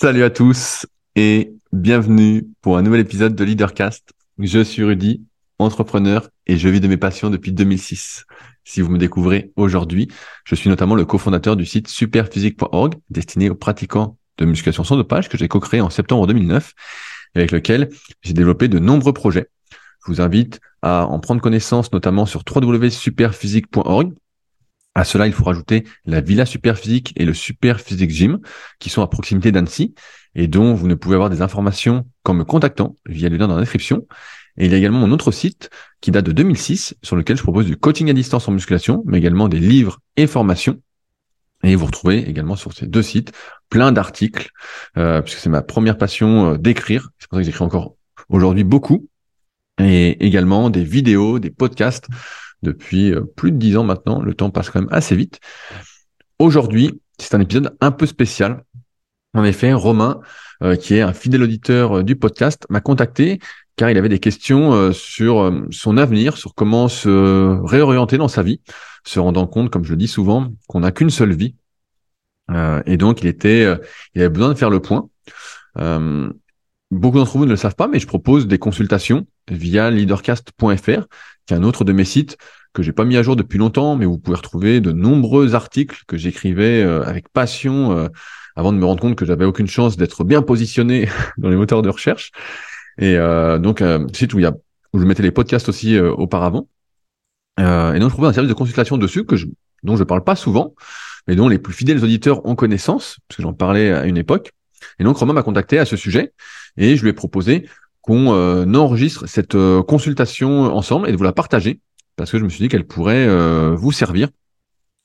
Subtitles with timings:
[0.00, 4.14] Salut à tous et bienvenue pour un nouvel épisode de Leadercast.
[4.38, 5.26] Je suis Rudy,
[5.58, 8.24] entrepreneur et je vis de mes passions depuis 2006.
[8.64, 10.08] Si vous me découvrez aujourd'hui,
[10.44, 15.28] je suis notamment le cofondateur du site superphysique.org destiné aux pratiquants de musculation sans dopage
[15.28, 16.72] que j'ai co-créé en septembre 2009
[17.34, 17.90] avec lequel
[18.22, 19.50] j'ai développé de nombreux projets.
[20.06, 24.14] Je vous invite à en prendre connaissance notamment sur www.superphysique.org
[24.94, 28.40] à cela, il faut rajouter la Villa Superphysique et le Superphysique Gym,
[28.80, 29.94] qui sont à proximité d'Annecy,
[30.34, 33.54] et dont vous ne pouvez avoir des informations qu'en me contactant via le lien dans
[33.54, 34.06] la description.
[34.56, 37.42] Et il y a également mon autre site qui date de 2006, sur lequel je
[37.42, 40.80] propose du coaching à distance en musculation, mais également des livres et formations.
[41.62, 43.32] Et vous retrouvez également sur ces deux sites
[43.68, 44.50] plein d'articles,
[44.96, 47.10] euh, puisque c'est ma première passion euh, d'écrire.
[47.18, 47.96] C'est pour ça que j'écris encore
[48.28, 49.08] aujourd'hui beaucoup.
[49.78, 52.06] Et également des vidéos, des podcasts
[52.62, 54.20] depuis euh, plus de dix ans maintenant.
[54.20, 55.40] Le temps passe quand même assez vite.
[56.38, 58.64] Aujourd'hui, c'est un épisode un peu spécial.
[59.34, 60.20] En effet, Romain,
[60.62, 63.38] euh, qui est un fidèle auditeur euh, du podcast, m'a contacté
[63.76, 68.60] car il avait des questions sur son avenir, sur comment se réorienter dans sa vie,
[69.06, 71.54] se rendant compte, comme je le dis souvent, qu'on n'a qu'une seule vie.
[72.84, 73.62] et donc, il était,
[74.14, 75.08] il avait besoin de faire le point.
[76.90, 81.06] beaucoup d'entre vous ne le savent pas, mais je propose des consultations via leadercast.fr,
[81.46, 82.36] qui est un autre de mes sites
[82.72, 86.02] que j'ai pas mis à jour depuis longtemps, mais vous pouvez retrouver de nombreux articles
[86.06, 88.08] que j'écrivais euh, avec passion euh,
[88.54, 91.82] avant de me rendre compte que j'avais aucune chance d'être bien positionné dans les moteurs
[91.82, 92.30] de recherche.
[92.98, 94.54] Et euh, donc, site où il y a
[94.92, 96.68] où je mettais les podcasts aussi auparavant.
[97.58, 99.46] et donc, je trouvais un service de consultation dessus que je,
[99.84, 100.74] dont je parle pas souvent,
[101.28, 104.50] mais dont les plus fidèles auditeurs ont connaissance, parce que j'en parlais à une époque.
[104.98, 106.32] Et donc, Romain m'a contacté à ce sujet
[106.76, 107.68] et je lui ai proposé
[108.02, 109.56] qu'on enregistre cette
[109.86, 111.80] consultation ensemble et de vous la partager
[112.20, 114.28] parce que je me suis dit qu'elle pourrait euh, vous servir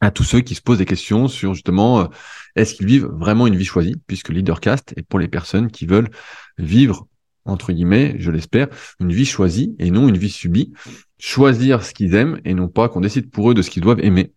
[0.02, 2.06] à tous ceux qui se posent des questions sur justement euh,
[2.58, 6.10] est-ce qu'ils vivent vraiment une vie choisie, puisque Leadercast est pour les personnes qui veulent
[6.58, 7.08] vivre
[7.46, 8.68] entre guillemets, je l'espère,
[9.00, 10.74] une vie choisie et non une vie subie,
[11.18, 14.02] choisir ce qu'ils aiment et non pas qu'on décide pour eux de ce qu'ils doivent
[14.02, 14.34] aimer,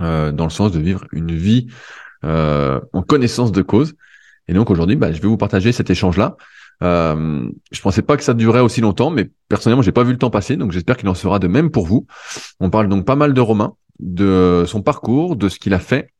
[0.00, 1.66] euh, dans le sens de vivre une vie
[2.22, 3.94] en connaissance de cause.
[4.48, 6.36] Et donc aujourd'hui, bah, je vais vous partager cet échange-là.
[6.82, 10.18] Euh, je pensais pas que ça durerait aussi longtemps, mais personnellement, j'ai pas vu le
[10.18, 12.06] temps passer, donc j'espère qu'il en sera de même pour vous.
[12.60, 16.12] On parle donc pas mal de Romain, de son parcours, de ce qu'il a fait,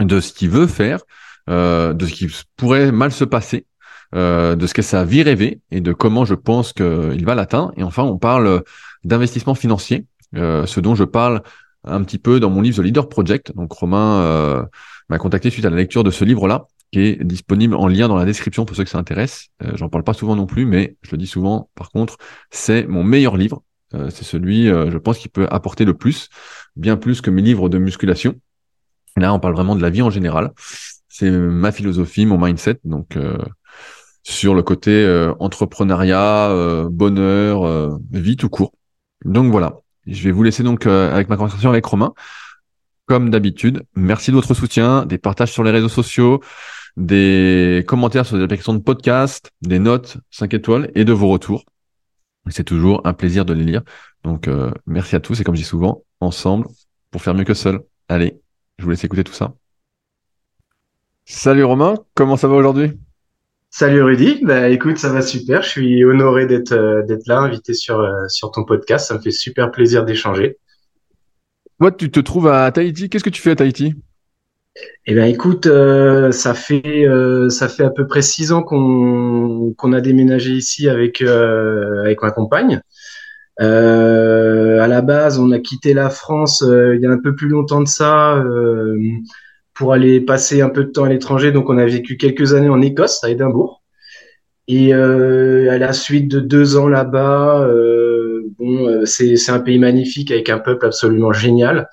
[0.00, 1.00] de ce qu'il veut faire,
[1.48, 3.66] euh, de ce qui pourrait mal se passer,
[4.14, 7.72] euh, de ce que sa vie rêvée et de comment je pense qu'il va l'atteindre.
[7.76, 8.62] Et enfin, on parle
[9.04, 10.06] d'investissement financier,
[10.36, 11.42] euh, ce dont je parle
[11.84, 13.54] un petit peu dans mon livre The Leader Project.
[13.54, 14.62] Donc Romain euh,
[15.08, 18.16] m'a contacté suite à la lecture de ce livre-là qui est disponible en lien dans
[18.16, 19.48] la description pour ceux que ça intéresse.
[19.62, 21.68] Euh, J'en parle pas souvent non plus, mais je le dis souvent.
[21.74, 22.18] Par contre,
[22.50, 23.62] c'est mon meilleur livre.
[23.94, 26.28] Euh, c'est celui, euh, je pense, qui peut apporter le plus,
[26.76, 28.34] bien plus que mes livres de musculation.
[29.16, 30.52] Là, on parle vraiment de la vie en général.
[31.08, 32.78] C'est ma philosophie, mon mindset.
[32.84, 33.38] Donc, euh,
[34.24, 35.06] sur le côté
[35.38, 38.72] entrepreneuriat, bonheur, vie tout court.
[39.24, 39.80] Donc voilà.
[40.06, 42.14] Je vais vous laisser donc avec ma conversation avec Romain.
[43.06, 46.40] Comme d'habitude, merci de votre soutien, des partages sur les réseaux sociaux,
[46.96, 51.66] des commentaires sur les applications de podcast, des notes 5 étoiles et de vos retours.
[52.48, 53.82] C'est toujours un plaisir de les lire.
[54.22, 56.66] Donc euh, merci à tous et comme je dis souvent, ensemble
[57.10, 57.80] pour faire mieux que seul.
[58.08, 58.40] Allez,
[58.78, 59.52] je vous laisse écouter tout ça.
[61.26, 62.92] Salut Romain, comment ça va aujourd'hui?
[63.68, 65.62] Salut Rudy, bah écoute, ça va super.
[65.62, 69.08] Je suis honoré d'être euh, là, invité sur euh, sur ton podcast.
[69.08, 70.58] Ça me fait super plaisir d'échanger.
[71.92, 73.08] Tu te trouves à Tahiti?
[73.08, 73.94] Qu'est-ce que tu fais à Tahiti?
[75.06, 79.72] Eh bien, écoute, euh, ça fait euh, ça fait à peu près six ans qu'on
[79.76, 82.80] qu'on a déménagé ici avec euh, avec ma compagne.
[83.58, 87.82] à la base, on a quitté la France il y a un peu plus longtemps
[87.82, 88.42] de ça
[89.74, 91.52] pour aller passer un peu de temps à l'étranger.
[91.52, 93.82] Donc, on a vécu quelques années en Écosse, à Édimbourg.
[94.68, 97.68] Et à la suite de deux ans là-bas,
[98.58, 101.88] bon, c'est c'est un pays magnifique avec un peuple absolument génial.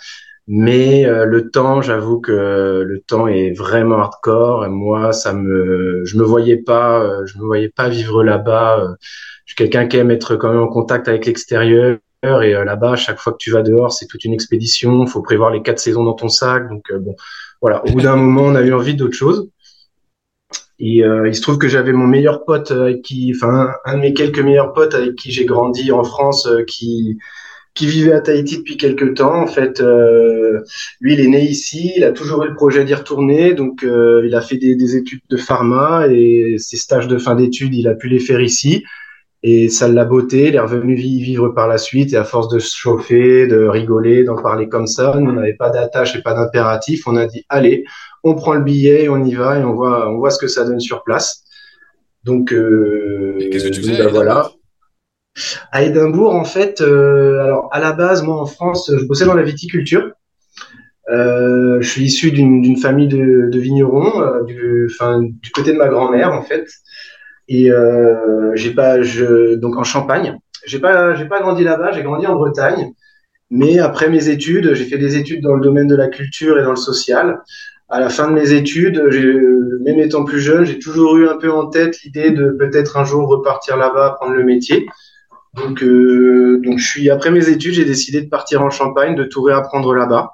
[0.47, 4.67] Mais euh, le temps, j'avoue que le temps est vraiment hardcore.
[4.69, 8.80] Moi, ça me, je me voyais pas, euh, je me voyais pas vivre là-bas.
[8.80, 8.88] Euh,
[9.45, 12.00] je suis quelqu'un qui aime être quand même en contact avec l'extérieur.
[12.24, 15.07] Et là-bas, chaque fois que tu vas dehors, c'est toute une expédition.
[15.07, 16.69] Faut prévoir les quatre saisons dans ton sac.
[16.69, 17.15] Donc bon,
[17.62, 17.83] voilà.
[17.86, 19.50] Au bout d'un moment, on a eu envie d'autre chose.
[20.83, 24.13] Et il se trouve que j'avais mon meilleur pote avec qui, enfin un de mes
[24.13, 27.19] quelques meilleurs potes avec qui j'ai grandi en France, qui
[27.74, 29.42] qui vivait à Tahiti depuis quelques temps.
[29.42, 30.60] En fait, euh,
[31.00, 34.24] lui, il est né ici, il a toujours eu le projet d'y retourner, donc euh,
[34.25, 37.88] il a fait des, des, études de pharma et ses stages de fin d'études, il
[37.88, 38.83] a pu les faire ici.
[39.44, 42.60] Et ça l'a beauté, il est revenu vivre par la suite et à force de
[42.60, 47.07] se chauffer, de rigoler, d'en parler comme ça, on n'avait pas d'attache et pas d'impératif.
[47.07, 47.86] On a dit allez,
[48.23, 50.63] on prend le billet, on y va et on voit, on voit ce que ça
[50.63, 51.44] donne sur place.
[52.23, 54.51] Donc, euh, qu'est-ce que tu faisais bah, voilà.
[55.71, 59.33] À Édimbourg, en fait, euh, alors à la base, moi en France, je bossais dans
[59.33, 60.12] la viticulture.
[61.09, 65.88] Euh, je suis issu d'une famille de, de vignerons, du, enfin, du côté de ma
[65.88, 66.68] grand-mère en fait.
[67.47, 67.69] Et
[68.56, 70.38] j'ai pas, je, donc en Champagne.
[70.65, 71.91] J'ai pas, j'ai pas grandi là-bas.
[71.91, 72.91] J'ai grandi en Bretagne.
[73.50, 76.63] Mais après mes études, j'ai fait des études dans le domaine de la culture et
[76.63, 77.39] dans le social.
[77.92, 79.02] À la fin de mes études,
[79.84, 83.04] même étant plus jeune, j'ai toujours eu un peu en tête l'idée de peut-être un
[83.04, 84.86] jour repartir là-bas, prendre le métier.
[85.56, 89.26] Donc, euh, donc je suis après mes études, j'ai décidé de partir en Champagne, de
[89.26, 90.32] tout réapprendre là-bas.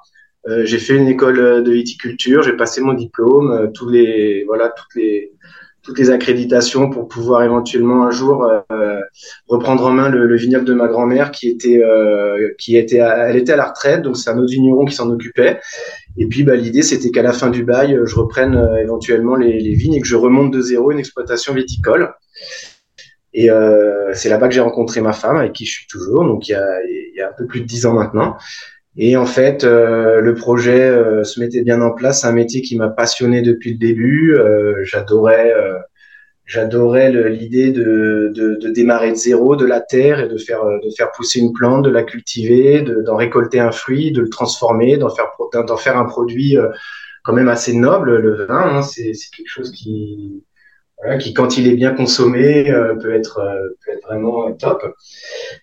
[0.48, 4.68] Euh, j'ai fait une école de viticulture, j'ai passé mon diplôme, euh, tous les voilà
[4.68, 5.32] toutes les
[5.82, 9.00] toutes les accréditations pour pouvoir éventuellement un jour euh,
[9.46, 13.28] reprendre en main le, le vignoble de ma grand-mère qui était euh, qui était à,
[13.28, 15.60] elle était à la retraite donc c'est un autre vigneron qui s'en occupait
[16.18, 19.60] et puis bah, l'idée c'était qu'à la fin du bail je reprenne euh, éventuellement les,
[19.60, 22.14] les, vignes et que je remonte de zéro une exploitation viticole
[23.32, 26.48] et euh, c'est là-bas que j'ai rencontré ma femme avec qui je suis toujours donc
[26.48, 28.36] il y a, il y a un peu plus de dix ans maintenant
[29.00, 32.22] et en fait, euh, le projet euh, se mettait bien en place.
[32.22, 34.34] C'est un métier qui m'a passionné depuis le début.
[34.34, 35.54] Euh, j'adorais,
[36.48, 40.90] j'adorais l'idée de, de, de, démarrer de zéro, de la terre et de faire, de
[40.96, 45.10] faire pousser une plante, de la cultiver, d'en récolter un fruit, de le transformer, d'en
[45.10, 46.56] faire, d'en faire un produit
[47.22, 48.16] quand même assez noble.
[48.16, 50.42] Le vin, hein, c'est quelque chose qui,
[51.20, 54.82] qui quand il est bien consommé euh, peut être euh, peut être vraiment top.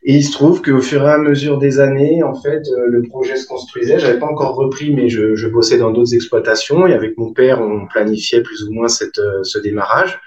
[0.04, 3.02] Et il se trouve qu'au fur et à mesure des années, en fait, euh, le
[3.04, 4.00] projet se construisait.
[4.00, 7.62] J'avais pas encore repris, mais je, je bossais dans d'autres exploitations et avec mon père,
[7.62, 10.22] on planifiait plus ou moins cette, ce démarrage.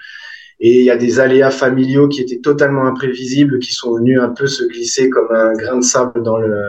[0.61, 4.29] Et il y a des aléas familiaux qui étaient totalement imprévisibles, qui sont venus un
[4.29, 6.61] peu se glisser comme un grain de sable dans le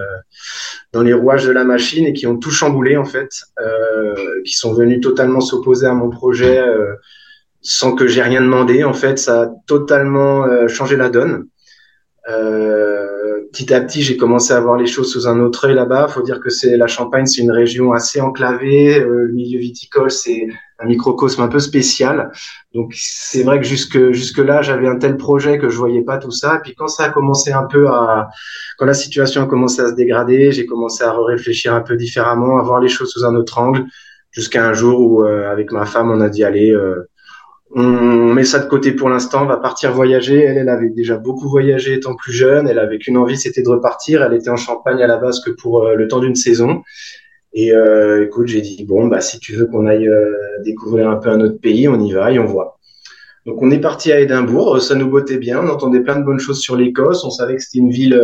[0.92, 4.14] dans les rouages de la machine et qui ont tout chamboulé en fait, euh,
[4.44, 6.58] qui sont venus totalement s'opposer à mon projet.
[6.58, 6.94] Euh,
[7.62, 8.84] sans que j'ai rien demandé.
[8.84, 11.46] En fait, ça a totalement euh, changé la donne.
[12.28, 16.08] Euh, petit à petit, j'ai commencé à voir les choses sous un autre œil là-bas.
[16.08, 19.00] Faut dire que c'est la Champagne, c'est une région assez enclavée.
[19.00, 20.46] Euh, le milieu viticole, c'est
[20.78, 22.30] un microcosme un peu spécial.
[22.74, 26.18] Donc c'est vrai que jusque jusque là, j'avais un tel projet que je voyais pas
[26.18, 26.56] tout ça.
[26.56, 28.28] Et puis quand ça a commencé un peu à,
[28.78, 32.58] quand la situation a commencé à se dégrader, j'ai commencé à réfléchir un peu différemment,
[32.58, 33.84] à voir les choses sous un autre angle.
[34.32, 36.72] Jusqu'à un jour où, avec ma femme, on a dit allez
[37.72, 40.40] on met ça de côté pour l'instant, on va partir voyager.
[40.40, 42.68] Elle, elle avait déjà beaucoup voyagé étant plus jeune.
[42.68, 44.22] Elle avait qu'une envie, c'était de repartir.
[44.22, 46.82] Elle était en Champagne à la base que pour euh, le temps d'une saison.
[47.52, 50.34] Et euh, écoute, j'ai dit bon, bah si tu veux qu'on aille euh,
[50.64, 52.78] découvrir un peu un autre pays, on y va et on voit.
[53.46, 56.38] Donc on est parti à Édimbourg, ça nous bottait bien, on entendait plein de bonnes
[56.38, 58.14] choses sur l'Écosse, on savait que c'était une ville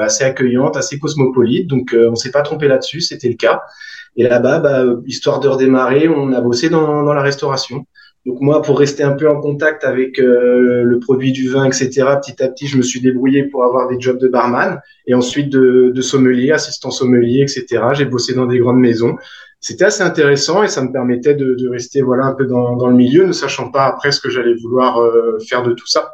[0.00, 3.60] assez accueillante, assez cosmopolite, donc on s'est pas trompé là-dessus, c'était le cas.
[4.16, 7.84] Et là-bas, bah, histoire de redémarrer, on a bossé dans la restauration.
[8.24, 11.88] Donc moi, pour rester un peu en contact avec euh, le produit du vin, etc.,
[12.22, 15.50] petit à petit, je me suis débrouillé pour avoir des jobs de barman et ensuite
[15.50, 17.82] de, de sommelier, assistant sommelier, etc.
[17.94, 19.16] J'ai bossé dans des grandes maisons.
[19.58, 22.88] C'était assez intéressant et ça me permettait de, de rester voilà un peu dans, dans,
[22.88, 26.12] le milieu, ne sachant pas après ce que j'allais vouloir euh, faire de tout ça.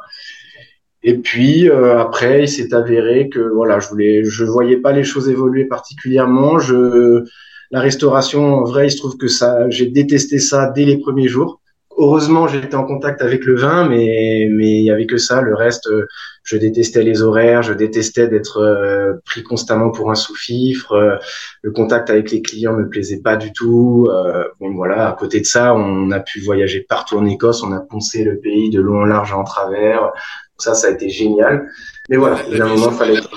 [1.03, 5.05] Et puis euh, après, il s'est avéré que voilà, je voulais, je voyais pas les
[5.05, 6.59] choses évoluer particulièrement.
[6.59, 7.25] Je
[7.71, 11.29] la restauration, en vrai, il se trouve que ça, j'ai détesté ça dès les premiers
[11.29, 11.61] jours
[11.99, 15.43] heureusement, j'étais en contact avec le vin, mais mais il y avait que ça.
[15.43, 16.07] Le reste, euh,
[16.45, 20.93] je détestais les horaires, je détestais d'être euh, pris constamment pour un sous-fifre.
[20.93, 21.17] Euh,
[21.63, 24.09] le contact avec les clients me plaisait pas du tout.
[24.61, 25.09] bon voilà.
[25.09, 27.63] À côté de ça, on a pu voyager partout en Écosse.
[27.63, 30.13] On a poncé le pays de long en large en travers.
[30.57, 31.69] Ça, ça a été génial.
[32.09, 33.31] Mais voilà, il y a un moment, fallait être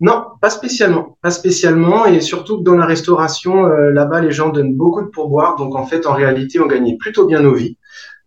[0.00, 4.48] non, pas spécialement, pas spécialement, et surtout que dans la restauration, euh, là-bas, les gens
[4.48, 7.76] donnent beaucoup de pourboire, donc en fait, en réalité, on gagnait plutôt bien nos vies.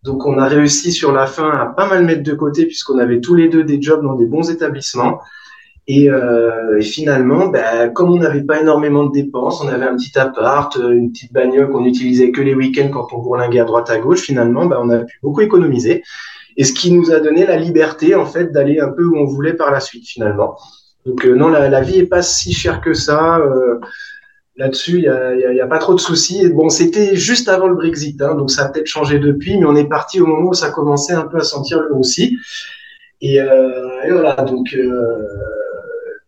[0.03, 3.22] Donc, on a réussi sur la fin à pas mal mettre de côté puisqu'on avait
[3.22, 5.22] tous les deux des jobs dans des bons établissements.
[5.88, 9.96] Et, euh, et finalement, ben, comme on n'avait pas énormément de dépenses, on avait un
[9.96, 13.65] petit appart, euh, une petite bagnole qu'on utilisait que les week-ends quand on bourlinguait à
[13.65, 14.22] droite à gauche.
[14.22, 16.03] Finalement, ben, on a pu beaucoup économiser,
[16.56, 19.25] et ce qui nous a donné la liberté en fait d'aller un peu où on
[19.25, 20.56] voulait par la suite finalement.
[21.05, 23.38] Donc euh, non, la, vie est pas si chère que ça.
[23.39, 23.79] Euh,
[24.55, 26.48] Là-dessus, il n'y a, y a, a, pas trop de soucis.
[26.50, 29.75] Bon, c'était juste avant le Brexit, hein, donc ça a peut-être changé depuis, mais on
[29.75, 32.38] est parti au moment où ça commençait un peu à sentir le roussi.
[33.19, 34.77] Et, euh, et voilà, donc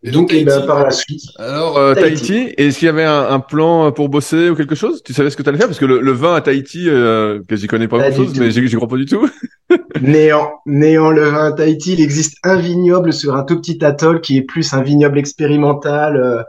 [0.02, 1.22] et donc, et ben, par la suite.
[1.36, 5.02] Alors, euh, Tahiti, est-ce qu'il y avait un, un, plan pour bosser ou quelque chose?
[5.02, 5.66] Tu savais ce que tu allais faire?
[5.66, 8.76] Parce que le, le, vin à Tahiti, euh, que j'y connais pas, grand-chose, mais j'y
[8.76, 9.28] crois pas du tout.
[10.00, 11.94] néant, néant le vin à Tahiti.
[11.94, 16.16] Il existe un vignoble sur un tout petit atoll qui est plus un vignoble expérimental
[16.16, 16.42] euh,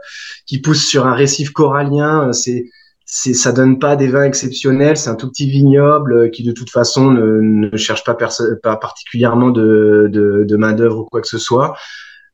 [0.46, 2.32] qui pousse sur un récif corallien.
[2.32, 2.66] C'est
[3.10, 6.52] c'est ça donne pas des vins exceptionnels, c'est un tout petit vignoble euh, qui de
[6.52, 11.22] toute façon ne, ne cherche pas, pas particulièrement de, de, de main d'œuvre ou quoi
[11.22, 11.74] que ce soit.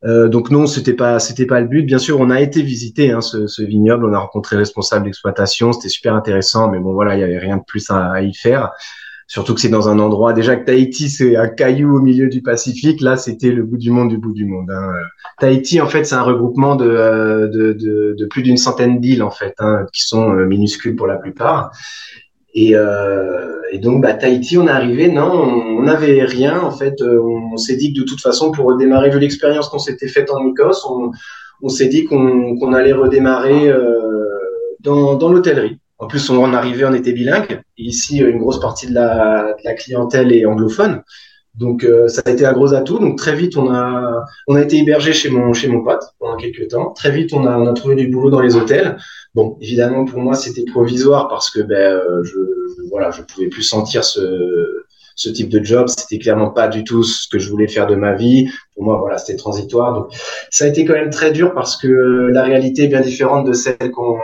[0.05, 1.83] Euh, donc non, c'était pas c'était pas le but.
[1.83, 5.07] Bien sûr, on a été visiter hein, ce, ce, vignoble, on a rencontré le responsable
[5.07, 8.35] d'exploitation, c'était super intéressant, mais bon voilà, il y avait rien de plus à, y
[8.35, 8.71] faire.
[9.27, 12.43] Surtout que c'est dans un endroit déjà que Tahiti c'est un caillou au milieu du
[12.43, 13.01] Pacifique.
[13.01, 14.71] Là, c'était le bout du monde du bout du monde.
[14.71, 14.93] Hein.
[15.39, 19.23] Tahiti, en fait, c'est un regroupement de, euh, de, de, de plus d'une centaine d'îles
[19.23, 21.71] en fait, hein, qui sont euh, minuscules pour la plupart.
[22.55, 26.61] Et, euh, et, donc, bah, Tahiti, on est arrivé, non, on n'avait rien.
[26.61, 29.79] En fait, euh, on, s'est dit que de toute façon, pour redémarrer, vu l'expérience qu'on
[29.79, 33.81] s'était faite en Écosse, on, s'est dit qu'on allait redémarrer euh,
[34.81, 35.79] dans, l'hôtellerie.
[35.99, 37.61] En plus, on en arrivait, on était bilingue.
[37.77, 41.03] ici, une grosse partie de la clientèle est anglophone.
[41.55, 42.99] Donc euh, ça a été un gros atout.
[42.99, 46.37] Donc très vite on a on a été hébergé chez mon chez mon pote pendant
[46.37, 46.91] quelques temps.
[46.93, 48.97] Très vite on a on a trouvé du boulot dans les hôtels.
[49.35, 52.39] Bon évidemment pour moi c'était provisoire parce que ben euh, je,
[52.91, 54.83] voilà je pouvais plus sentir ce
[55.17, 55.87] ce type de job.
[55.89, 58.51] C'était clairement pas du tout ce que je voulais faire de ma vie.
[58.75, 59.95] Pour moi voilà c'était transitoire.
[59.95, 60.09] Donc
[60.51, 61.87] ça a été quand même très dur parce que
[62.33, 64.19] la réalité est bien différente de celle qu'on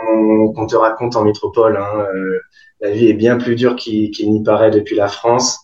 [0.53, 1.77] qu'on te raconte en métropole.
[1.77, 2.05] Hein.
[2.13, 2.39] Euh,
[2.81, 5.59] la vie est bien plus dure qu'il n'y paraît depuis la France.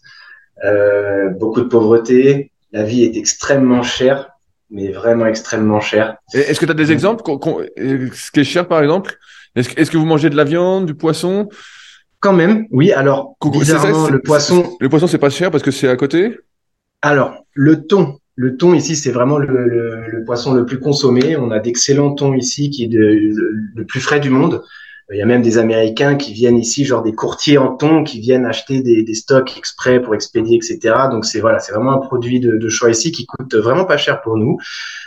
[0.63, 2.51] Euh, beaucoup de pauvreté.
[2.71, 4.29] La vie est extrêmement chère,
[4.69, 6.17] mais vraiment extrêmement chère.
[6.33, 9.17] Est-ce que tu as des exemples Ce qui est cher, par exemple?
[9.55, 11.49] Est-ce est que vous mangez de la viande, du poisson?
[12.19, 12.91] Quand même, oui.
[12.91, 14.75] Alors, bizarrement, le poisson...
[14.79, 16.37] Le poisson, c'est pas cher parce que c'est à côté?
[17.01, 18.17] Alors, le thon.
[18.35, 21.37] Le thon ici, c'est vraiment le, le, le, poisson le plus consommé.
[21.37, 23.33] On a d'excellents thons ici, qui est de,
[23.75, 24.61] le plus frais du monde.
[25.09, 28.19] Il y a même des Américains qui viennent ici, genre des courtiers en thon, qui
[28.19, 30.95] viennent acheter des, des stocks exprès pour expédier, etc.
[31.09, 33.95] Donc c'est voilà, c'est vraiment un produit de, de, choix ici qui coûte vraiment pas
[33.95, 34.57] cher pour nous.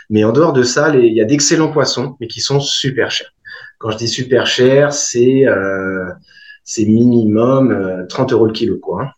[0.09, 3.31] Mais en dehors de ça, il y a d'excellents poissons, mais qui sont super chers.
[3.77, 6.05] Quand je dis super cher, c'est euh,
[6.63, 9.03] c'est minimum 30 euh, euros le kilo, quoi.
[9.03, 9.11] Hein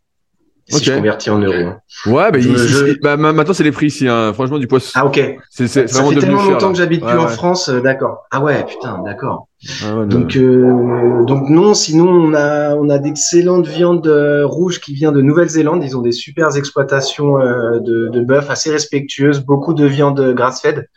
[0.79, 1.53] si je convertis en euros.
[1.53, 1.79] Hein.
[2.05, 4.07] Ouais, bah, bah maintenant c'est les prix ici.
[4.07, 4.33] Hein.
[4.33, 4.91] Franchement, du poisson.
[4.95, 5.37] Ah ok.
[5.49, 8.23] C'est ça fait tellement longtemps que j'habite plus en France, euh, d'accord.
[8.31, 9.47] Ah ouais, putain, d'accord.
[9.85, 14.93] Ah donc euh, donc non, sinon on a on a d'excellentes viandes euh, rouges qui
[14.93, 15.83] viennent de Nouvelle-Zélande.
[15.83, 20.89] Ils ont des super exploitations euh, de, de bœuf assez respectueuses, beaucoup de viande grass-fed,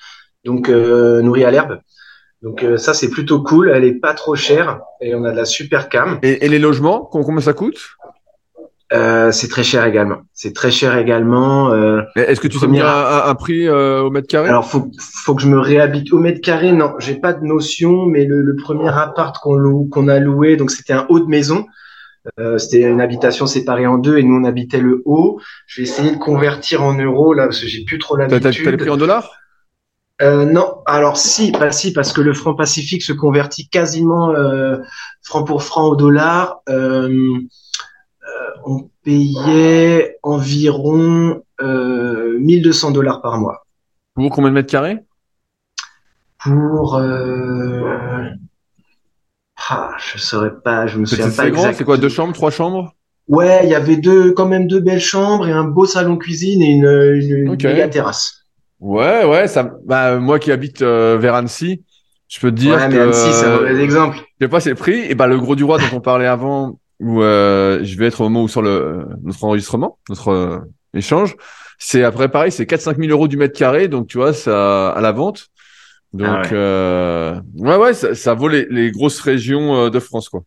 [0.45, 1.79] donc nourrie à l'herbe.
[2.43, 3.71] Donc ça c'est plutôt cool.
[3.75, 6.19] Elle est pas trop chère et on a de la super cam.
[6.23, 7.79] Et, et les logements, combien ça coûte?
[8.93, 10.19] Euh, c'est très cher également.
[10.33, 11.73] C'est très cher également.
[11.73, 14.49] Euh, Est-ce que tu sais bien un, un, prix euh, au mètre carré?
[14.49, 14.91] Alors faut
[15.25, 16.73] faut que je me réhabite au mètre carré.
[16.73, 20.57] Non, j'ai pas de notion, mais le, le premier appart qu'on loue, qu'on a loué,
[20.57, 21.67] donc c'était un haut de maison.
[22.41, 25.41] Euh, c'était une habitation séparée en deux et nous on habitait le haut.
[25.67, 28.43] Je vais essayer de convertir en euros là parce que j'ai plus trop l'habitude.
[28.43, 29.31] T'as les prix en dollars?
[30.23, 34.79] Euh, non, alors si, pas si, parce que le franc pacifique se convertit quasiment euh,
[35.23, 36.61] franc pour franc au dollar.
[36.69, 37.39] Euh,
[38.65, 43.67] on payait environ euh, 1200 dollars par mois.
[44.15, 44.99] Pour combien de mètres carrés?
[46.43, 48.29] Pour euh...
[49.69, 51.73] ah, je saurais pas, je me souviens pas exactement.
[51.73, 52.95] C'est quoi, deux chambres, trois chambres?
[53.29, 56.63] Ouais, il y avait deux, quand même deux belles chambres et un beau salon cuisine
[56.63, 58.45] et une, une, terrasse.
[58.79, 61.83] Ouais, ouais, ça, bah, moi qui habite euh, vers Annecy,
[62.29, 64.19] je peux te dire ouais, mais Annecy, c'est un mauvais exemple.
[64.19, 65.01] Je sais pas, c'est le prix.
[65.11, 68.21] Et bah, le gros du roi dont on parlait avant, où euh, je vais être
[68.21, 70.59] au moment où sur le notre enregistrement, notre euh,
[70.95, 71.37] échange,
[71.79, 75.01] c'est après pareil, c'est 4-5 000 euros du mètre carré, donc tu vois, ça à
[75.01, 75.49] la vente.
[76.13, 76.49] Donc ah ouais.
[76.53, 80.43] Euh, ouais, ouais, ça, ça vaut les, les, grosses régions euh, de France, quoi.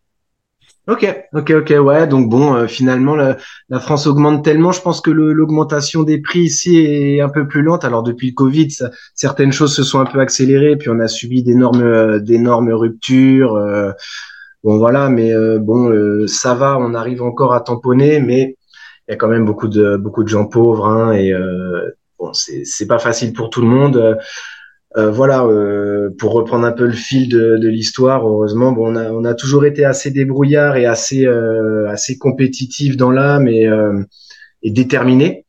[0.88, 2.06] Ok, ok, ok, ouais.
[2.08, 3.36] Donc bon, euh, finalement, la,
[3.68, 4.72] la, France augmente tellement.
[4.72, 7.84] Je pense que l'augmentation des prix ici est un peu plus lente.
[7.84, 11.06] Alors depuis le Covid, ça, certaines choses se sont un peu accélérées, puis on a
[11.06, 13.56] subi d'énormes, d'énormes ruptures.
[14.62, 18.56] Bon voilà, mais euh, bon, euh, ça va, on arrive encore à tamponner, mais
[19.08, 22.30] il y a quand même beaucoup de beaucoup de gens pauvres, hein, et euh, bon,
[22.34, 24.18] c'est pas facile pour tout le monde.
[24.96, 25.46] voilà,
[26.18, 29.34] pour reprendre un peu le fil de, de l'histoire, heureusement, bon, on a on a
[29.34, 31.26] toujours été assez débrouillard et assez
[31.88, 33.68] assez compétitif dans l'âme et
[34.62, 35.46] et déterminé.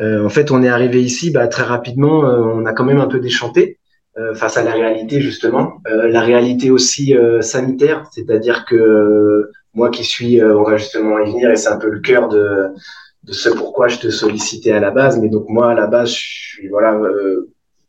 [0.00, 3.20] en fait, on est arrivé ici, bah, très rapidement, on a quand même un peu
[3.20, 3.78] déchanté.
[4.16, 9.90] Euh, face à la réalité justement, euh, la réalité aussi euh, sanitaire, c'est-à-dire que moi
[9.90, 12.68] qui suis, on va justement y venir et c'est un peu le cœur de,
[13.24, 15.18] de ce pourquoi je te sollicitais à la base.
[15.18, 16.96] Mais donc moi à la base, je suis voilà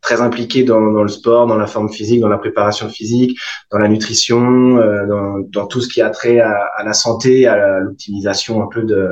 [0.02, 3.38] très impliqué dans, dans, le sport, dans la forme physique, dans la préparation physique,
[3.72, 4.78] dans la nutrition,
[5.08, 8.82] dans, dans, tout ce qui a trait à, à la santé, à l'optimisation un peu
[8.82, 9.12] de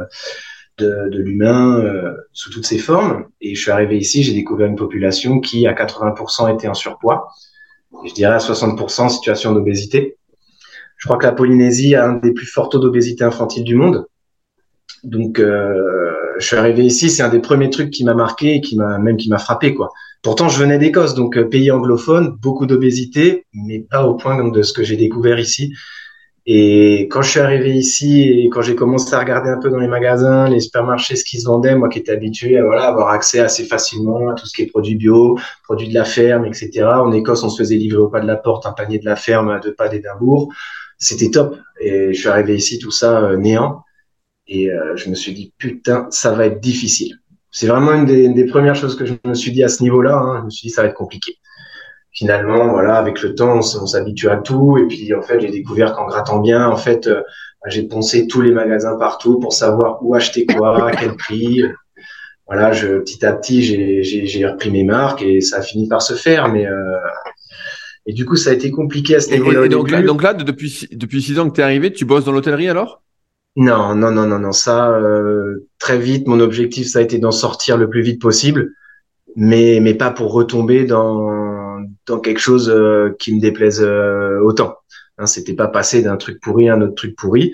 [0.77, 3.25] de, de l'humain euh, sous toutes ses formes.
[3.41, 7.27] Et je suis arrivé ici, j'ai découvert une population qui à 80% était en surpoids,
[8.05, 10.17] je dirais à 60% en situation d'obésité.
[10.97, 14.07] Je crois que la Polynésie a un des plus forts taux d'obésité infantile du monde.
[15.03, 18.61] Donc, euh, je suis arrivé ici, c'est un des premiers trucs qui m'a marqué et
[18.61, 19.91] qui m'a même qui m'a frappé quoi.
[20.21, 24.61] Pourtant, je venais d'Écosse, donc euh, pays anglophone, beaucoup d'obésité, mais pas au point de
[24.61, 25.73] ce que j'ai découvert ici.
[26.45, 29.77] Et quand je suis arrivé ici et quand j'ai commencé à regarder un peu dans
[29.77, 33.09] les magasins, les supermarchés, ce qui se vendait, moi qui étais habitué à voilà avoir
[33.09, 36.83] accès assez facilement à tout ce qui est produits bio, produits de la ferme, etc.
[36.83, 39.15] En Écosse, on se faisait livrer au pas de la porte un panier de la
[39.15, 40.53] ferme à deux pas d'Édimbourg.
[40.97, 41.57] C'était top.
[41.79, 43.83] Et je suis arrivé ici, tout ça euh, néant.
[44.47, 47.19] Et euh, je me suis dit, putain, ça va être difficile.
[47.51, 50.17] C'est vraiment une des, premières choses que je me suis dit à ce niveau-là.
[50.17, 50.39] Hein.
[50.41, 51.37] Je me suis dit, ça va être compliqué.
[52.13, 54.77] Finalement, voilà, avec le temps, on, s'habitue à tout.
[54.77, 57.21] Et puis, en fait, j'ai découvert qu'en grattant bien, en fait, euh,
[57.67, 61.63] j'ai poncé tous les magasins partout pour savoir où acheter quoi, à quel prix.
[62.45, 63.63] Voilà, je, petit à petit,
[64.03, 66.49] j'ai repris mes marques et ça a fini par se faire.
[66.49, 66.97] Mais euh,
[68.05, 69.65] et du coup, ça a été compliqué à ce niveau-là.
[69.65, 72.25] Et, donc, là, donc là, depuis depuis six ans que tu es arrivé, tu bosses
[72.25, 73.01] dans l'hôtellerie alors?
[73.55, 74.51] Non, non, non, non, non.
[74.51, 78.71] Ça, euh, très vite, mon objectif, ça a été d'en sortir le plus vite possible,
[79.35, 81.62] mais mais pas pour retomber dans
[82.07, 84.75] dans quelque chose euh, qui me déplaise euh, autant.
[85.17, 87.53] Hein, C'était pas passer d'un truc pourri à un autre truc pourri.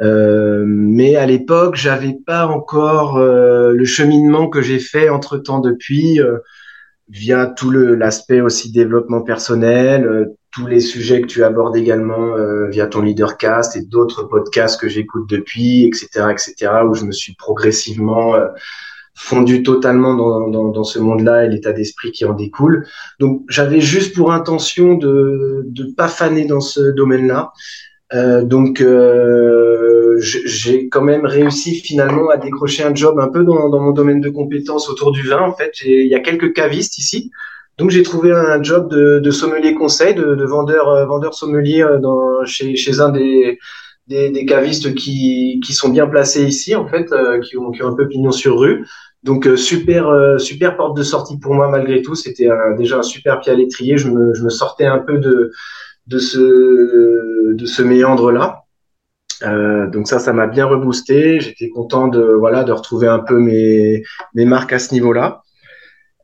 [0.00, 6.20] Euh, mais à l'époque, j'avais pas encore le cheminement que j'ai fait entre temps depuis
[7.12, 12.68] via tout l'aspect aussi développement personnel, euh, tous les sujets que tu abordes également euh,
[12.68, 17.34] via ton leadercast et d'autres podcasts que j'écoute depuis, etc., etc., où je me suis
[17.34, 18.48] progressivement euh,
[19.14, 22.86] fondu totalement dans, dans, dans ce monde-là et l'état d'esprit qui en découle.
[23.20, 27.52] Donc, j'avais juste pour intention de ne pas faner dans ce domaine-là.
[28.14, 33.68] Euh, donc, euh, j'ai quand même réussi finalement à décrocher un job un peu dans,
[33.68, 35.40] dans mon domaine de compétences autour du vin.
[35.40, 37.30] En fait, il y a quelques cavistes ici.
[37.78, 41.86] Donc, j'ai trouvé un job de, de sommelier conseil, de, de vendeur, euh, vendeur sommelier
[42.00, 43.58] dans, chez, chez un des,
[44.06, 47.10] des, des, cavistes qui, qui sont bien placés ici, en fait,
[47.42, 48.86] qui, ont, qui ont un peu pignon sur rue.
[49.22, 52.16] Donc super super porte de sortie pour moi malgré tout.
[52.16, 53.96] C'était déjà un super pied à l'étrier.
[53.96, 55.52] Je me, je me sortais un peu de
[56.08, 58.62] de ce de ce méandre là.
[59.44, 61.40] Euh, donc ça, ça m'a bien reboosté.
[61.40, 64.02] J'étais content de voilà de retrouver un peu mes
[64.34, 65.42] mes marques à ce niveau-là.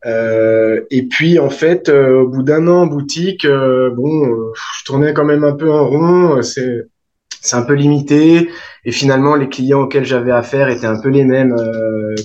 [0.06, 4.52] Euh, et puis en fait, euh, au bout d'un an en boutique, euh, bon, euh,
[4.78, 6.42] je tournais quand même un peu en rond.
[6.42, 6.86] C'est
[7.40, 8.50] c'est un peu limité.
[8.84, 11.54] Et finalement, les clients auxquels j'avais affaire étaient un peu les mêmes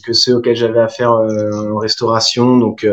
[0.06, 2.58] que ceux auxquels j'avais affaire en restauration.
[2.58, 2.88] Donc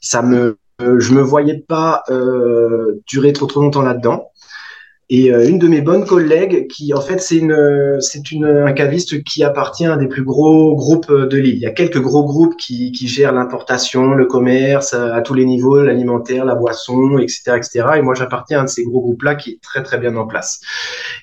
[0.00, 4.31] ça me euh, je me voyais pas euh, durer trop trop longtemps là-dedans.
[5.14, 8.72] Et euh, une de mes bonnes collègues, qui en fait c'est une c'est une un
[8.72, 11.56] caviste qui appartient à des plus gros groupes de l'île.
[11.56, 15.44] Il y a quelques gros groupes qui, qui gèrent l'importation, le commerce à, tous les
[15.44, 17.88] niveaux, l'alimentaire, la boisson, etc., etc.
[17.96, 20.26] Et moi j'appartiens à un de ces gros groupes-là qui est très très bien en
[20.26, 20.62] place.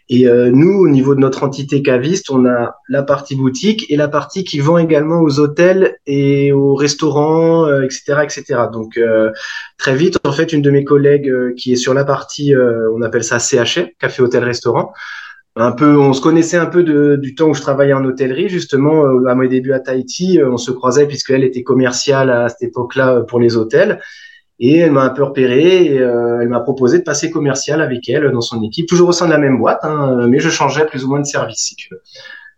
[0.08, 3.96] Et euh, nous, au niveau de notre entité caviste, on a la partie boutique et
[3.96, 8.44] la partie qui vend également aux hôtels et aux restaurants, etc., euh, etc.
[8.72, 9.32] Donc euh,
[9.80, 12.54] très vite, en fait, une de mes collègues qui est sur la partie,
[12.96, 13.40] on appelle ça
[14.00, 14.94] Café hôtel restaurant.
[15.56, 16.84] Un peu, on se connaissait un peu
[17.18, 20.72] du temps où je travaillais en hôtellerie, justement à mes débuts à Tahiti, on se
[20.72, 24.00] croisait puisqu'elle était commerciale à cette époque-là pour les hôtels.
[24.60, 28.10] Et elle m'a un peu repéré et euh, elle m'a proposé de passer commercial avec
[28.10, 30.86] elle dans son équipe, toujours au sein de la même boîte, hein, mais je changeais
[30.86, 32.02] plus ou moins de service si tu veux.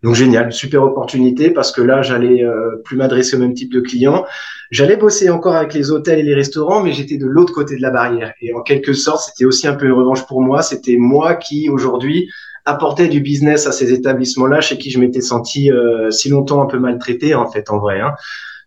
[0.04, 3.82] Donc génial, super opportunité parce que là j'allais euh, plus m'adresser au même type de
[3.82, 4.26] clients.
[4.72, 7.82] J'allais bosser encore avec les hôtels et les restaurants, mais j'étais de l'autre côté de
[7.82, 8.34] la barrière.
[8.42, 10.64] Et en quelque sorte, c'était aussi un peu une revanche pour moi.
[10.64, 12.30] C'était moi qui aujourd'hui
[12.66, 16.68] apportais du business à ces établissements-là, chez qui je m'étais senti euh, si longtemps un
[16.68, 18.00] peu maltraité en fait en vrai.
[18.00, 18.14] Hein.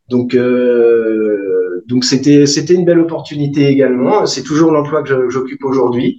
[0.08, 4.26] Donc euh, donc c'était c'était une belle opportunité également.
[4.26, 6.18] C'est toujours l'emploi que j'occupe aujourd'hui.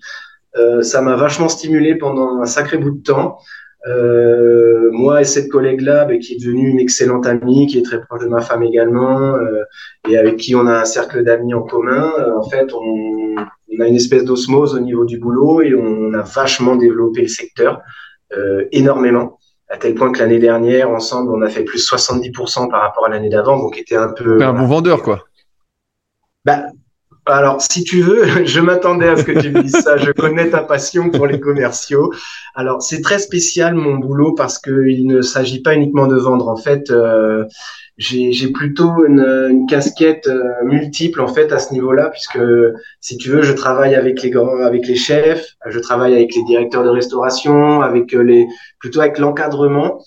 [0.58, 3.38] Euh, ça m'a vachement stimulé pendant un sacré bout de temps.
[3.87, 8.01] Euh, moi et cette collègue-là, bah, qui est devenue une excellente amie, qui est très
[8.01, 9.63] proche de ma femme également, euh,
[10.09, 12.11] et avec qui on a un cercle d'amis en commun.
[12.19, 16.13] Euh, en fait, on, on, a une espèce d'osmose au niveau du boulot et on
[16.13, 17.81] a vachement développé le secteur
[18.33, 22.81] euh, énormément à tel point que l'année dernière, ensemble, on a fait plus 70% par
[22.81, 24.41] rapport à l'année d'avant, donc était un peu.
[24.41, 25.25] Un bon vendeur, quoi.
[26.43, 26.65] Bah,
[27.27, 29.97] alors, si tu veux, je m'attendais à ce que tu me dises ça.
[29.97, 32.13] Je connais ta passion pour les commerciaux.
[32.53, 36.47] Alors, c'est très spécial mon boulot parce qu'il ne s'agit pas uniquement de vendre.
[36.47, 37.45] En fait, euh,
[37.97, 42.39] j'ai plutôt une, une casquette euh, multiple en fait à ce niveau-là, puisque
[42.99, 46.43] si tu veux, je travaille avec les grands, avec les chefs, je travaille avec les
[46.43, 48.47] directeurs de restauration, avec euh, les
[48.79, 50.03] plutôt avec l'encadrement.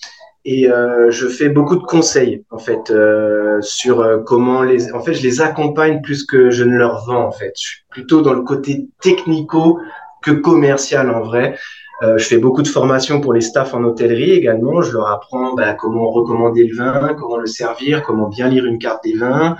[0.50, 5.02] Et euh, je fais beaucoup de conseils en fait euh, sur euh, comment les en
[5.02, 7.52] fait je les accompagne plus que je ne leur vends en fait.
[7.60, 9.78] Je suis plutôt dans le côté technico
[10.22, 11.58] que commercial en vrai.
[12.00, 14.80] Je fais beaucoup de formations pour les staffs en hôtellerie également.
[14.82, 18.78] Je leur apprends bah, comment recommander le vin comment le servir comment bien lire une
[18.78, 19.56] carte des vins.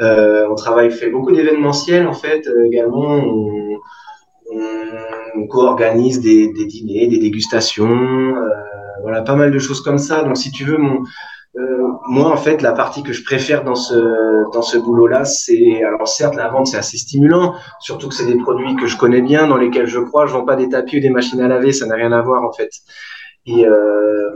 [0.00, 3.16] On travaille fait beaucoup d'événementiels en fait également.
[3.16, 3.78] On,
[4.52, 8.34] on, co-organise des, dîners des dégustations
[9.02, 10.22] voilà, pas mal de choses comme ça.
[10.22, 11.02] Donc, si tu veux, mon,
[11.56, 15.82] euh, moi, en fait, la partie que je préfère dans ce dans ce boulot-là, c'est
[15.84, 19.22] alors certes la vente c'est assez stimulant, surtout que c'est des produits que je connais
[19.22, 20.26] bien, dans lesquels je crois.
[20.26, 22.44] Je vends pas des tapis ou des machines à laver, ça n'a rien à voir
[22.44, 22.70] en fait.
[23.46, 24.30] Et euh,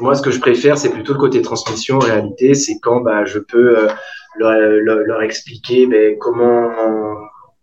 [0.00, 1.96] moi, ce que je préfère, c'est plutôt le côté transmission.
[1.96, 3.88] En réalité, c'est quand bah, je peux euh,
[4.36, 6.70] leur, leur, expliquer ben, comment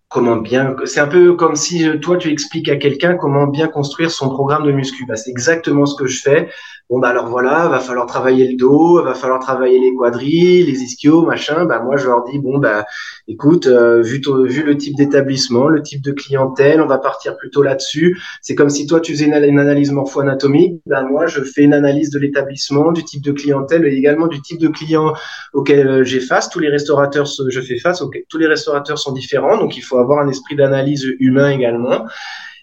[0.10, 0.76] comment bien.
[0.86, 4.30] C'est un peu comme si euh, toi tu expliques à quelqu'un comment bien construire son
[4.30, 5.06] programme de muscu.
[5.06, 6.50] Bah, c'est exactement ce que je fais.
[6.90, 10.84] Bon bah alors voilà, va falloir travailler le dos, va falloir travailler les quadrilles, les
[10.84, 11.66] ischios, machin.
[11.66, 12.86] Bah moi je leur dis bon bah
[13.28, 17.62] écoute, euh, vu vu le type d'établissement, le type de clientèle, on va partir plutôt
[17.62, 18.18] là-dessus.
[18.42, 20.82] C'est comme si toi tu faisais une, analyse morpho-anatomique.
[20.86, 24.42] Bah moi je fais une analyse de l'établissement, du type de clientèle et également du
[24.42, 25.14] type de client
[25.52, 26.50] auquel euh, j'ai face.
[26.50, 28.26] Tous les restaurateurs je fais face, okay.
[28.30, 32.06] tous les restaurateurs sont différents, donc il faut avoir un esprit d'analyse humain également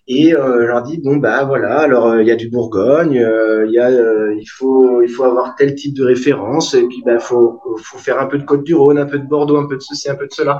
[0.06, 3.18] et euh, je leur dis bon bah voilà alors euh, il y a du Bourgogne
[3.18, 7.02] euh, il y a il faut il faut avoir tel type de référence et puis
[7.06, 9.66] ben faut faut faire un peu de Côte du Rhône un peu de Bordeaux un
[9.66, 10.58] peu de ceci un peu de cela.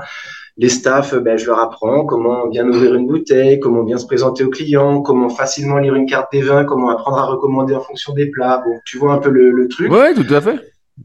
[0.57, 4.43] Les staffs ben je leur apprends comment bien ouvrir une bouteille comment bien se présenter
[4.43, 8.13] aux clients comment facilement lire une carte des vins comment apprendre à recommander en fonction
[8.13, 8.63] des plats.
[8.65, 9.91] Bon tu vois un peu le, le truc.
[9.91, 10.59] Ouais tout à fait.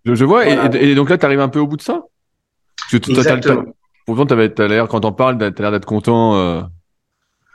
[0.04, 0.46] Je, vois.
[0.46, 2.04] Et, donc là tu arrives un peu au bout de ça?
[2.90, 3.64] Exactement.
[4.06, 6.64] pourtant tu as l'air quand on parle t'as l'air d'être content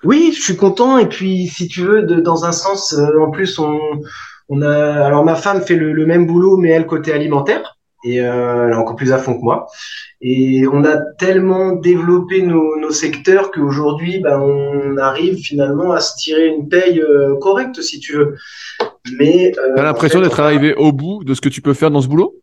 [0.06, 0.98] oui, je suis content.
[0.98, 3.80] Et puis, si tu veux, de, dans un sens, euh, en plus, on,
[4.50, 5.06] on a.
[5.06, 8.78] Alors, ma femme fait le, même boulot, mais elle côté alimentaire, et euh, elle est
[8.78, 9.68] encore plus à fond que moi.
[10.22, 16.16] Et on a tellement développé nos, nos secteurs qu'aujourd'hui, ben, on arrive finalement à se
[16.18, 18.36] tirer une paye euh, correcte, si tu veux.
[19.18, 22.02] Mais euh, t'as l'impression d'être arrivé au bout de ce que tu peux faire dans
[22.02, 22.36] ce boulot?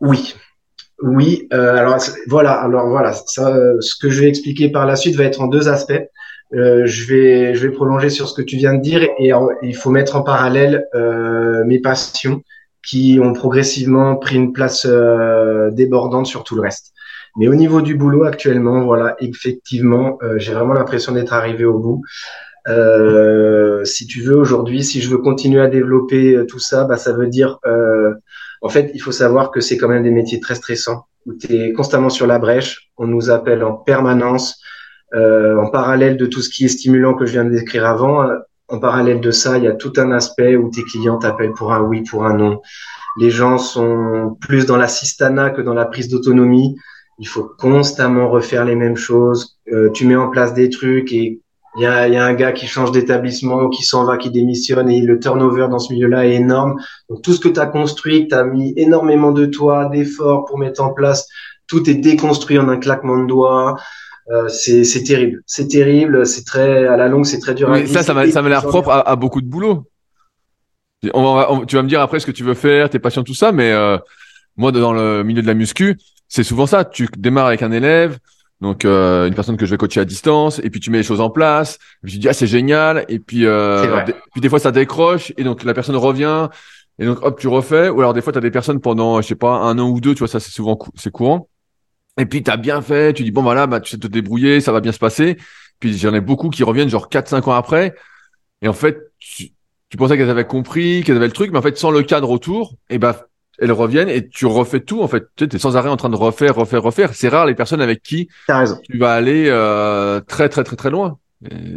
[0.00, 0.34] Oui,
[1.02, 5.16] oui, euh, alors voilà, alors voilà, ça, ce que je vais expliquer par la suite
[5.16, 6.02] va être en deux aspects.
[6.54, 9.32] Euh, je vais je vais prolonger sur ce que tu viens de dire et
[9.62, 12.42] il faut mettre en parallèle euh, mes passions
[12.84, 16.92] qui ont progressivement pris une place euh, débordante sur tout le reste.
[17.36, 21.78] Mais au niveau du boulot actuellement, voilà, effectivement, euh, j'ai vraiment l'impression d'être arrivé au
[21.78, 22.02] bout.
[23.84, 27.28] si tu veux aujourd'hui, si je veux continuer à développer tout ça, bah ça veut
[27.28, 27.58] dire
[28.62, 31.54] en fait, il faut savoir que c'est quand même des métiers très stressants où tu
[31.54, 32.90] es constamment sur la brèche.
[32.96, 34.60] On nous appelle en permanence.
[35.14, 38.22] Euh, en parallèle de tout ce qui est stimulant que je viens de décrire avant,
[38.22, 38.36] euh,
[38.68, 41.72] en parallèle de ça, il y a tout un aspect où tes clients t'appellent pour
[41.72, 42.60] un oui, pour un non.
[43.18, 46.76] Les gens sont plus dans l'assistanat que dans la prise d'autonomie.
[47.18, 49.58] Il faut constamment refaire les mêmes choses.
[49.72, 51.40] Euh, tu mets en place des trucs et
[51.76, 54.88] il y a, y a, un gars qui change d'établissement, qui s'en va, qui démissionne
[54.90, 56.76] et le turnover dans ce milieu-là est énorme.
[57.08, 60.58] Donc tout ce que tu as construit, tu as mis énormément de toi, d'efforts pour
[60.58, 61.28] mettre en place,
[61.66, 63.76] tout est déconstruit en un claquement de doigts.
[64.30, 65.42] Euh, c'est terrible.
[65.46, 66.24] C'est terrible.
[66.24, 67.70] C'est très à la longue, c'est très dur.
[67.72, 69.86] à ça, ça m'a l'air propre à, beaucoup de boulot.
[71.14, 73.52] On tu vas me dire après ce que tu veux faire, tes passions, tout ça,
[73.52, 73.96] mais euh,
[74.56, 75.96] moi, dans le milieu de la muscu,
[76.28, 76.84] c'est souvent ça.
[76.84, 78.18] Tu démarres avec un élève,
[78.60, 81.04] donc euh, une personne que je vais coacher à distance, et puis tu mets les
[81.04, 81.76] choses en place.
[81.76, 85.32] Et puis tu dis ah c'est génial, et puis euh, puis des fois ça décroche,
[85.36, 86.48] et donc la personne revient,
[86.98, 87.88] et donc hop tu refais.
[87.88, 90.00] Ou alors des fois tu as des personnes pendant je sais pas un an ou
[90.00, 91.48] deux, tu vois ça c'est souvent c'est courant.
[92.18, 94.60] Et puis tu as bien fait, tu dis bon voilà, bah tu sais te débrouiller,
[94.60, 95.36] ça va bien se passer.
[95.78, 97.94] Puis j'en ai beaucoup qui reviennent genre 4 5 ans après
[98.62, 99.52] et en fait tu,
[99.96, 102.74] pensais qu'elles avaient compris, qu'elles avaient le truc mais en fait sans le cadre autour,
[102.90, 103.14] et ben
[103.58, 105.26] elles reviennent et tu refais tout en fait.
[105.36, 107.14] Tu es sans arrêt en train de refaire, refaire, refaire.
[107.14, 108.28] C'est rare les personnes avec qui
[108.84, 111.18] tu vas aller euh, très très très très loin.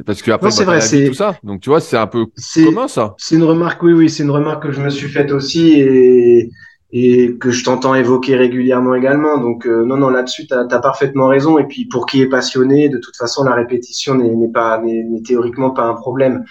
[0.06, 1.38] Parce que après, c'est bah, vrai, c'est tout ça.
[1.44, 3.16] Donc tu vois, c'est un peu commun ça.
[3.18, 6.50] C'est une remarque, oui, oui, c'est une remarque que je me suis faite aussi et
[6.96, 9.40] et que je t'entends évoquer régulièrement également.
[9.40, 11.58] Donc euh, non, non, là-dessus, tu as, parfaitement raison.
[11.58, 15.72] Et puis pour qui est passionné, de toute façon, la répétition n'est pas n'est théoriquement
[15.72, 16.46] pas un problème.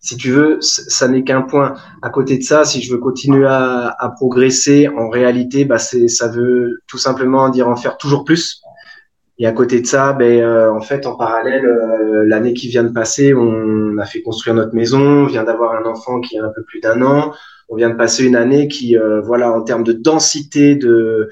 [0.00, 1.74] Si tu veux, ça n'est qu'un point.
[2.00, 6.28] À côté de ça, si je veux continuer à, à progresser, en réalité, bah ça
[6.28, 8.62] veut tout simplement dire en faire toujours plus.
[9.40, 12.82] Et à côté de ça, ben, euh, en fait, en parallèle, euh, l'année qui vient
[12.82, 16.44] de passer, on a fait construire notre maison, on vient d'avoir un enfant qui a
[16.44, 17.32] un peu plus d'un an
[17.68, 21.28] on vient de passer une année qui, euh, voilà, en termes de densité de,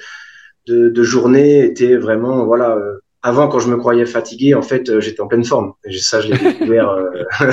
[0.67, 4.89] de, de, journée, était vraiment, voilà, euh, avant, quand je me croyais fatigué, en fait,
[4.89, 5.73] euh, j'étais en pleine forme.
[5.85, 7.51] Et ça, je l'ai découvert, euh,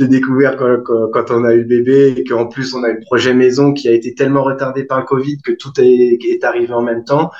[0.00, 3.00] découvert quand, quand, on a eu le bébé et qu'en plus, on a eu le
[3.00, 6.72] projet maison qui a été tellement retardé par le Covid que tout est, est arrivé
[6.72, 7.30] en même temps.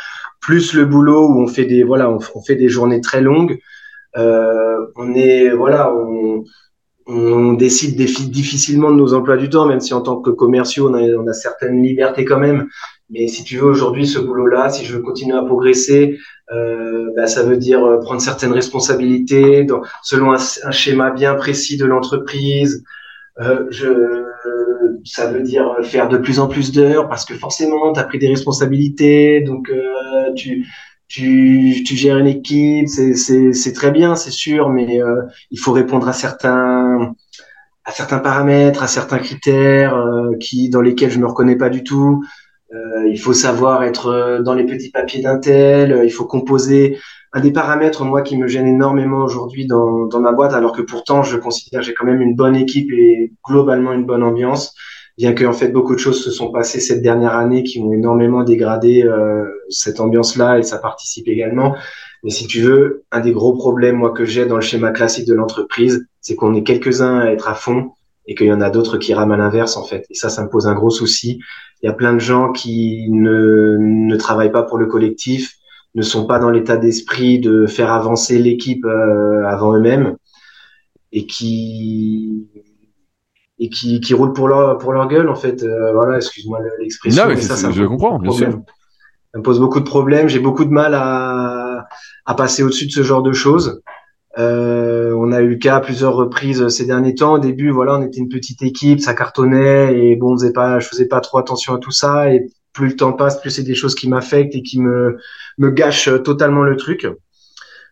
[0.40, 3.58] Plus le boulot où on fait des, voilà, on, fait des journées très longues.
[4.16, 6.44] Euh, on est, voilà, on,
[7.06, 10.94] on décide difficilement de nos emplois du temps, même si en tant que commerciaux, on
[10.94, 12.68] a, on a certaines libertés quand même.
[13.10, 16.18] Mais si tu veux aujourd'hui ce boulot-là, si je veux continuer à progresser,
[16.52, 21.76] euh, bah, ça veut dire euh, prendre certaines responsabilités dans, selon un, schéma bien précis
[21.76, 22.82] de l'entreprise.
[23.40, 24.24] Euh, je,
[25.04, 28.18] ça veut dire faire de plus en plus d'heures parce que forcément, tu as pris
[28.18, 30.66] des responsabilités, donc euh, tu,
[31.12, 36.08] tu, tu gères une équipe, c'est très bien, c'est sûr, mais euh, il faut répondre
[36.08, 37.14] à certains
[37.84, 39.94] à certains paramètres, à certains critères
[40.40, 42.22] qui dans lesquels je me reconnais pas du tout.
[42.74, 45.92] Euh, il faut savoir être euh, dans les petits papiers d'un tel.
[45.92, 46.98] Euh, il faut composer
[47.34, 50.82] un des paramètres moi qui me gêne énormément aujourd'hui dans, dans ma boîte, alors que
[50.82, 54.74] pourtant je considère que j'ai quand même une bonne équipe et globalement une bonne ambiance,
[55.18, 57.92] bien que en fait beaucoup de choses se sont passées cette dernière année qui ont
[57.92, 61.74] énormément dégradé euh, cette ambiance-là et ça participe également.
[62.24, 65.26] Mais si tu veux, un des gros problèmes moi que j'ai dans le schéma classique
[65.26, 67.90] de l'entreprise, c'est qu'on est quelques-uns à être à fond
[68.26, 70.06] et qu'il y en a d'autres qui rament à l'inverse en fait.
[70.10, 71.40] Et ça, ça me pose un gros souci.
[71.82, 75.56] Il y a plein de gens qui ne, ne travaillent pas pour le collectif,
[75.94, 80.16] ne sont pas dans l'état d'esprit de faire avancer l'équipe euh, avant eux-mêmes
[81.12, 82.46] et qui
[83.62, 85.62] et qui, qui roulent pour leur pour leur gueule en fait.
[85.62, 87.22] Euh, voilà, excuse-moi l'expression.
[87.22, 88.50] Non, mais, ça, ça, je comprends, bien sûr.
[89.32, 90.28] Ça me pose beaucoup de problèmes.
[90.28, 91.86] J'ai beaucoup de mal à
[92.26, 93.80] à passer au-dessus de ce genre de choses.
[94.38, 97.34] Euh, on a eu le cas à plusieurs reprises ces derniers temps.
[97.34, 100.80] Au début, voilà, on était une petite équipe, ça cartonnait et bon, on faisait pas,
[100.80, 102.32] je faisais pas trop attention à tout ça.
[102.32, 105.18] Et plus le temps passe, plus c'est des choses qui m'affectent et qui me
[105.58, 107.06] me gâchent totalement le truc.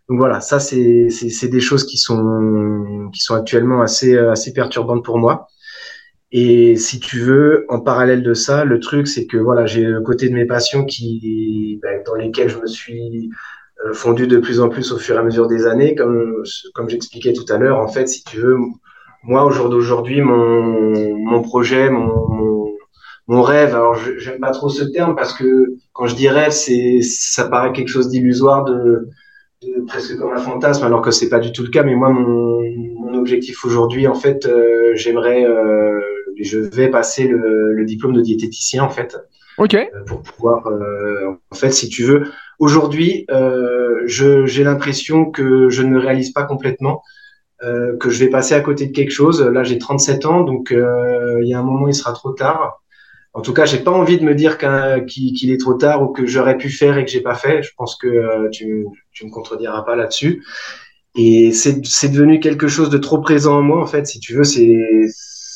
[0.09, 5.05] Donc voilà, ça c'est c'est des choses qui sont qui sont actuellement assez assez perturbantes
[5.05, 5.47] pour moi.
[6.33, 10.01] Et si tu veux, en parallèle de ça, le truc c'est que voilà, j'ai le
[10.01, 13.31] côté de mes passions qui ben, dans lesquelles je me suis
[13.87, 15.95] euh, fondu de plus en plus au fur et à mesure des années.
[15.95, 18.57] Comme, comme j'expliquais tout à l'heure, en fait, si tu veux,
[19.23, 22.75] moi, au jour d'aujourd'hui, mon, mon projet, mon,
[23.27, 27.01] mon, rêve, alors j'aime pas trop ce terme parce que quand je dis rêve, c'est,
[27.03, 29.09] ça paraît quelque chose d'illusoire, de,
[29.63, 31.83] de, presque comme un fantasme, alors que c'est pas du tout le cas.
[31.83, 32.61] Mais moi, mon,
[33.01, 36.01] mon objectif aujourd'hui, en fait, euh, j'aimerais, euh,
[36.45, 39.17] je vais passer le, le, diplôme de diététicien, en fait.
[39.59, 39.77] Ok.
[40.07, 40.67] pour pouvoir,
[41.51, 42.25] en fait, si tu veux,
[42.61, 47.03] Aujourd'hui, euh, j'ai l'impression que je ne réalise pas complètement,
[47.63, 49.41] euh, que je vais passer à côté de quelque chose.
[49.41, 52.83] Là, j'ai 37 ans, donc euh, il y a un moment, il sera trop tard.
[53.33, 54.59] En tout cas, j'ai pas envie de me dire
[55.07, 57.63] qu'il est trop tard ou que j'aurais pu faire et que j'ai pas fait.
[57.63, 60.45] Je pense que euh, tu, tu me contrediras pas là-dessus.
[61.15, 64.07] Et c'est devenu quelque chose de trop présent en moi, en fait.
[64.07, 65.07] Si tu veux, c'est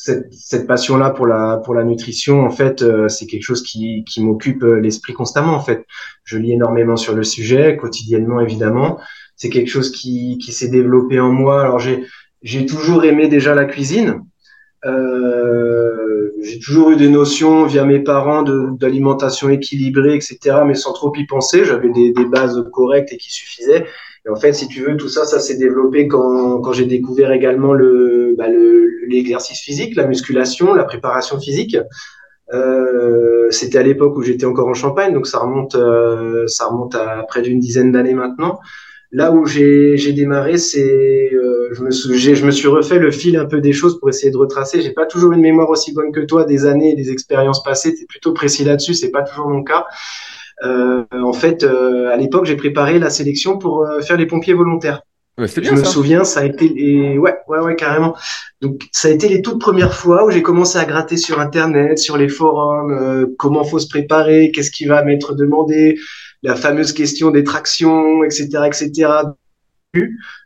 [0.05, 4.03] cette, cette passion-là pour la pour la nutrition, en fait, euh, c'est quelque chose qui,
[4.05, 5.53] qui m'occupe euh, l'esprit constamment.
[5.53, 5.85] En fait,
[6.23, 8.99] je lis énormément sur le sujet quotidiennement, évidemment.
[9.35, 11.61] C'est quelque chose qui, qui s'est développé en moi.
[11.61, 12.05] Alors j'ai
[12.43, 14.21] j'ai toujours aimé déjà la cuisine.
[14.85, 20.37] Euh, j'ai toujours eu des notions via mes parents d'alimentation équilibrée, etc.
[20.67, 21.65] Mais sans trop y penser.
[21.65, 23.85] J'avais des, des bases correctes et qui suffisaient.
[24.25, 27.73] Et en fait, si tu veux, tout ça, ça s'est développé quand, j'ai découvert également
[27.73, 28.47] le, bah,
[29.07, 31.77] l'exercice physique, la musculation, la préparation physique.
[32.53, 36.95] Euh, c'était à l'époque où j'étais encore en Champagne, donc ça remonte, euh, ça remonte
[36.95, 38.59] à près d'une dizaine d'années maintenant.
[39.11, 43.37] Là où j'ai démarré, c'est, euh, je, me suis, je me suis refait le fil
[43.37, 44.81] un peu des choses pour essayer de retracer.
[44.81, 47.93] J'ai pas toujours une mémoire aussi bonne que toi, des années, des expériences passées.
[47.93, 49.85] T'es plutôt précis là-dessus, c'est pas toujours mon cas.
[50.63, 54.53] Euh, en fait, euh, à l'époque, j'ai préparé la sélection pour euh, faire les pompiers
[54.53, 55.01] volontaires.
[55.37, 57.17] Ouais, bien, je me souviens, ça a été les...
[57.17, 58.15] ouais, ouais, ouais, carrément.
[58.61, 61.99] Donc, ça a été les toutes premières fois où j'ai commencé à gratter sur Internet,
[61.99, 65.97] sur les forums, euh, comment faut se préparer, qu'est-ce qui va m'être demandé,
[66.41, 69.09] la fameuse question des tractions, etc., etc.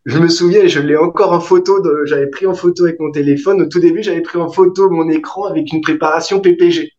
[0.06, 3.62] Je me souviens, je l'ai encore en photo, j'avais pris en photo avec mon téléphone.
[3.62, 6.92] Au tout début, j'avais pris en photo mon écran avec une préparation PPG.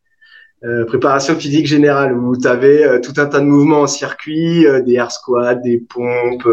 [0.62, 4.66] Euh, préparation physique générale où tu avais euh, tout un tas de mouvements en circuit,
[4.66, 6.46] euh, des air squats, des pompes,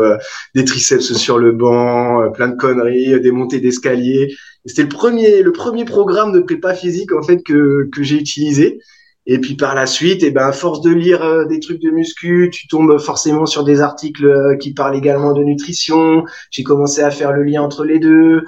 [0.56, 4.34] des triceps sur le banc, plein de conneries, des montées d'escalier.
[4.66, 8.80] C'était le premier le premier programme de prépa physique en fait que que j'ai utilisé.
[9.26, 11.90] Et puis par la suite, et eh ben à force de lire des trucs de
[11.90, 16.24] muscu, tu tombes forcément sur des articles qui parlent également de nutrition.
[16.50, 18.44] J'ai commencé à faire le lien entre les deux.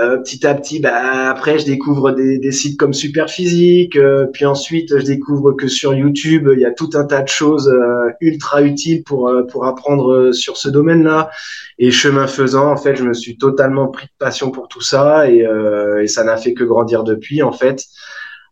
[0.00, 3.96] Euh, petit à petit, bah, après, je découvre des, des sites comme Superphysique.
[3.96, 7.28] Euh, puis ensuite, je découvre que sur YouTube, il y a tout un tas de
[7.28, 11.30] choses euh, ultra utiles pour pour apprendre sur ce domaine-là.
[11.78, 15.30] Et chemin faisant, en fait, je me suis totalement pris de passion pour tout ça
[15.30, 15.46] et,
[16.00, 17.84] et ça n'a fait que grandir depuis, en fait,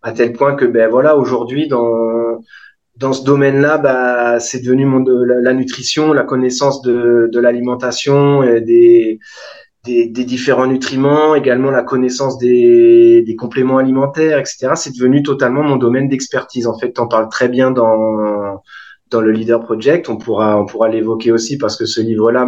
[0.02, 2.40] à tel point que, ben voilà, aujourd'hui, dans
[2.96, 9.20] dans ce domaine-là, bah, c'est devenu mon, la, nutrition, la connaissance de, de l'alimentation des
[9.86, 14.70] des, différents nutriments, également la connaissance des, compléments alimentaires, etc.
[14.74, 16.66] C'est devenu totalement mon domaine d'expertise.
[16.66, 18.62] En fait, tu en parles très bien dans
[19.10, 20.08] dans le Leader Project.
[20.08, 22.44] On pourra on pourra l'évoquer aussi parce que ce livre-là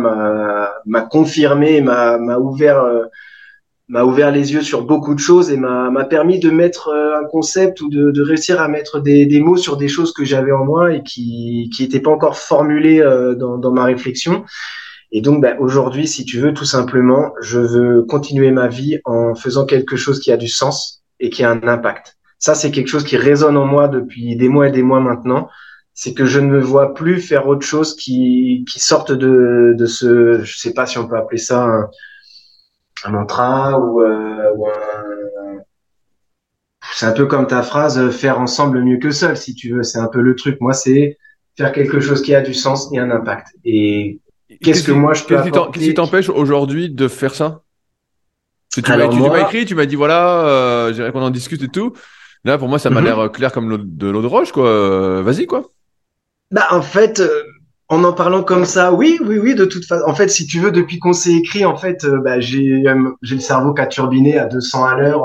[0.85, 2.85] m'a confirmé, m'a ouvert
[3.89, 7.25] m'a ouvert les yeux sur beaucoup de choses et m'a permis de mettre euh, un
[7.25, 10.53] concept ou de, de réussir à mettre des, des mots sur des choses que j'avais
[10.53, 14.45] en moi et qui qui n'étaient pas encore formulées euh, dans dans ma réflexion.
[15.11, 19.35] Et donc, ben, aujourd'hui, si tu veux, tout simplement, je veux continuer ma vie en
[19.35, 22.19] faisant quelque chose qui a du sens et qui a un impact.
[22.39, 25.49] Ça, c'est quelque chose qui résonne en moi depuis des mois et des mois maintenant.
[25.95, 29.87] C'est que je ne me vois plus faire autre chose qui, qui sorte de, de
[29.87, 31.91] ce, je sais pas si on peut appeler ça un,
[33.05, 34.73] un mantra ou, euh, ou un,
[36.95, 39.83] c'est un peu comme ta phrase, faire ensemble mieux que seul, si tu veux.
[39.83, 40.61] C'est un peu le truc.
[40.61, 41.17] Moi, c'est
[41.57, 43.49] faire quelque chose qui a du sens et un impact.
[43.65, 44.21] Et
[44.63, 45.37] Qu'est-ce que moi je peux
[45.73, 47.63] Qu'est-ce qui t'empêche aujourd'hui de faire ça?
[48.75, 51.95] Tu m'as écrit, tu m'as dit voilà, euh, j'aimerais qu'on en discute et tout.
[52.45, 53.07] Là, pour moi, ça m'a mhm.
[53.07, 54.67] l'air euh, clair comme de l'eau de roche, quoi.
[54.67, 55.65] Euh, vas-y, quoi.
[56.51, 57.43] Bah, en fait, euh,
[57.89, 60.05] en en parlant comme ça, oui, oui, oui, de toute façon.
[60.07, 62.85] En fait, si tu veux, depuis qu'on s'est écrit, en fait, bah, j'ai
[63.23, 65.25] j'ai le cerveau qui a turbiné à 200 à l'heure.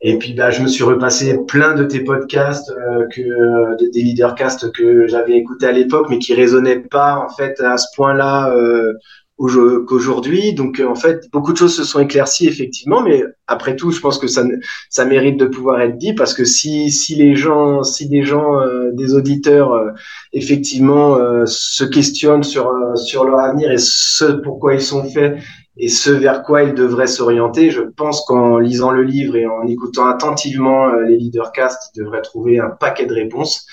[0.00, 4.02] Et puis bah, je me suis repassé plein de tes podcasts, euh, que euh, des
[4.02, 8.54] leadercasts que j'avais écoutés à l'époque, mais qui résonnaient pas en fait à ce point-là
[8.54, 8.92] euh,
[9.36, 10.54] qu'aujourd'hui.
[10.54, 14.18] Donc en fait, beaucoup de choses se sont éclaircies effectivement, mais après tout, je pense
[14.18, 14.44] que ça
[14.88, 18.60] ça mérite de pouvoir être dit parce que si si les gens, si des gens,
[18.92, 19.92] des auditeurs
[20.32, 25.38] effectivement se questionnent sur sur leur avenir et ce pourquoi ils sont faits
[25.78, 27.70] et ce vers quoi ils devraient s'orienter.
[27.70, 32.22] Je pense qu'en lisant le livre et en écoutant attentivement euh, les leadercasts, ils devraient
[32.22, 33.66] trouver un paquet de réponses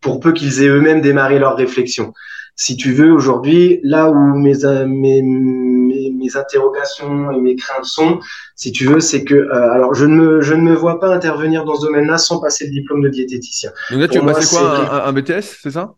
[0.00, 2.14] pour peu qu'ils aient eux-mêmes démarré leur réflexion.
[2.56, 7.84] Si tu veux, aujourd'hui, là où mes, euh, mes, mes, mes, interrogations et mes craintes
[7.84, 8.20] sont,
[8.54, 11.08] si tu veux, c'est que, euh, alors, je ne, me, je ne me vois pas
[11.08, 13.70] intervenir dans ce domaine-là sans passer le diplôme de diététicien.
[13.90, 15.94] Donc là, tu vas passer quoi, un BTS, c'est ça?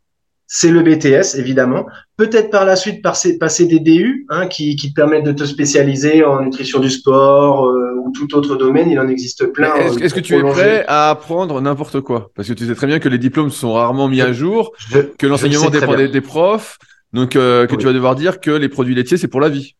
[0.54, 1.86] C'est le BTS, évidemment.
[2.18, 5.44] Peut-être par la suite passer, passer des DU hein, qui, qui te permettent de te
[5.44, 8.90] spécialiser en nutrition du sport euh, ou tout autre domaine.
[8.90, 9.74] Il en existe plein.
[9.76, 12.30] Est-ce que tu es prêt à apprendre n'importe quoi?
[12.36, 14.72] Parce que tu sais très bien que les diplômes sont rarement mis à jour,
[15.16, 16.78] que l'enseignement dépend des, profs,
[17.14, 19.74] donc euh, que tu vas devoir dire que les produits laitiers, c'est pour la vie.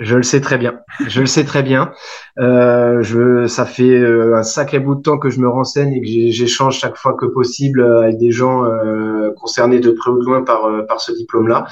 [0.00, 0.80] Je le sais très bien.
[1.06, 1.92] Je le sais très bien.
[2.38, 6.00] Euh, je, ça fait euh, un sacré bout de temps que je me renseigne et
[6.00, 10.24] que j'échange chaque fois que possible avec des gens euh, concernés de près ou de
[10.24, 11.66] loin par, euh, par ce diplôme-là.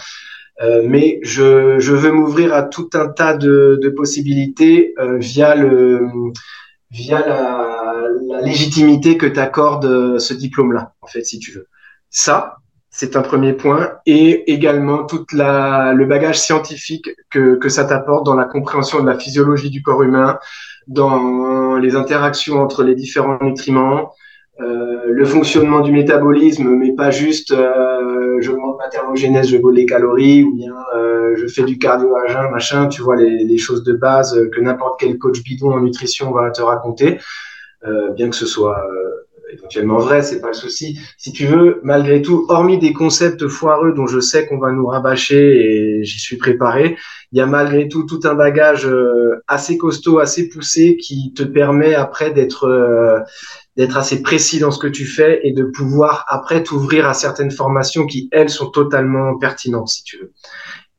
[0.61, 6.07] Euh, mais je, je veux m'ouvrir à tout un tas de, de possibilités via le
[6.91, 11.67] via la, la légitimité que t'accorde ce diplôme-là, en fait, si tu veux.
[12.11, 12.57] Ça,
[12.99, 18.27] c'est un premier point, et également toute la, le bagage scientifique que, que ça t'apporte
[18.27, 20.41] dans la compréhension de la physiologie du corps humain,
[20.89, 24.11] dans les interactions entre les différents nutriments,
[24.61, 29.77] euh, le fonctionnement du métabolisme, mais pas juste euh, je monte ma thermogénèse, je brûle
[29.77, 33.45] les calories, ou bien euh, je fais du cardio à jeun, machin, tu vois les,
[33.45, 37.21] les choses de base que n'importe quel coach bidon en nutrition va te raconter,
[37.87, 40.99] euh, bien que ce soit euh, éventuellement vrai, c'est pas le souci.
[41.17, 44.87] Si tu veux, malgré tout, hormis des concepts foireux dont je sais qu'on va nous
[44.87, 46.97] rabâcher et j'y suis préparé,
[47.33, 51.43] il y a malgré tout tout un bagage euh, assez costaud, assez poussé qui te
[51.43, 53.21] permet après d'être euh,
[53.77, 57.51] d'être assez précis dans ce que tu fais et de pouvoir après t'ouvrir à certaines
[57.51, 60.33] formations qui elles sont totalement pertinentes si tu veux.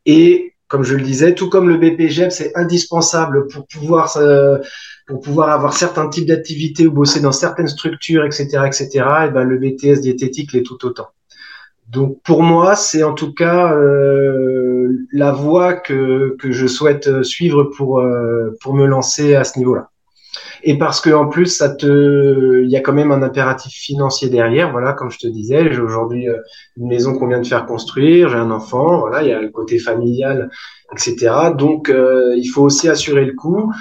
[0.06, 4.60] Et comme je le disais, tout comme le BPGEP, c'est indispensable pour pouvoir euh,
[5.10, 8.88] pour pouvoir avoir certains types d'activités ou bosser dans certaines structures, etc., etc.
[9.26, 11.08] Et ben le BTS diététique l'est tout autant.
[11.90, 17.64] Donc pour moi, c'est en tout cas euh, la voie que, que je souhaite suivre
[17.64, 19.90] pour euh, pour me lancer à ce niveau-là.
[20.62, 24.30] Et parce que en plus, ça te, il y a quand même un impératif financier
[24.30, 24.72] derrière.
[24.72, 26.38] Voilà, comme je te disais, j'ai aujourd'hui euh,
[26.78, 29.00] une maison qu'on vient de faire construire, j'ai un enfant.
[29.00, 30.52] Voilà, il y a le côté familial,
[30.92, 31.32] etc.
[31.58, 33.72] Donc, euh, il faut aussi assurer le coup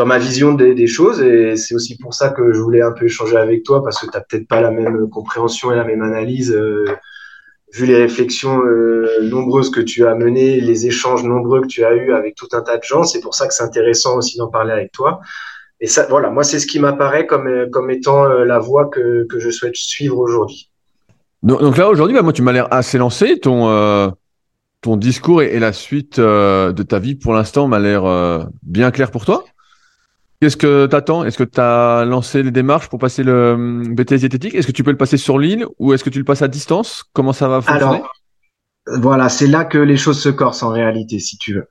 [0.00, 3.04] dans ma vision des, choses et c'est aussi pour ça que je voulais un peu
[3.04, 6.00] échanger avec toi parce que tu n'as peut-être pas la même compréhension et la même
[6.00, 6.86] analyse euh,
[7.74, 8.62] vu les réflexions
[9.20, 12.62] nombreuses que tu as menées, les échanges nombreux que tu as eus avec tout un
[12.62, 15.20] tas de gens, c'est pour ça que c'est intéressant aussi d'en parler avec toi.
[15.80, 19.38] Et ça, voilà, moi, c'est ce qui m'apparaît comme, comme étant la voie que, que
[19.38, 20.70] je souhaite suivre aujourd'hui.
[21.42, 23.38] Donc, là, aujourd'hui, bah, moi, tu m'as l'air assez lancé.
[23.38, 24.12] Ton,
[24.80, 29.24] ton discours et, la suite de ta vie, pour l'instant, m'a l'air bien clair pour
[29.24, 29.44] toi.
[30.40, 33.94] Qu'est-ce que tu attends Est-ce que tu as lancé les démarches pour passer le hum,
[33.94, 34.54] BTS diététique?
[34.54, 36.48] Est-ce que tu peux le passer sur ligne ou est-ce que tu le passes à
[36.48, 37.04] distance?
[37.12, 37.96] Comment ça va fonctionner?
[37.96, 38.12] Alors,
[38.86, 41.68] voilà, c'est là que les choses se corsent en réalité, si tu veux.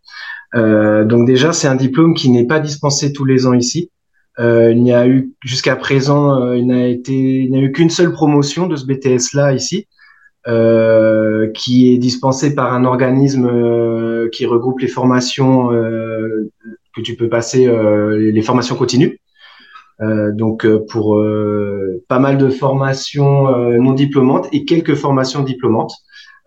[0.55, 3.89] Euh, donc déjà, c'est un diplôme qui n'est pas dispensé tous les ans ici.
[4.37, 7.71] Euh, il n'y a eu jusqu'à présent, euh, il n'a été, il n'y a eu
[7.71, 9.87] qu'une seule promotion de ce BTS là ici,
[10.47, 16.49] euh, qui est dispensé par un organisme euh, qui regroupe les formations euh,
[16.95, 19.19] que tu peux passer euh, les formations continues.
[20.01, 21.21] Euh, donc euh, pour
[22.07, 25.93] pas mal de formations non diplômantes et quelques formations diplômantes.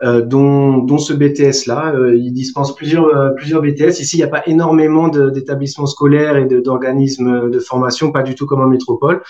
[0.05, 1.95] Euh, dont, dont, ce BTS là.
[1.95, 4.01] Euh, il dispense plusieurs plusieurs BTS.
[4.01, 8.47] Ici, il n'y a pas énormément d'établissements scolaires et d'organismes de, formation, pas du tout
[8.47, 9.23] comme en métropole.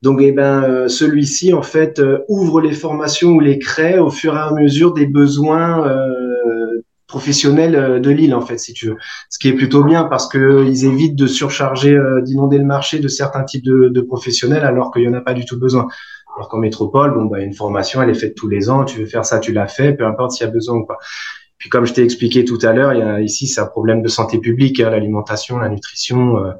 [0.00, 4.38] Donc, eh ben, celui-ci en fait ouvre les formations ou les crée au fur et
[4.38, 5.84] à mesure des besoins
[7.06, 8.96] professionnels euh, de l'île en fait si tu veux.
[9.30, 12.98] Ce qui est plutôt bien parce que ils évitent de surcharger euh, d'inonder le marché
[12.98, 15.88] de certains types de, de professionnels alors qu'il y en a pas du tout besoin.
[16.34, 19.06] Alors qu'en métropole bon bah une formation elle est faite tous les ans tu veux
[19.06, 20.96] faire ça tu l'as fait peu importe s'il y a besoin ou pas
[21.62, 24.02] puis comme je t'ai expliqué tout à l'heure, il y a ici c'est un problème
[24.02, 26.44] de santé publique, hein, l'alimentation, la nutrition.
[26.44, 26.50] Euh,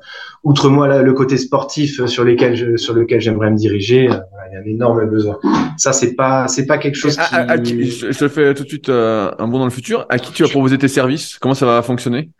[0.44, 4.14] outre moi le côté sportif euh, sur lequel je, sur lequel j'aimerais me diriger, euh,
[4.48, 5.40] il y a un énorme besoin.
[5.76, 7.90] Ça c'est pas c'est pas quelque chose qui.
[7.90, 10.06] je te fais tout de suite un bond dans le futur.
[10.08, 11.36] À qui tu vas proposer tes services?
[11.40, 12.30] Comment ça va fonctionner?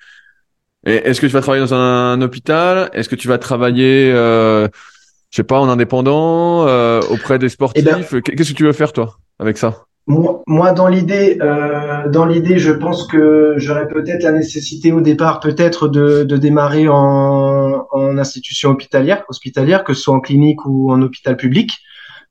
[0.85, 2.91] Est-ce que tu vas travailler dans un, hôpital?
[2.93, 6.63] Est-ce que tu vas travailler je sais pas, en indépendant,
[7.11, 8.23] auprès des eh ben sportifs?
[8.23, 9.87] Qu'est-ce que tu veux faire toi avec ça?
[10.07, 15.39] Moi, dans l'idée, euh, dans l'idée, je pense que j'aurais peut-être la nécessité au départ,
[15.41, 20.91] peut-être de, de démarrer en, en, institution hospitalière, hospitalière, que ce soit en clinique ou
[20.91, 21.79] en hôpital public,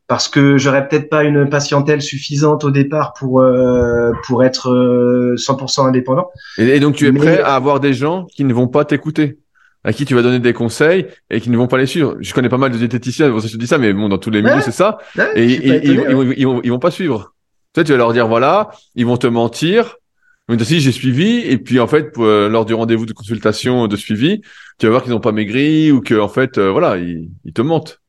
[0.07, 4.69] parce que j'aurais peut-être pas une patientèle suffisante au départ pour euh, pour être
[5.37, 6.29] 100% euh, indépendant.
[6.57, 9.37] Et, donc tu es prêt à avoir des gens qui ne vont pas t'écouter
[9.85, 12.17] à qui tu vas donner des conseils et qui ne vont pas les suivre.
[12.19, 14.41] Je connais pas mal de diététiciens, je te dis ça, mais bon, dans tous les
[14.41, 14.97] milieux, c'est ça.
[15.35, 17.33] et, ils, vont, ils, vont, ils vont pas suivre.
[17.73, 19.95] Tu tu vas leur dire voilà, ils vont te mentir.
[20.49, 23.95] Mais si j'ai suivi et puis en fait euh, lors du rendez-vous de consultation de
[23.95, 24.41] suivi,
[24.77, 27.53] tu vas voir qu'ils n'ont pas maigri ou que en fait euh, voilà ils, ils,
[27.53, 28.01] te mentent.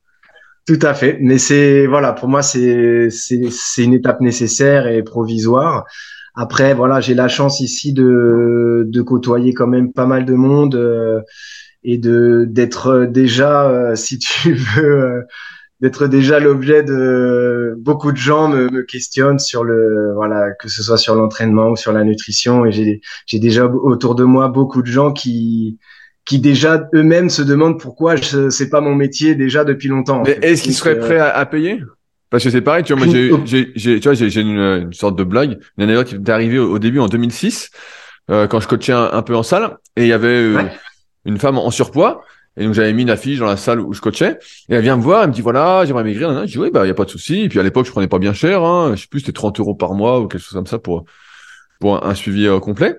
[0.66, 5.84] Tout à fait, mais c'est voilà pour moi c'est c'est une étape nécessaire et provisoire.
[6.34, 10.74] Après voilà j'ai la chance ici de de côtoyer quand même pas mal de monde
[10.74, 11.20] euh,
[11.84, 15.26] et de d'être déjà si tu veux
[15.82, 20.80] d'être déjà l'objet de beaucoup de gens me, me, questionnent sur le voilà que ce
[20.82, 22.64] soit sur l'entraînement ou sur la nutrition.
[22.64, 25.78] Et j'ai j'ai déjà autour de moi beaucoup de gens qui
[26.24, 30.22] qui déjà eux-mêmes se demandent pourquoi je c'est pas mon métier déjà depuis longtemps.
[30.24, 31.82] Mais est-ce qu'ils seraient euh, prêts à, payer?
[32.30, 33.12] Parce que c'est pareil, tu vois, moi
[33.44, 36.60] j'ai j'ai tu vois j'ai une, une, sorte de blague, une anecdote qui est arrivée
[36.60, 37.70] au, début en 2006
[38.30, 39.78] euh, quand je coachais un, peu en salle.
[39.96, 40.62] Et il y avait euh,
[41.24, 42.22] une femme en surpoids
[42.56, 44.38] et donc j'avais mis une affiche dans la salle où je coachais.
[44.68, 46.46] Et elle vient me voir, elle me dit voilà, j'aimerais maigrir.
[46.46, 47.42] Je dis oui, bah y a pas de souci.
[47.42, 48.62] Et puis à l'époque, je prenais pas bien cher.
[48.62, 48.92] Hein.
[48.94, 51.04] Je sais plus, c'était 30 euros par mois ou quelque chose comme ça pour
[51.80, 52.96] pour un, suivi euh, complet.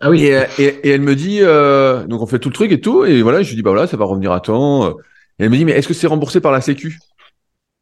[0.00, 0.24] Ah oui.
[0.24, 3.04] Et, et, elle me dit euh, donc on fait tout le truc et tout.
[3.04, 4.88] Et voilà, je lui dis bah voilà, ça va revenir à temps.
[5.38, 6.98] Et elle me dit mais est-ce que c'est remboursé par la Sécu?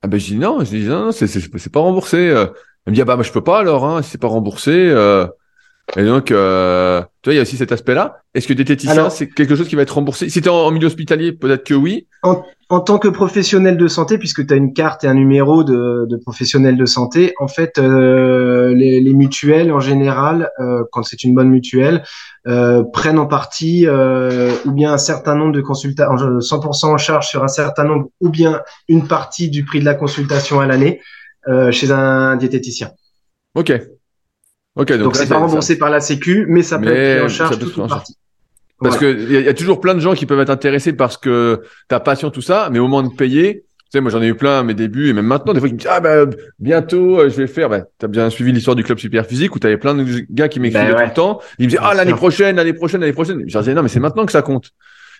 [0.02, 0.64] Ah ben je dis non.
[0.64, 2.18] Je dis non, non c'est c'est pas remboursé.
[2.18, 3.84] Elle me dit ah bah, bah je peux pas alors.
[3.86, 4.72] Hein, si c'est pas remboursé.
[4.72, 5.28] Euh,
[5.96, 8.20] et donc, euh, tu vois, il y a aussi cet aspect-là.
[8.34, 10.28] Est-ce que diététicien, c'est quelque chose qui va être remboursé?
[10.28, 12.06] Si tu es en, milieu hospitalier, peut-être que oui.
[12.22, 15.64] En, en, tant que professionnel de santé, puisque tu as une carte et un numéro
[15.64, 21.02] de, de professionnel de santé, en fait, euh, les, les, mutuelles, en général, euh, quand
[21.04, 22.02] c'est une bonne mutuelle,
[22.46, 27.28] euh, prennent en partie euh, ou bien un certain nombre de consultations, 100% en charge
[27.28, 31.00] sur un certain nombre, ou bien une partie du prix de la consultation à l'année
[31.48, 32.90] euh, chez un diététicien.
[33.54, 33.72] Ok,
[34.84, 37.88] donc c'est pas remboursé par la Sécu, mais ça peut être pris en charge toute
[37.88, 38.16] partie.
[38.80, 41.62] Parce que il y, a toujours plein de gens qui peuvent être intéressés parce que
[41.88, 44.36] ta passion tout ça, mais au moment de payer, tu sais, moi j'en ai eu
[44.36, 47.18] plein à mes débuts et même maintenant, des fois ils me disent ah ben bientôt
[47.18, 47.68] euh, je vais faire.
[47.68, 50.60] Ben t'as bien suivi l'histoire du club super physique où t'avais plein de gars qui
[50.60, 51.40] m'écrivaient ben tout le temps.
[51.58, 53.42] Ils me disaient ah l'année prochaine, l'année prochaine, l'année prochaine.
[53.48, 54.70] Je leur disais non mais c'est maintenant que ça compte.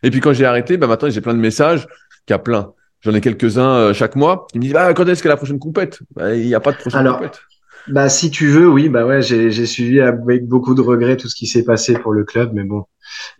[0.04, 1.88] Et puis quand j'ai arrêté, ben maintenant j'ai plein de messages,
[2.26, 2.72] qu'il y a plein.
[3.00, 4.46] J'en ai quelques-uns euh, chaque mois.
[4.54, 5.98] Ils me disent ah quand est-ce que la prochaine compète?
[6.14, 7.40] Ben, Il n'y a pas de prochaine Alors, compète.
[7.91, 11.34] Bah si tu veux, oui, bah ouais, j'ai suivi avec beaucoup de regrets tout ce
[11.34, 12.84] qui s'est passé pour le club, mais bon,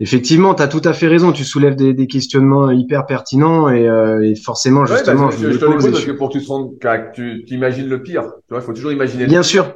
[0.01, 1.33] effectivement, tu as tout à fait raison.
[1.33, 5.65] Tu soulèves des, des questionnements hyper pertinents et, euh, et forcément, justement, je, je, te
[5.65, 6.73] pose parce que pour que tu te rendes,
[7.15, 8.23] tu imagines le pire.
[8.23, 9.27] Tu vois, il faut toujours imaginer.
[9.27, 9.75] Bien sûr.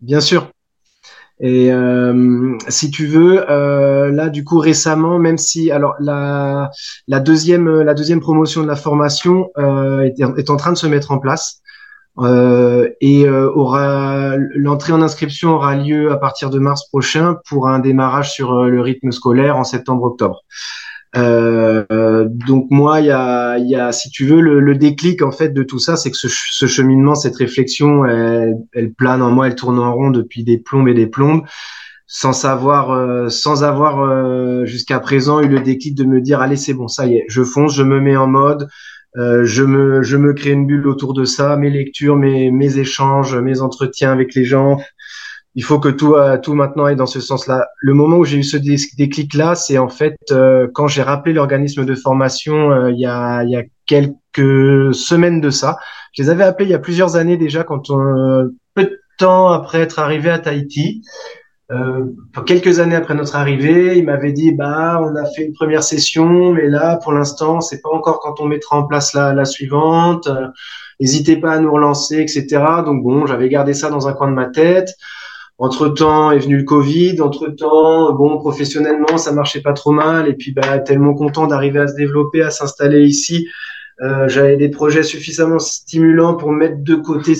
[0.00, 0.50] bien sûr.
[1.40, 6.70] Et euh, si tu veux, euh, là du coup récemment, même si alors la
[7.06, 10.88] la deuxième la deuxième promotion de la formation euh, est, est, en train de se
[10.88, 11.62] mettre en place
[12.20, 17.68] euh, et euh, aura l'entrée en inscription aura lieu à partir de mars prochain pour
[17.68, 20.42] un démarrage sur euh, le rythme scolaire en septembre-octobre.
[21.16, 25.30] Euh, donc moi, il y a, y a, si tu veux, le, le, déclic en
[25.30, 29.30] fait de tout ça, c'est que ce, ce, cheminement, cette réflexion, elle, elle, plane en
[29.30, 31.44] moi, elle tourne en rond depuis des plombes et des plombes,
[32.06, 36.74] sans savoir, euh, sans avoir jusqu'à présent eu le déclic de me dire allez c'est
[36.74, 38.68] bon, ça y est, je fonce, je me mets en mode,
[39.16, 42.78] euh, je me, je me crée une bulle autour de ça, mes lectures, mes, mes
[42.78, 44.78] échanges, mes entretiens avec les gens,
[45.58, 47.66] il faut que tout, euh, tout maintenant aille dans ce sens-là.
[47.80, 51.84] Le moment où j'ai eu ce déclic-là, c'est en fait euh, quand j'ai rappelé l'organisme
[51.84, 55.78] de formation euh, il, y a, il y a quelques semaines de ça.
[56.12, 59.48] Je les avais appelés il y a plusieurs années déjà, quand on, peu de temps
[59.48, 61.02] après être arrivé à Tahiti.
[61.70, 62.06] Euh,
[62.46, 66.52] quelques années après notre arrivée, il m'avait dit bah on a fait une première session,
[66.52, 70.28] mais là pour l'instant c'est pas encore quand on mettra en place la, la suivante.
[71.00, 72.46] N'hésitez pas à nous relancer, etc.
[72.84, 74.94] Donc bon, j'avais gardé ça dans un coin de ma tête.
[75.58, 77.20] Entre temps est venu le Covid.
[77.20, 80.28] Entre temps, bon, professionnellement, ça marchait pas trop mal.
[80.28, 83.48] Et puis, bah, tellement content d'arriver à se développer, à s'installer ici.
[84.00, 87.34] Euh, J'avais des projets suffisamment stimulants pour mettre de côté,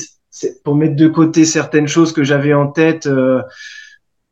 [0.65, 3.07] pour mettre de côté certaines choses que j'avais en tête.
[3.07, 3.41] Euh,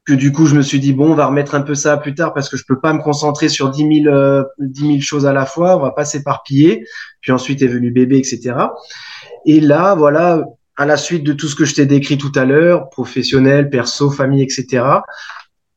[0.06, 2.14] que du coup, je me suis dit bon, on va remettre un peu ça plus
[2.14, 5.26] tard parce que je peux pas me concentrer sur 10 000, euh, 10 000 choses
[5.26, 5.76] à la fois.
[5.76, 6.86] On va pas s'éparpiller.
[7.20, 8.54] Puis ensuite est venu bébé, etc.
[9.44, 10.44] Et là, voilà,
[10.76, 14.10] à la suite de tout ce que je t'ai décrit tout à l'heure, professionnel, perso,
[14.10, 14.84] famille, etc.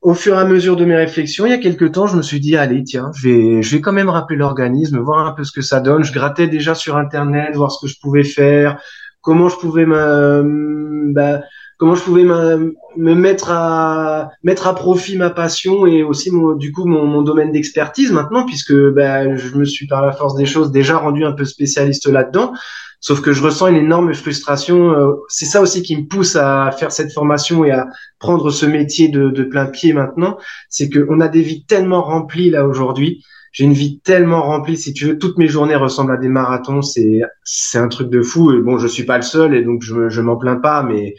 [0.02, 2.22] Au fur et à mesure de mes réflexions, il y a quelques temps, je me
[2.22, 5.44] suis dit, allez, tiens, je vais, je vais quand même rappeler l'organisme, voir un peu
[5.44, 6.04] ce que ça donne.
[6.04, 8.80] Je grattais déjà sur Internet, voir ce que je pouvais faire,
[9.22, 11.42] comment je pouvais me, bah,
[11.80, 16.72] comment je pouvais me, mettre à mettre à profit ma passion et aussi mon, du
[16.72, 20.46] coup mon, mon domaine d'expertise maintenant puisque bah, je me suis par la force des
[20.46, 22.54] choses déjà rendu un peu spécialiste là-dedans
[23.02, 24.92] Sauf que je ressens une énorme frustration.
[24.92, 27.88] Euh, c'est ça aussi qui me pousse à faire cette formation et à
[28.20, 30.38] prendre ce métier de, de plein pied maintenant.
[30.70, 33.24] C'est qu'on a des vies tellement remplies là aujourd'hui.
[33.52, 34.78] J'ai une vie tellement remplie.
[34.78, 36.82] Si tu veux, toutes mes journées ressemblent à des marathons.
[36.82, 38.52] C'est c'est un truc de fou.
[38.52, 41.16] Et bon, je suis pas le seul et donc je je m'en plains pas, mais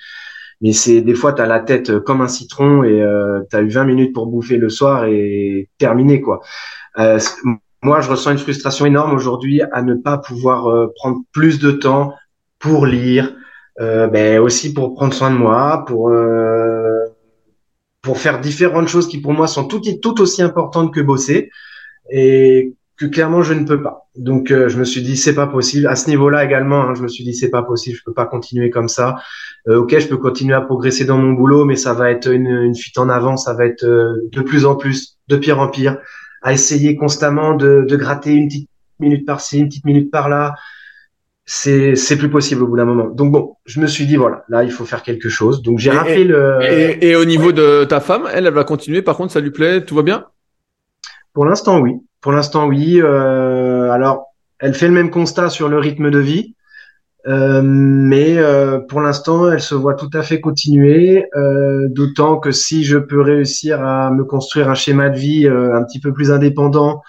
[0.61, 3.63] mais c'est des fois tu as la tête comme un citron et euh, tu as
[3.63, 6.41] eu 20 minutes pour bouffer le soir et terminé quoi.
[6.99, 7.19] Euh,
[7.83, 11.71] moi, je ressens une frustration énorme aujourd'hui à ne pas pouvoir euh, prendre plus de
[11.71, 12.15] temps
[12.59, 13.35] pour lire,
[13.81, 17.07] euh, ben aussi pour prendre soin de moi, pour euh,
[18.03, 21.51] pour faire différentes choses qui pour moi sont tout, tout aussi importantes que bosser
[22.11, 24.09] et que clairement je ne peux pas.
[24.15, 25.87] Donc euh, je me suis dit c'est pas possible.
[25.87, 28.27] À ce niveau-là également, hein, je me suis dit c'est pas possible, je peux pas
[28.27, 29.17] continuer comme ça.
[29.69, 32.47] Euh, ok, je peux continuer à progresser dans mon boulot, mais ça va être une,
[32.47, 35.97] une fuite en avant, ça va être de plus en plus, de pire en pire
[36.43, 40.55] à essayer constamment de, de gratter une petite minute par-ci, une petite minute par-là.
[41.47, 43.09] C'est, c'est plus possible au bout d'un moment.
[43.09, 45.63] Donc bon, je me suis dit voilà, là il faut faire quelque chose.
[45.63, 46.59] Donc j'ai rappelé le.
[46.63, 49.03] Et, et, au niveau de ta femme, elle, elle va continuer.
[49.03, 50.27] Par contre, ça lui plaît, tout va bien?
[51.33, 51.95] Pour l'instant, oui.
[52.21, 53.01] Pour l'instant, oui.
[53.01, 54.27] Euh, alors,
[54.59, 56.55] elle fait le même constat sur le rythme de vie.
[57.27, 61.27] Euh, mais euh, pour l'instant, elle se voit tout à fait continuer,
[61.89, 66.01] d'autant que si je peux réussir à me construire un schéma de vie un petit
[66.01, 67.03] peu plus indépendant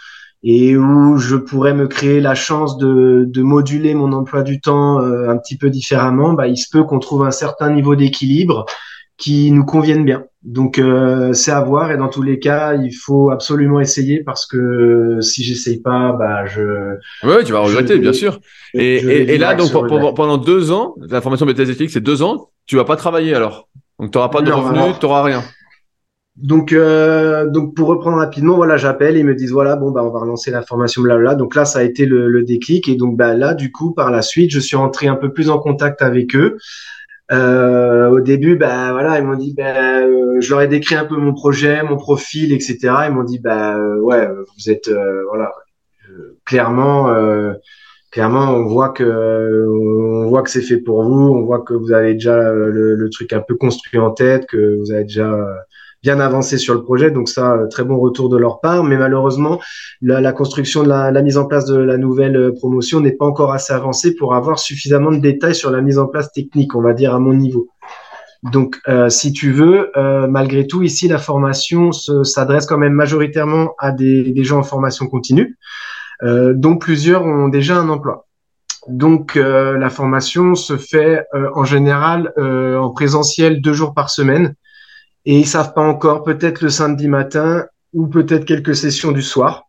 [0.44, 5.38] et où je pourrais me créer la chance de, moduler mon emploi du temps un
[5.38, 8.66] petit peu différemment, bah, il se peut qu'on trouve un certain niveau d'équilibre
[9.22, 10.24] qui nous conviennent bien.
[10.44, 11.92] Donc euh, c'est à voir.
[11.92, 16.48] Et dans tous les cas il faut absolument essayer parce que si j'essaye pas bah
[16.48, 16.64] je
[17.28, 18.40] ouais tu vas regretter bien sûr.
[18.74, 19.72] et, et, et là donc
[20.16, 23.70] pendant deux ans la formation BTS c'est deux ans tu vas pas travailler alors?
[24.00, 25.44] Donc tu n'auras pas de revenus tu n'auras rien.
[26.38, 30.10] Donc euh, donc pour reprendre rapidement voilà j'appelle ils me disent voilà bon bah on
[30.10, 32.90] va relancer la formation blabla donc là ça a été le, le déclic.
[32.90, 35.52] Et donc bah là du coup par la suite je suis entré un peu plus
[35.52, 36.58] en contact avec eux
[37.32, 41.06] euh, au début, bah voilà, ils m'ont dit, bah, euh, je leur ai décrit un
[41.06, 42.78] peu mon projet, mon profil, etc.
[43.08, 45.54] Ils m'ont dit, bah euh, ouais, vous êtes, euh, voilà,
[46.46, 47.14] clairement,
[48.12, 51.94] clairement, on voit que, on voit que c'est fait pour vous, on voit que vous
[51.94, 55.34] avez déjà le, le, truc un peu construit en tête, que vous avez déjà
[56.04, 57.12] bien avancé sur le projet.
[57.12, 58.84] Donc ça, euh, très bon retour de leur part.
[58.84, 59.60] Mais malheureusement,
[60.02, 63.12] la, la construction de la, la, mise en place de la nouvelle euh, promotion n'est
[63.12, 66.76] pas encore assez avancée pour avoir suffisamment de détails sur la mise en place technique,
[66.76, 67.70] on va dire à mon niveau.
[68.44, 73.76] Donc, euh, si tu veux, euh, malgré tout, ici, la formation s'adresse quand même majoritairement
[73.78, 75.58] à des, des, gens en formation continue,
[76.24, 78.26] euh, dont plusieurs ont déjà un emploi.
[78.88, 81.24] Donc la formation se fait
[81.54, 84.56] en général en présentiel deux jours par semaine
[85.26, 89.68] et ils savent pas encore peut-être le samedi matin ou peut-être quelques sessions du soir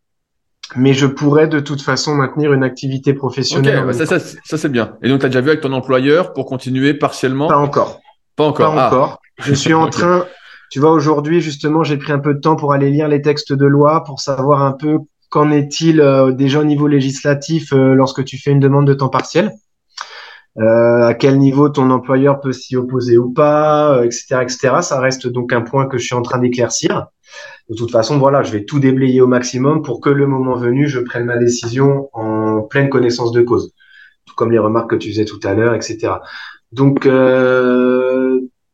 [0.76, 3.84] mais je pourrais de toute façon maintenir une activité professionnelle.
[3.84, 4.96] Bah, ça, ça, ça c'est bien.
[5.02, 7.48] Et donc, tu as déjà vu avec ton employeur pour continuer partiellement?
[7.48, 8.00] Pas encore.
[8.36, 8.74] Pas encore.
[8.74, 9.18] Pas encore.
[9.20, 9.42] Ah.
[9.44, 10.26] Je suis en train,
[10.70, 13.52] tu vois, aujourd'hui, justement, j'ai pris un peu de temps pour aller lire les textes
[13.52, 14.98] de loi, pour savoir un peu
[15.30, 19.08] qu'en est-il euh, déjà au niveau législatif euh, lorsque tu fais une demande de temps
[19.08, 19.52] partiel.
[20.58, 24.58] Euh, à quel niveau ton employeur peut s'y opposer ou pas, etc., euh, etc.
[24.82, 27.06] Ça reste donc un point que je suis en train d'éclaircir
[27.68, 30.88] de toute façon, voilà, je vais tout déblayer au maximum pour que le moment venu,
[30.88, 33.72] je prenne ma décision en pleine connaissance de cause.
[34.26, 36.14] Tout comme les remarques que tu faisais tout à l'heure, etc.
[36.70, 38.21] Donc, euh,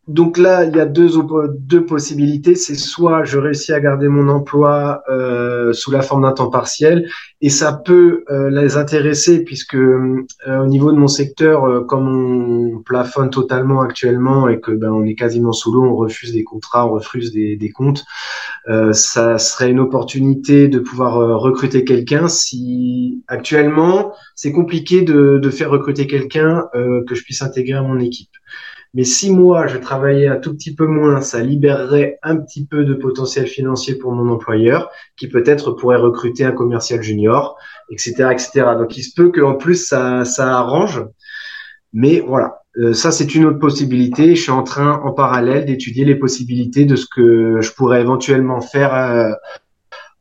[0.08, 1.10] donc là, il y a deux,
[1.58, 2.54] deux possibilités.
[2.54, 7.06] C'est soit je réussis à garder mon emploi euh, sous la forme d'un temps partiel,
[7.42, 12.08] et ça peut euh, les intéresser puisque euh, au niveau de mon secteur, euh, comme
[12.08, 16.42] on plafonne totalement actuellement et que ben, on est quasiment sous l'eau, on refuse des
[16.42, 18.04] contrats, on refuse des, des comptes,
[18.92, 22.28] ça serait une opportunité de pouvoir recruter quelqu'un.
[22.28, 27.98] Si actuellement c'est compliqué de, de, faire recruter quelqu'un que je puisse intégrer à mon
[27.98, 28.30] équipe.
[28.94, 32.84] Mais si moi, je travaillais un tout petit peu moins, ça libérerait un petit peu
[32.84, 37.56] de potentiel financier pour mon employeur, qui peut-être pourrait recruter un commercial junior,
[37.90, 38.50] etc., etc.
[38.78, 41.04] Donc, il se peut qu'en plus, ça, ça arrange.
[41.92, 44.34] Mais voilà, euh, ça, c'est une autre possibilité.
[44.34, 48.60] Je suis en train, en parallèle, d'étudier les possibilités de ce que je pourrais éventuellement
[48.60, 49.32] faire euh,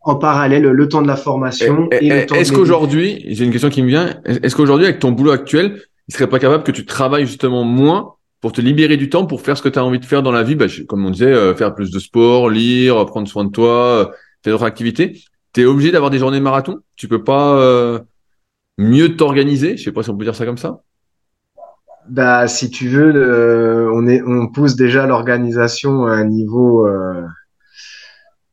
[0.01, 3.69] en parallèle le temps de la formation et, le temps Est-ce qu'aujourd'hui, j'ai une question
[3.69, 6.85] qui me vient, est-ce qu'aujourd'hui, avec ton boulot actuel, il serait pas capable que tu
[6.85, 9.99] travailles justement moins pour te libérer du temps pour faire ce que tu as envie
[9.99, 13.05] de faire dans la vie, bah, comme on disait, euh, faire plus de sport, lire,
[13.05, 14.11] prendre soin de toi,
[14.43, 15.21] faire d'autres activités.
[15.53, 17.99] Tu es obligé d'avoir des journées de marathon Tu peux pas euh,
[18.77, 20.81] mieux t'organiser Je sais pas si on peut dire ça comme ça.
[22.09, 27.23] Bah, si tu veux, on pousse déjà l'organisation à un niveau euh,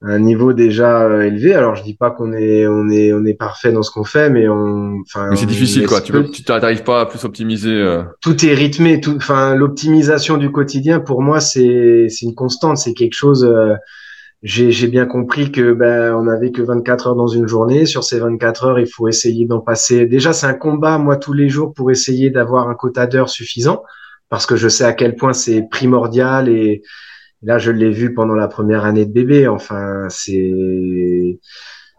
[0.06, 1.54] un niveau déjà euh, élevé.
[1.54, 4.30] Alors je dis pas qu'on est on est on est parfait dans ce qu'on fait,
[4.30, 4.98] mais on.
[5.30, 6.00] Mais c'est difficile quoi.
[6.00, 7.72] Tu tu n'arrives pas à plus optimiser.
[7.72, 8.02] Euh.
[8.20, 9.00] Tout est rythmé.
[9.00, 12.76] Tout enfin l'optimisation du quotidien pour moi c'est c'est une constante.
[12.76, 13.44] C'est quelque chose.
[13.44, 13.74] Euh,
[14.42, 17.86] j'ai j'ai bien compris que ben on avait que 24 heures dans une journée.
[17.86, 20.04] Sur ces 24 heures, il faut essayer d'en passer.
[20.04, 23.82] Déjà c'est un combat moi tous les jours pour essayer d'avoir un quota d'heures suffisant
[24.28, 26.82] parce que je sais à quel point c'est primordial et
[27.44, 29.46] Là, je l'ai vu pendant la première année de bébé.
[29.48, 31.38] Enfin, c'est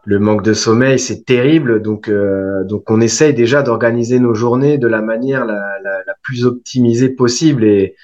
[0.06, 1.82] le manque de sommeil, c'est terrible.
[1.84, 5.62] Donc, euh, donc, on essaye déjà d'organiser nos journées de la manière la,
[6.24, 7.96] plus optimisée possible et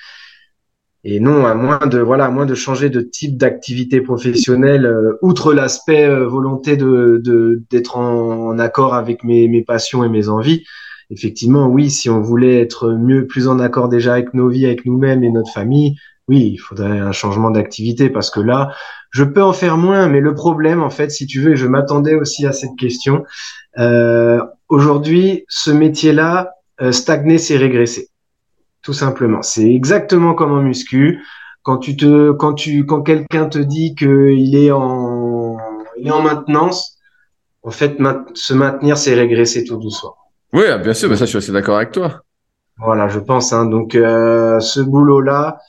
[1.03, 5.17] et non à moins de voilà à moins de changer de type d'activité professionnelle euh,
[5.23, 10.29] outre l'aspect euh, volonté de d'être en, en, accord avec mes, mes passions et mes
[10.29, 10.63] envies
[11.09, 14.85] effectivement oui si on voulait être mieux plus en accord déjà avec nos vies avec
[14.85, 15.95] nous-mêmes et notre famille
[16.31, 18.71] oui, il faudrait un changement d'activité parce que là,
[19.09, 21.67] je peux en faire moins, mais le problème, en fait, si tu veux, et je
[21.67, 23.25] m'attendais aussi à cette question,
[23.77, 28.07] euh, aujourd'hui, ce métier-là, euh, stagner, c'est régresser,
[28.81, 29.41] tout simplement.
[29.41, 31.21] C'est exactement comme en muscu.
[31.63, 35.57] Quand tu te, quand tu, quand quelqu'un te dit qu'il est en,
[35.97, 36.97] il est en maintenance,
[37.61, 37.97] en fait,
[38.35, 40.15] se maintenir, c'est régresser tout doucement.
[40.53, 42.21] Oui, bien sûr, mais ça, je suis assez d'accord avec toi.
[42.77, 43.51] Voilà, je pense.
[43.51, 43.65] Hein.
[43.65, 45.59] Donc, euh, ce boulot-là,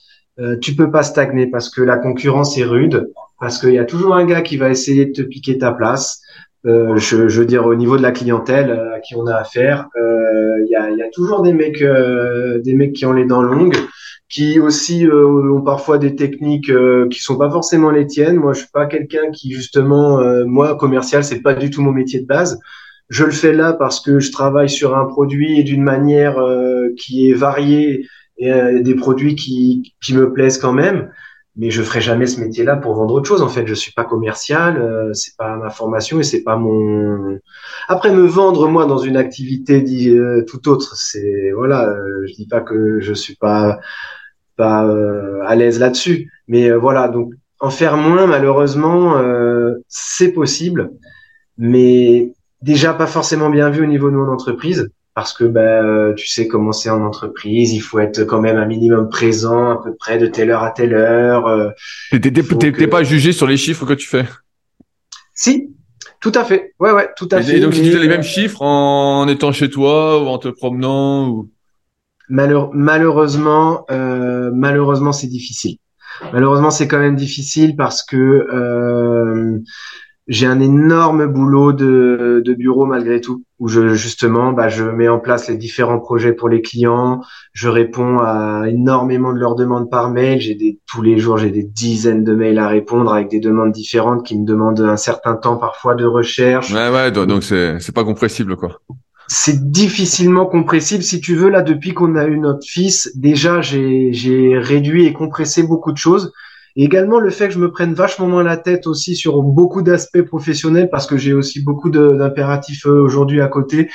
[0.43, 3.84] euh, tu peux pas stagner parce que la concurrence est rude, parce qu'il y a
[3.84, 6.20] toujours un gars qui va essayer de te piquer ta place.
[6.64, 9.34] Euh, je, je, veux dire au niveau de la clientèle euh, à qui on a
[9.34, 13.24] affaire, euh, il y, a, y, a, toujours des mecs, des mecs qui ont les
[13.24, 13.76] dents longues,
[14.28, 16.70] qui aussi ont parfois des techniques
[17.11, 18.36] qui sont pas forcément les tiennes.
[18.36, 22.20] Moi, je suis pas quelqu'un qui justement, moi commercial, c'est pas du tout mon métier
[22.20, 22.59] de base.
[23.09, 26.38] Je le fais là parce que je travaille sur un produit d'une manière
[26.97, 28.07] qui est variée
[28.43, 31.11] et euh, des produits qui, qui me plaisent quand même.
[31.55, 33.43] Mais je ferai jamais ce métier-là pour vendre autre chose.
[33.43, 37.38] En fait, je suis pas commercial, euh, c'est pas ma formation et c'est pas mon.
[37.88, 41.88] Après, me vendre moi dans une activité dit, euh, tout autre, c'est voilà.
[41.90, 43.78] Euh, je dis pas que je suis pas
[44.57, 44.80] pas
[45.47, 47.09] à l'aise là-dessus, mais voilà.
[47.09, 49.22] Donc en faire moins, malheureusement,
[49.88, 50.90] c'est possible,
[51.59, 52.32] mais
[52.62, 56.49] déjà pas forcément bien vu au niveau de mon entreprise parce que ben tu sais
[56.49, 60.19] comment c'est en entreprise, il faut être quand même un minimum présent à peu près
[60.19, 61.47] de telle heure à telle heure.
[61.47, 61.71] Euh,
[62.11, 64.25] T'es pas jugé sur les chiffres que tu fais
[65.35, 65.71] Si,
[66.21, 66.73] tout à fait.
[66.79, 67.59] Ouais, ouais, tout à fait.
[67.59, 71.29] Et donc tu fais les mêmes chiffres en étant chez toi ou en te promenant
[71.29, 71.51] ou
[72.29, 75.77] malheureusement, euh, malheureusement c'est difficile.
[76.33, 79.59] Malheureusement c'est quand même difficile parce que euh,
[80.29, 85.09] j'ai un énorme boulot de, de, bureau malgré tout, où je justement, bah, je mets
[85.09, 89.91] en place les différents projets pour les clients, je réponds à énormément de leurs demandes
[89.91, 90.41] par mail.
[90.41, 93.73] J'ai des tous les jours, j'ai des dizaines de mails à répondre avec des demandes
[93.73, 96.73] différentes qui me demandent un certain temps parfois de recherche.
[96.73, 98.81] Ouais, ouais, donc c'est c'est pas compressible quoi.
[99.29, 101.03] C'est difficilement compressible.
[101.03, 105.12] Si tu veux, là, depuis qu'on a eu notre fils, déjà, j'ai j'ai réduit et
[105.12, 106.33] compressé beaucoup de choses
[106.77, 109.83] et également le fait que je me prenne vachement moins la tête aussi sur beaucoup
[109.83, 113.91] d'aspects professionnels parce que j'ai aussi beaucoup d'impératifs euh, aujourd'hui à côté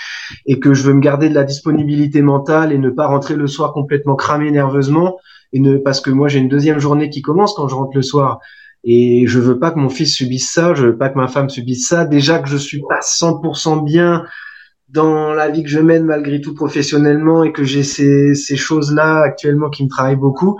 [0.45, 3.47] et que je veux me garder de la disponibilité mentale et ne pas rentrer le
[3.47, 5.17] soir complètement cramé nerveusement
[5.53, 8.01] et ne parce que moi j'ai une deuxième journée qui commence quand je rentre le
[8.01, 8.39] soir
[8.83, 11.49] et je veux pas que mon fils subisse ça, je veux pas que ma femme
[11.49, 12.05] subisse ça.
[12.05, 14.23] Déjà que je suis pas 100% bien
[14.87, 19.21] dans la vie que je mène malgré tout professionnellement et que j'ai ces, ces choses-là
[19.23, 20.57] actuellement qui me travaillent beaucoup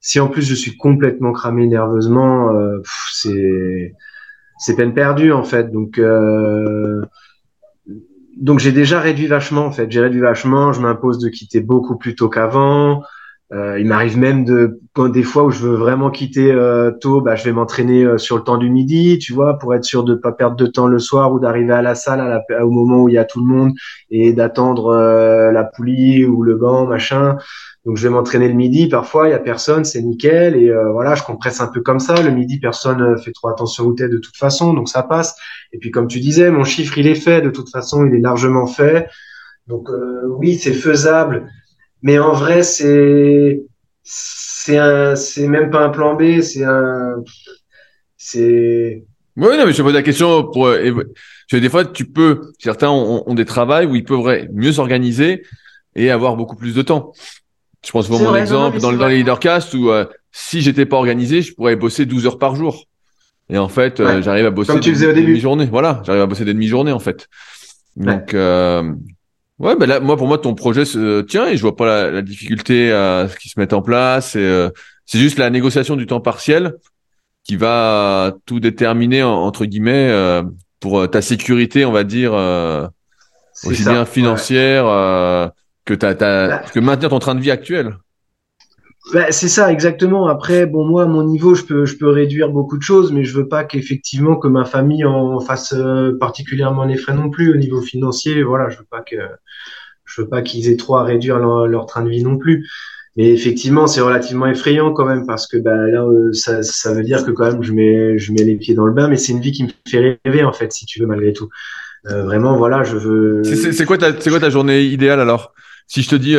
[0.00, 2.80] si en plus je suis complètement cramé nerveusement, euh,
[3.12, 3.94] c'est
[4.58, 5.70] c'est peine perdue en fait.
[5.70, 7.02] Donc euh,
[8.36, 9.90] donc j'ai déjà réduit vachement en fait.
[9.90, 10.72] J'ai réduit vachement.
[10.72, 13.02] Je m'impose de quitter beaucoup plus tôt qu'avant.
[13.50, 17.22] Euh, il m'arrive même de quand des fois où je veux vraiment quitter euh, tôt,
[17.22, 20.04] bah, je vais m'entraîner euh, sur le temps du midi, tu vois, pour être sûr
[20.04, 22.70] de pas perdre de temps le soir ou d'arriver à la salle à la, au
[22.70, 23.72] moment où il y a tout le monde
[24.10, 24.94] et d'attendre
[25.50, 27.38] la poulie ou le banc, machin.
[27.86, 31.14] Donc je vais m'entraîner le midi, parfois il y a personne, c'est nickel et voilà,
[31.14, 32.20] je compresse un peu comme ça.
[32.20, 35.36] Le midi, personne fait trop attention au thé de toute façon, donc ça passe.
[35.72, 38.20] Et puis comme tu disais, mon chiffre il est fait, de toute façon il est
[38.20, 39.06] largement fait.
[39.68, 39.88] Donc
[40.38, 41.48] oui, c'est faisable
[42.02, 43.62] mais en vrai, c'est
[44.02, 47.16] c'est un c'est même pas un plan B, c'est un
[48.16, 49.04] c'est
[49.36, 51.04] oui, non, mais je pose la question pour euh,
[51.52, 55.44] des fois tu peux certains ont, des travails où ils peuvent mieux s'organiser
[55.94, 57.12] et avoir beaucoup plus de temps.
[57.86, 61.42] Je pense pour mon exemple dans, dans les leadercast où euh, si j'étais pas organisé,
[61.42, 62.84] je pourrais bosser 12 heures par jour.
[63.50, 65.66] Et en fait, euh, j'arrive à bosser des, demi-journées.
[65.66, 67.28] Voilà, j'arrive à bosser des demi-journées en fait.
[67.96, 68.92] Donc euh,
[69.58, 72.10] Ouais, ben là, moi, pour moi, ton projet se tient et je vois pas la,
[72.10, 74.36] la difficulté à ce qui se met en place.
[74.36, 74.70] Et, euh,
[75.04, 76.74] c'est juste la négociation du temps partiel
[77.42, 80.42] qui va tout déterminer entre guillemets euh,
[80.80, 82.34] pour euh, ta sécurité, on va dire,
[83.64, 84.84] aussi bien financière
[85.84, 86.62] que ta, ta bah.
[86.72, 87.96] que maintenir ton train de vie actuel.
[89.12, 90.26] Bah, c'est ça, exactement.
[90.26, 93.24] Après, bon, moi, à mon niveau, je peux, je peux réduire beaucoup de choses, mais
[93.24, 97.50] je veux pas qu'effectivement que ma famille en fasse euh, particulièrement les frais non plus
[97.52, 98.42] au niveau financier.
[98.42, 99.16] Voilà, je veux pas que,
[100.04, 102.68] je veux pas qu'ils aient trop à réduire leur, train de vie non plus.
[103.16, 107.02] Mais effectivement, c'est relativement effrayant quand même parce que bah, là, euh, ça, ça veut
[107.02, 109.32] dire que quand même, je mets, je mets les pieds dans le bain, mais c'est
[109.32, 111.48] une vie qui me fait rêver en fait, si tu veux, malgré tout.
[112.06, 113.42] Euh, vraiment, voilà, je veux.
[113.42, 115.54] C'est quoi ta, c'est quoi ta journée idéale alors?
[115.86, 116.36] Si je te dis.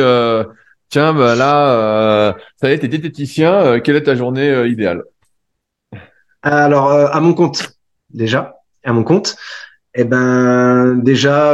[0.90, 3.52] Euh Tiens, bah là, euh, ça y est, t'es diététicien.
[3.52, 5.04] Euh, quelle est ta journée euh, idéale?
[6.42, 7.74] Alors, à mon compte,
[8.10, 9.36] déjà, à mon compte.
[9.94, 11.52] Eh ben, déjà,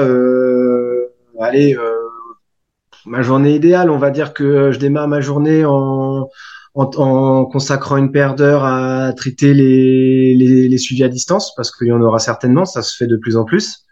[1.40, 1.76] allez,
[3.04, 6.28] ma journée idéale, on va dire que je démarre ma journée en,
[6.74, 11.92] en, consacrant une paire d'heures à traiter les, les, les à distance, parce qu'il y
[11.92, 13.85] en aura certainement, ça se fait de plus en plus.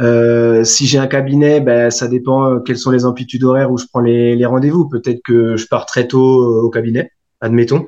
[0.00, 3.78] Euh, si j'ai un cabinet, ben, ça dépend euh, quelles sont les amplitudes horaires où
[3.78, 4.88] je prends les, les rendez-vous.
[4.88, 7.86] Peut-être que je pars très tôt euh, au cabinet, admettons.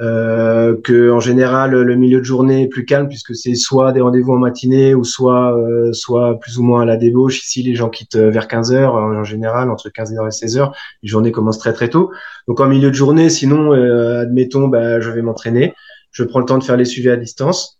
[0.00, 4.00] Euh, que en général le milieu de journée est plus calme puisque c'est soit des
[4.00, 5.56] rendez-vous en matinée ou soit
[5.92, 7.44] soit plus ou moins à la débauche.
[7.44, 10.74] Ici, les gens quittent vers 15 heures en général entre 15 h et 16 heures.
[11.04, 12.10] Les journées commencent très très tôt.
[12.48, 15.74] Donc en milieu de journée, sinon, admettons, ben, je vais m'entraîner.
[16.10, 17.78] Je prends le temps de faire les suivis à distance.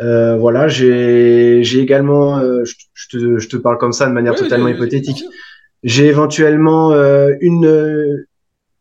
[0.00, 4.68] Euh, voilà, j'ai également, euh, je, te, je, te, parle comme ça de manière totalement
[4.68, 5.24] hypothétique.
[5.82, 8.24] J'ai éventuellement euh, une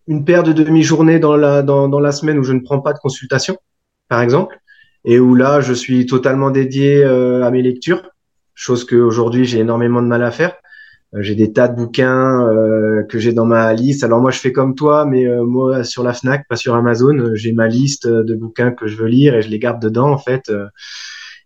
[0.08, 2.94] une paire de demi-journées dans la dans, dans la semaine où je ne prends pas
[2.94, 3.58] de consultation,
[4.10, 4.60] par exemple,
[5.06, 8.10] et où là je suis totalement dédié à mes lectures,
[8.54, 10.56] chose que aujourd'hui j'ai énormément de mal à faire.
[11.14, 12.46] J'ai des tas de bouquins
[13.10, 14.04] que j'ai dans ma liste.
[14.04, 17.54] Alors moi je fais comme toi, mais moi sur la Fnac, pas sur Amazon, j'ai
[17.54, 20.52] ma liste de bouquins que je veux lire et je les garde dedans en fait.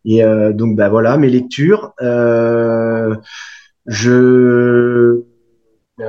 [0.05, 1.93] Et euh, donc, bah voilà, mes lectures.
[2.01, 3.15] Euh,
[3.85, 5.23] je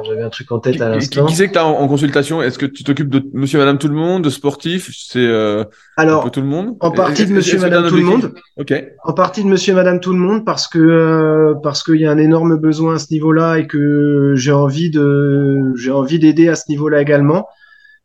[0.05, 1.26] j'avais un truc en tête à l'instant.
[1.26, 3.88] Qui, c'est que tu as en, consultation Est-ce que tu t'occupes de monsieur, madame, tout
[3.88, 5.64] le monde, de sportifs C'est euh,
[5.97, 6.76] Alors, tout le monde?
[6.80, 8.34] En partie de monsieur, madame, tout le monde?
[8.57, 8.72] Ok.
[9.05, 12.11] En partie de monsieur, madame, tout le monde parce que euh, parce qu'il y a
[12.11, 16.55] un énorme besoin à ce niveau-là et que j'ai envie de j'ai envie d'aider à
[16.55, 17.47] ce niveau-là également.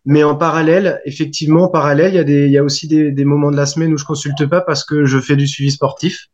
[0.06, 3.12] Mais en parallèle, effectivement, en parallèle, il y a, des, il y a aussi des,
[3.12, 5.70] des, moments de la semaine où je consulte pas parce que je fais du suivi
[5.70, 6.30] sportif.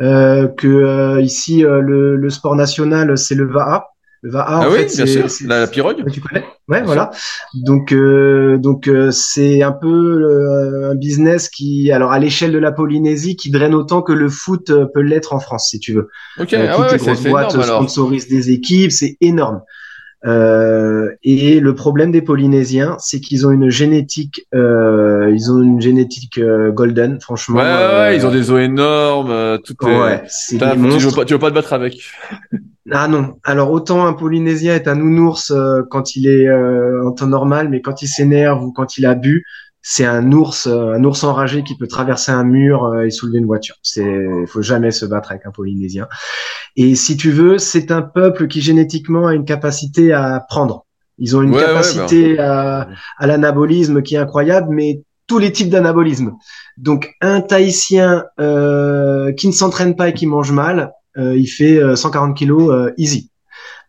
[0.00, 3.93] Euh, que euh, ici, euh, le, le, sport national, c'est le VAA,
[4.26, 5.48] Le VAA, ah en oui, fait, bien c'est- sûr.
[5.48, 6.02] La, la pirogue.
[6.02, 7.10] Ouais, tu connais Ouais, voilà.
[7.52, 12.58] Donc, euh, donc euh, c'est un peu euh, un business qui, alors à l'échelle de
[12.58, 15.92] la Polynésie, qui draine autant que le foot euh, peut l'être en France, si tu
[15.92, 16.08] veux.
[16.40, 17.78] Ok, Euh, ah toutes ouais, les grosses boîtes énorme alors.
[17.82, 19.60] sponsorisent des équipes, c'est énorme.
[20.26, 25.80] Euh, et le problème des Polynésiens, c'est qu'ils ont une génétique, euh, ils ont une
[25.80, 27.58] génétique euh, golden, franchement.
[27.58, 30.00] Ouais, ouais, ils ont des os énormes, tout est...
[30.00, 31.98] Ouais, c'est T'as- des tu, veux pas, tu veux pas te battre avec.
[32.92, 33.38] Ah non.
[33.44, 37.70] Alors autant un Polynésien est un nounours euh, quand il est euh, en temps normal,
[37.70, 39.46] mais quand il s'énerve ou quand il a bu,
[39.86, 43.38] c'est un ours, euh, un ours enragé qui peut traverser un mur euh, et soulever
[43.38, 43.76] une voiture.
[43.82, 46.08] C'est, faut jamais se battre avec un Polynésien.
[46.74, 50.86] Et si tu veux, c'est un peuple qui génétiquement a une capacité à prendre.
[51.18, 55.52] Ils ont une Ouais, ouais, capacité à, à l'anabolisme qui est incroyable, mais tous les
[55.52, 56.32] types d'anabolisme.
[56.78, 61.78] Donc un Tahitien euh, qui ne s'entraîne pas et qui mange mal, euh, il fait
[61.78, 63.30] euh, 140 kilos euh, easy.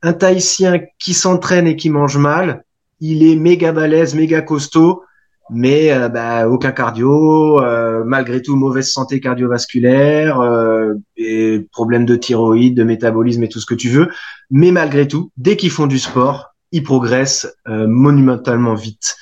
[0.02, 2.64] Un Tahitien qui s'entraîne et qui mange mal,
[3.00, 5.02] il est méga balèze, méga costaud,
[5.50, 12.16] mais euh, bah, aucun cardio, euh, malgré tout mauvaise santé cardiovasculaire, euh, et problèmes de
[12.16, 14.10] thyroïde, de métabolisme et tout ce que tu veux.
[14.50, 19.16] Mais malgré tout, dès qu'ils font du sport, ils progressent euh, monumentalement vite.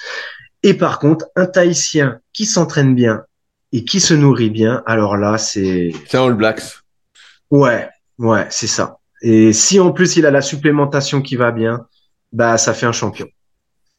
[0.63, 3.23] Et par contre, un Tahitien qui s'entraîne bien
[3.73, 6.63] et qui se nourrit bien, alors là, c'est C'est All Blacks.
[7.51, 8.97] Ouais, ouais, c'est ça.
[9.21, 11.85] Et si en plus il a la supplémentation qui va bien,
[12.31, 13.27] bah ça fait un champion.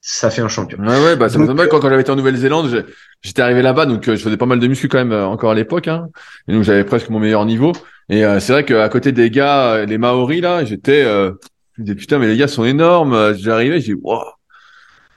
[0.06, 0.78] Ça fait un champion.
[0.80, 2.84] Ouais, ouais, bah, ça Donc, me semble quand, quand j'avais été en Nouvelle-Zélande,
[3.22, 5.50] j'étais arrivé là-bas, donc euh, je faisais pas mal de muscu quand même euh, encore
[5.52, 6.08] à l'époque, hein.
[6.46, 7.72] Et donc j'avais presque mon meilleur niveau.
[8.10, 11.32] Et euh, c'est vrai qu'à côté des gars, euh, les Maoris là, j'étais, euh,
[11.72, 13.14] je me disais putain, mais les gars sont énormes.
[13.14, 14.18] Euh, J'arrivais, j'ai dit wow.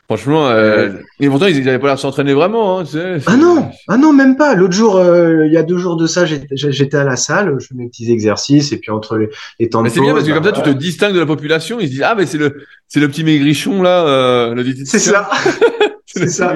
[0.08, 0.89] Franchement, euh,
[1.20, 2.80] et pourtant ils avaient pas l'air de s'entraîner vraiment.
[2.80, 3.18] Hein, tu sais.
[3.26, 4.55] Ah non, ah non, même pas.
[4.55, 7.68] L'autre jour, euh, il y a deux jours de ça, j'étais à la salle, je
[7.68, 9.28] fais mes petits exercices et puis entre les,
[9.60, 11.20] les temps de Mais c'est bien parce que comme bah, ça, tu te distingues de
[11.20, 11.82] la population.
[11.82, 12.55] Ils se disent ah mais c'est le
[12.88, 15.30] c'est le petit maigrichon là, euh, le C'est ça.
[16.05, 16.55] C'est ça.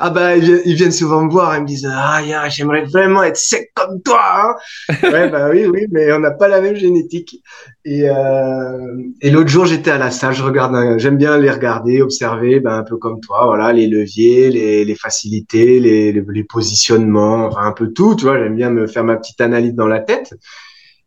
[0.00, 3.36] Ah bah ils viennent, souvent me voir et me disent ah ya, j'aimerais vraiment être
[3.36, 4.20] sec comme toi.
[4.22, 4.94] Hein.
[5.12, 7.42] ouais bah oui oui mais on n'a pas la même génétique.
[7.84, 12.02] Et euh, et l'autre jour j'étais à la salle, je regarde, j'aime bien les regarder,
[12.02, 16.44] observer, ben un peu comme toi, voilà les leviers, les les facilités, les les, les
[16.44, 18.38] positionnements, enfin un peu tout, tu vois.
[18.38, 20.34] J'aime bien me faire ma petite analyse dans la tête.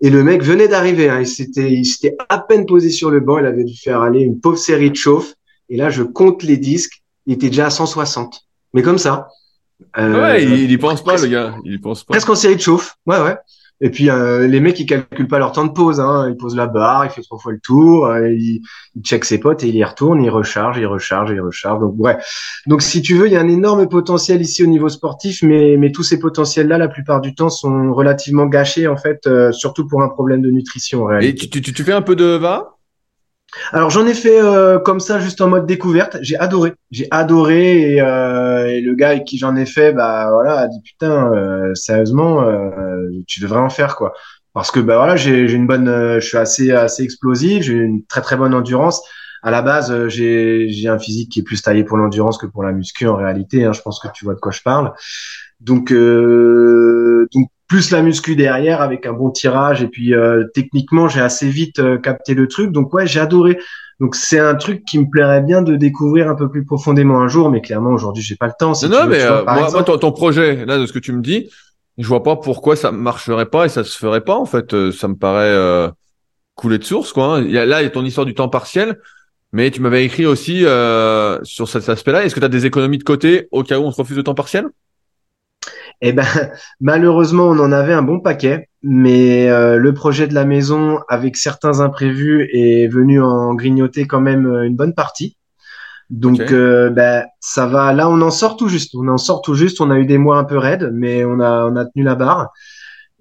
[0.01, 3.19] Et le mec venait d'arriver, hein, il s'était il s'était à peine posé sur le
[3.19, 5.35] banc, il avait dû faire aller une pauvre série de chauffe.
[5.69, 8.50] Et là je compte les disques, il était déjà à 160.
[8.73, 9.27] Mais comme ça.
[9.97, 12.13] Euh, Ouais, il, il y pense pas le gars, il y pense pas.
[12.13, 12.95] Presque en série de chauffe.
[13.05, 13.35] Ouais, ouais.
[13.83, 15.99] Et puis euh, les mecs ils calculent pas leur temps de pause.
[15.99, 16.29] Hein.
[16.29, 18.61] Ils posent la barre, il fait trois fois le tour, euh, il,
[18.95, 21.79] il check ses potes et il y retourne, il recharge, il recharge, il recharge.
[21.79, 22.15] Donc ouais.
[22.67, 25.77] Donc si tu veux, il y a un énorme potentiel ici au niveau sportif, mais
[25.77, 29.51] mais tous ces potentiels là, la plupart du temps, sont relativement gâchés en fait, euh,
[29.51, 32.25] surtout pour un problème de nutrition en Et tu, tu, tu fais un peu de
[32.25, 32.77] va
[33.73, 36.17] Alors j'en ai fait euh, comme ça juste en mode découverte.
[36.21, 40.29] J'ai adoré, j'ai adoré et, euh, et le gars avec qui j'en ai fait, bah
[40.31, 42.45] voilà, a dit putain, euh, sérieusement,
[43.27, 44.13] tu devrais en faire quoi.
[44.53, 45.87] Parce que bah voilà, j'ai une bonne,
[46.19, 49.01] je suis assez assez explosif, j'ai une très très bonne endurance.
[49.43, 52.71] À la base, j'ai un physique qui est plus taillé pour l'endurance que pour la
[52.71, 53.65] muscu en réalité.
[53.65, 54.93] Hein, je pense que tu vois de quoi je parle.
[55.59, 55.91] Donc
[57.71, 61.79] plus la muscu derrière avec un bon tirage et puis euh, techniquement j'ai assez vite
[61.79, 63.57] euh, capté le truc donc ouais j'ai adoré
[64.01, 67.27] donc c'est un truc qui me plairait bien de découvrir un peu plus profondément un
[67.29, 69.37] jour mais clairement aujourd'hui j'ai pas le temps si Non, tu non, veux, mais vois,
[69.37, 69.89] euh, par moi, exemple.
[69.89, 71.49] moi, ton, ton projet, là, de ce que tu me dis,
[71.97, 74.35] je vois pas pourquoi ça marcherait pas et ça se ferait pas.
[74.35, 75.89] En fait, Euh, ça me paraît euh,
[76.55, 77.37] couler de source, quoi.
[77.37, 77.41] hein.
[77.45, 78.99] Il y a, là, il y a ton histoire du temps partiel,
[79.53, 82.23] mais tu m'avais écrit aussi euh, sur cet aspect-là.
[82.25, 84.23] Est-ce que tu as des économies de côté au cas où on se refuse le
[84.23, 84.65] temps partiel?
[86.01, 86.25] Eh ben,
[86.79, 91.37] malheureusement, on en avait un bon paquet, mais euh, le projet de la maison, avec
[91.37, 95.37] certains imprévus, est venu en grignoter quand même euh, une bonne partie.
[96.09, 97.93] Donc, euh, ben, ça va.
[97.93, 98.95] Là, on en sort tout juste.
[98.95, 99.79] On en sort tout juste.
[99.79, 102.15] On a eu des mois un peu raides, mais on a, on a tenu la
[102.15, 102.49] barre.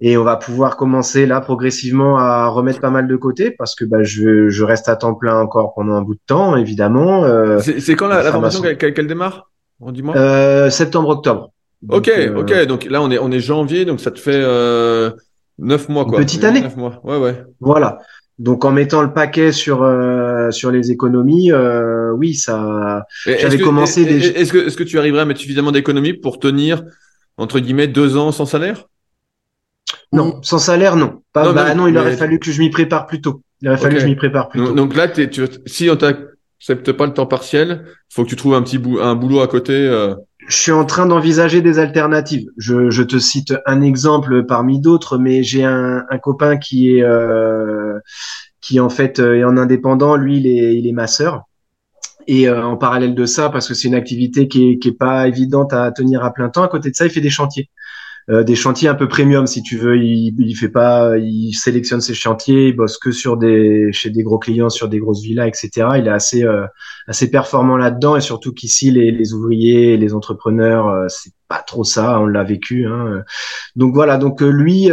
[0.03, 3.85] Et on va pouvoir commencer là progressivement à remettre pas mal de côté parce que
[3.85, 7.23] ben, je, je reste à temps plein encore pendant un bout de temps, évidemment.
[7.23, 9.51] Euh, C'est quand la, formation m'a- qu'elle démarre?
[9.79, 10.17] Dis-moi.
[10.17, 10.69] euh,
[11.89, 12.67] ok, Donc, euh, ok.
[12.67, 15.11] Donc là, on est, on est janvier, donc ça te fait euh,
[15.59, 16.19] neuf mois, Une quoi.
[16.19, 16.61] petite année.
[16.61, 16.99] Neuf mois.
[17.03, 17.43] Ouais, ouais.
[17.59, 17.97] Voilà.
[18.39, 23.05] Donc en mettant le paquet sur euh, sur les économies, euh, oui, ça.
[23.25, 25.71] J'avais est-ce commencé est- déjà- est- Est-ce que, est-ce que tu arriverais à mettre suffisamment
[25.71, 26.83] d'économies pour tenir
[27.37, 28.85] entre guillemets deux ans sans salaire?
[30.13, 31.21] Non, sans salaire, non.
[31.33, 33.41] Pas, Non, bah mais- non, il aurait fallu que je m'y prépare plus tôt.
[33.61, 34.75] Il aurait fallu que je m'y prépare plus Donc, tôt.
[34.75, 35.29] donc là, tu,
[35.67, 39.15] si on t'accepte pas le temps partiel, faut que tu trouves un petit bou- un
[39.15, 39.73] boulot à côté.
[39.73, 40.15] euh.
[40.47, 42.49] Je suis en train d'envisager des alternatives.
[42.57, 47.99] Je, te cite un exemple parmi d'autres, mais j'ai un, copain qui est euh,
[48.59, 50.15] qui en fait est en indépendant.
[50.15, 51.43] Lui, il est, il est masseur.
[52.27, 55.27] Et en parallèle de ça, parce que c'est une activité qui est, qui est pas
[55.27, 57.69] évidente à tenir à plein temps, à côté de ça, il fait des chantiers.
[58.31, 59.97] Euh, des chantiers un peu premium si tu veux.
[59.97, 64.23] Il, il fait pas, il sélectionne ses chantiers, il bosse que sur des chez des
[64.23, 65.87] gros clients, sur des grosses villas, etc.
[65.97, 66.65] Il est assez euh,
[67.07, 71.83] assez performant là-dedans et surtout qu'ici les, les ouvriers, les entrepreneurs, euh, c'est pas trop
[71.83, 72.21] ça.
[72.21, 72.85] On l'a vécu.
[72.85, 73.23] Hein.
[73.75, 74.17] Donc voilà.
[74.17, 74.89] Donc lui,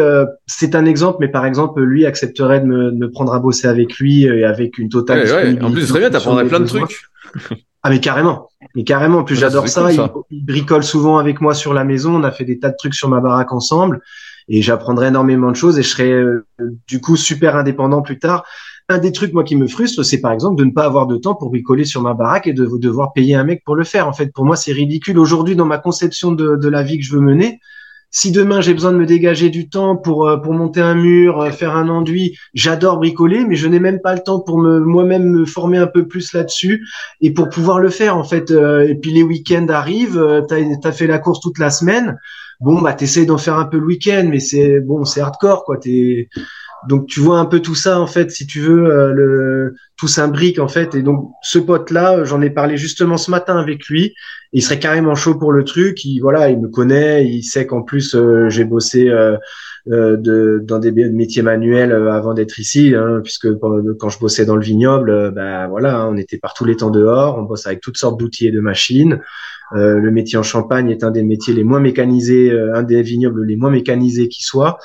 [0.46, 3.68] c'est un exemple, mais par exemple, lui accepterait de me, de me prendre à bosser
[3.68, 5.20] avec lui et avec une totale.
[5.20, 6.10] Ouais, En plus, très bien.
[6.10, 7.02] T'apprendrais plein de trucs.
[7.84, 9.18] Ah mais carrément, mais carrément.
[9.18, 9.88] En plus j'adore ça.
[10.30, 12.16] Il, bricole souvent avec moi sur la maison.
[12.16, 14.00] On a fait des tas de trucs sur ma baraque ensemble
[14.48, 16.44] et j'apprendrai énormément de choses et je serai euh,
[16.88, 18.44] du coup super indépendant plus tard.
[18.88, 21.16] Un des trucs moi qui me frustre, c'est par exemple de ne pas avoir de
[21.16, 24.08] temps pour bricoler sur ma baraque et de devoir payer un mec pour le faire.
[24.08, 27.04] En fait, pour moi c'est ridicule aujourd'hui dans ma conception de, de la vie que
[27.04, 27.60] je veux mener
[28.10, 31.40] si demain j'ai besoin de me dégager du temps pour euh, pour monter un mur,
[31.40, 34.80] euh, faire un enduit, j'adore bricoler, mais je n'ai même pas le temps pour me
[34.80, 36.86] moi-même me former un peu plus là-dessus
[37.20, 38.50] et pour pouvoir le faire en fait.
[38.50, 42.18] Euh, et puis les week-ends arrivent, t'as as fait la course toute la semaine.
[42.60, 45.76] Bon bah t'essayes d'en faire un peu le week-end, mais c'est bon, c'est hardcore quoi.
[45.76, 46.28] T'es
[46.86, 50.06] donc tu vois un peu tout ça en fait, si tu veux, euh, le, tout
[50.06, 50.94] s'imbrique en fait.
[50.94, 54.14] Et donc ce pote-là, j'en ai parlé justement ce matin avec lui.
[54.52, 56.04] Il serait carrément chaud pour le truc.
[56.04, 59.36] Il voilà, il me connaît, il sait qu'en plus euh, j'ai bossé euh,
[59.86, 65.32] dans des métiers manuels avant d'être ici, hein, puisque quand je bossais dans le vignoble,
[65.34, 68.20] bah voilà, hein, on était par tous les temps dehors, on bosse avec toutes sortes
[68.20, 69.18] d'outils et de machines.
[69.72, 73.56] le métier en Champagne est un des métiers les moins mécanisés, un des vignobles les
[73.56, 74.78] moins mécanisés qui soit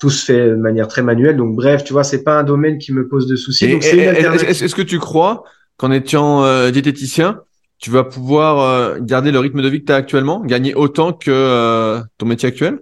[0.00, 1.36] tout se fait de manière très manuelle.
[1.36, 3.66] Donc bref, tu vois, c'est pas un domaine qui me pose de soucis.
[3.66, 5.44] Est-ce que tu crois
[5.76, 7.42] qu'en étant euh, diététicien,
[7.78, 11.12] tu vas pouvoir euh, garder le rythme de vie que tu as actuellement, gagner autant
[11.12, 12.80] que euh, ton métier actuel?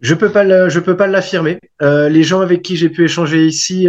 [0.00, 1.58] Je peux pas je peux pas l'affirmer.
[1.80, 3.88] les gens avec qui j'ai pu échanger ici,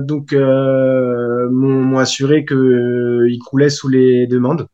[0.00, 4.66] donc m'ont assuré que ils coulaient sous les demandes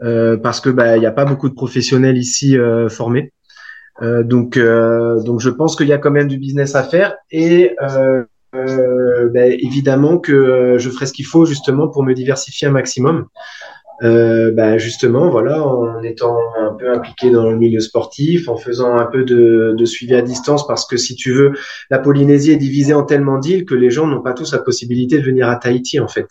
[0.00, 2.58] parce que bah il y a pas beaucoup de professionnels ici
[2.90, 3.32] formés.
[4.02, 7.14] Euh, donc, euh, donc je pense qu'il y a quand même du business à faire
[7.30, 8.24] et euh,
[9.32, 13.26] ben, évidemment que je ferai ce qu'il faut justement pour me diversifier un maximum.
[14.02, 18.96] Euh, ben justement, voilà, en étant un peu impliqué dans le milieu sportif, en faisant
[18.96, 21.52] un peu de, de suivi à distance, parce que si tu veux,
[21.90, 25.18] la Polynésie est divisée en tellement d'îles que les gens n'ont pas tous la possibilité
[25.18, 26.26] de venir à Tahiti, en fait.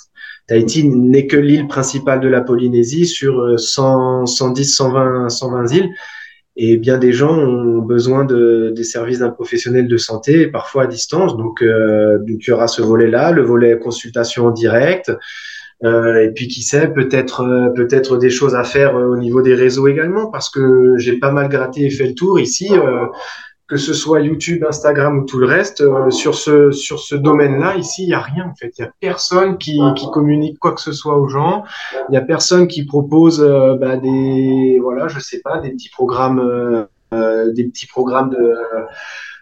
[0.48, 5.90] Tahiti n'est que l'île principale de la Polynésie sur 100, 110, 120, 120 îles.
[6.56, 10.88] Et bien des gens ont besoin de, des services d'un professionnel de santé, parfois à
[10.88, 11.36] distance.
[11.36, 15.12] Donc, euh, donc il y aura ce volet-là, le volet consultation en direct.
[15.84, 19.42] Euh, et puis qui sait, peut-être euh, peut-être des choses à faire euh, au niveau
[19.42, 22.70] des réseaux également, parce que j'ai pas mal gratté et fait le tour ici
[23.68, 27.76] que ce soit YouTube, Instagram ou tout le reste, euh, sur ce sur ce domaine-là,
[27.78, 28.74] ici, il y a rien en fait.
[28.78, 31.64] Il y a personne qui, qui communique quoi que ce soit aux gens.
[32.10, 35.90] Il y a personne qui propose euh, bah, des voilà, je sais pas, des petits
[35.90, 36.40] programmes,
[37.14, 38.54] euh, des petits programmes de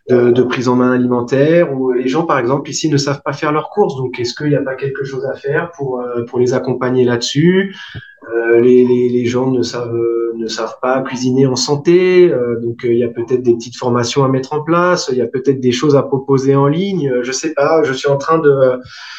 [0.09, 3.33] de, de, prise en main alimentaire où les gens par exemple ici ne savent pas
[3.33, 6.39] faire leurs courses donc est-ce qu'il n'y a pas quelque chose à faire pour pour
[6.39, 7.75] les accompagner là-dessus?
[7.95, 7.99] euh,
[8.61, 9.95] les, les, les, gens ne savent
[10.41, 13.77] ne savent pas cuisiner en santé, euh, donc euh, il y a peut-être des petites
[13.77, 17.11] formations à mettre en place, il y a peut-être des choses à proposer en ligne,
[17.21, 18.49] je sais pas, je suis en train de,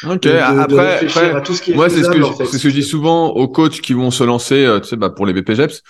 [0.03, 2.69] de, après, réfléchir à tout ce qui est moi c'est ce que c'est ce que
[2.69, 5.81] je dis souvent aux coachs qui vont se lancer, tu sais, bah, pour les BPGEPS,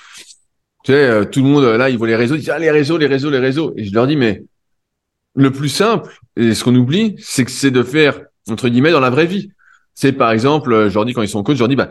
[0.84, 2.98] tu sais, tout le monde là, ils voient les réseaux, ils disent ah les réseaux,
[2.98, 4.44] les réseaux, les réseaux, et je leur dis mais
[5.36, 9.00] le plus simple et ce qu'on oublie, c'est que c'est de faire entre guillemets dans
[9.00, 9.50] la vraie vie.
[9.96, 11.90] C'est par exemple, je leur dis quand ils sont coach, je leur dis bah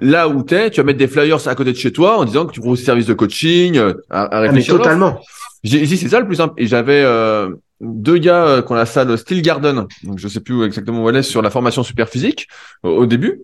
[0.00, 2.46] là où t'es, tu vas mettre des flyers à côté de chez toi en disant
[2.46, 4.74] que tu proposes service de coaching, euh, à, à réfléchir.
[4.74, 5.20] Ah, totalement.
[5.66, 6.54] J'ai dit c'est ça le plus simple.
[6.58, 10.40] Et j'avais euh, deux gars euh, qui ont la salle Steel Garden, donc je sais
[10.40, 12.48] plus exactement où elle est sur la formation super physique
[12.82, 13.42] au, début.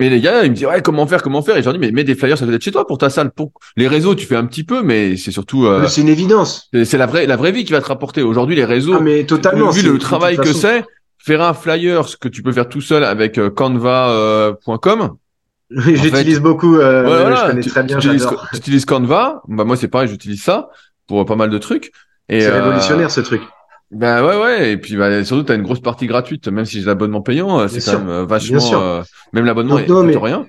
[0.00, 1.58] Et les gars, ils me disent ouais comment faire, comment faire?
[1.58, 3.30] Et j'en dis mais mets des flyers à côté de chez toi pour ta salle.
[3.30, 5.66] Pour les réseaux, tu fais un petit peu, mais c'est surtout.
[5.66, 6.70] Euh, c'est une évidence.
[6.84, 8.22] C'est la vraie la vraie vie qui va te rapporter.
[8.22, 8.94] Aujourd'hui, les réseaux.
[8.96, 9.70] Ah mais totalement.
[9.70, 10.84] Vu le travail que c'est,
[11.18, 15.16] faire un flyer, ce que tu peux faire tout seul avec canva.com
[15.70, 16.76] j'utilise beaucoup.
[16.76, 17.98] Euh, je connais très bien.
[17.98, 18.08] Tu
[18.54, 19.42] utilises Canva.
[19.48, 20.70] Bah moi c'est pareil, j'utilise ça
[21.06, 21.92] pour pas mal de trucs.
[22.30, 23.42] C'est euh, révolutionnaire ce truc.
[23.90, 26.86] Ben ouais ouais et puis bah, surtout t'as une grosse partie gratuite même si j'ai
[26.86, 29.02] l'abonnement payant euh, c'est quand même euh, vachement
[29.32, 30.16] même l'abonnement est mais...
[30.16, 30.46] rien.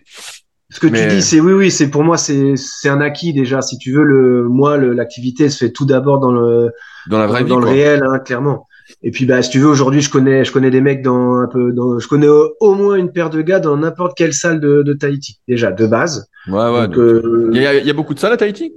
[0.69, 3.63] Ce que tu dis c'est oui oui c'est pour moi c'est c'est un acquis déjà
[3.63, 6.69] si tu veux le moi l'activité se fait tout d'abord dans le
[7.09, 8.67] dans la vraie dans, vie, le réel hein, clairement.
[9.03, 11.47] Et puis bah si tu veux aujourd'hui je connais je connais des mecs dans un
[11.47, 14.83] peu dans je connais au, moins une paire de gars dans n'importe quelle salle de,
[14.83, 16.27] de Tahiti déjà de base.
[16.47, 16.87] Ouais ouais.
[16.97, 18.73] Euh, il y, a, y, a, beaucoup de salles à Tahiti?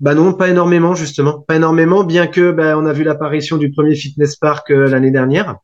[0.00, 3.70] Bah non pas énormément justement pas énormément bien que bah, on a vu l'apparition du
[3.70, 5.56] premier fitness park euh, l'année dernière.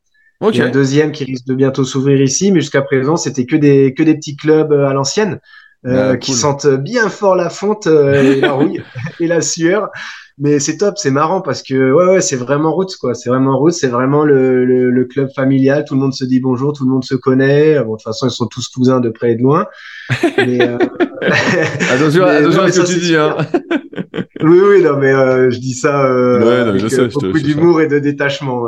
[0.43, 3.45] Il y a un deuxième qui risque de bientôt s'ouvrir ici, mais jusqu'à présent, c'était
[3.45, 5.39] que des que des petits clubs à l'ancienne.
[5.87, 8.83] Euh, ah, qui sentent bien fort la fonte euh, et la rouille
[9.18, 9.89] et la sueur.
[10.37, 13.59] Mais c'est top, c'est marrant parce que ouais ouais c'est vraiment route quoi, c'est vraiment
[13.59, 16.85] route, c'est vraiment le, le, le, club familial, tout le monde se dit bonjour, tout
[16.85, 17.83] le monde se connaît.
[17.83, 19.66] Bon de toute façon ils sont tous cousins de près et de loin.
[20.37, 20.76] Mais, euh...
[21.91, 23.37] attention, attention à ce que tu dis hein.
[24.43, 27.39] oui oui non mais euh, je dis ça euh, ouais, non, avec je sais, beaucoup
[27.39, 28.66] d'humour et de détachement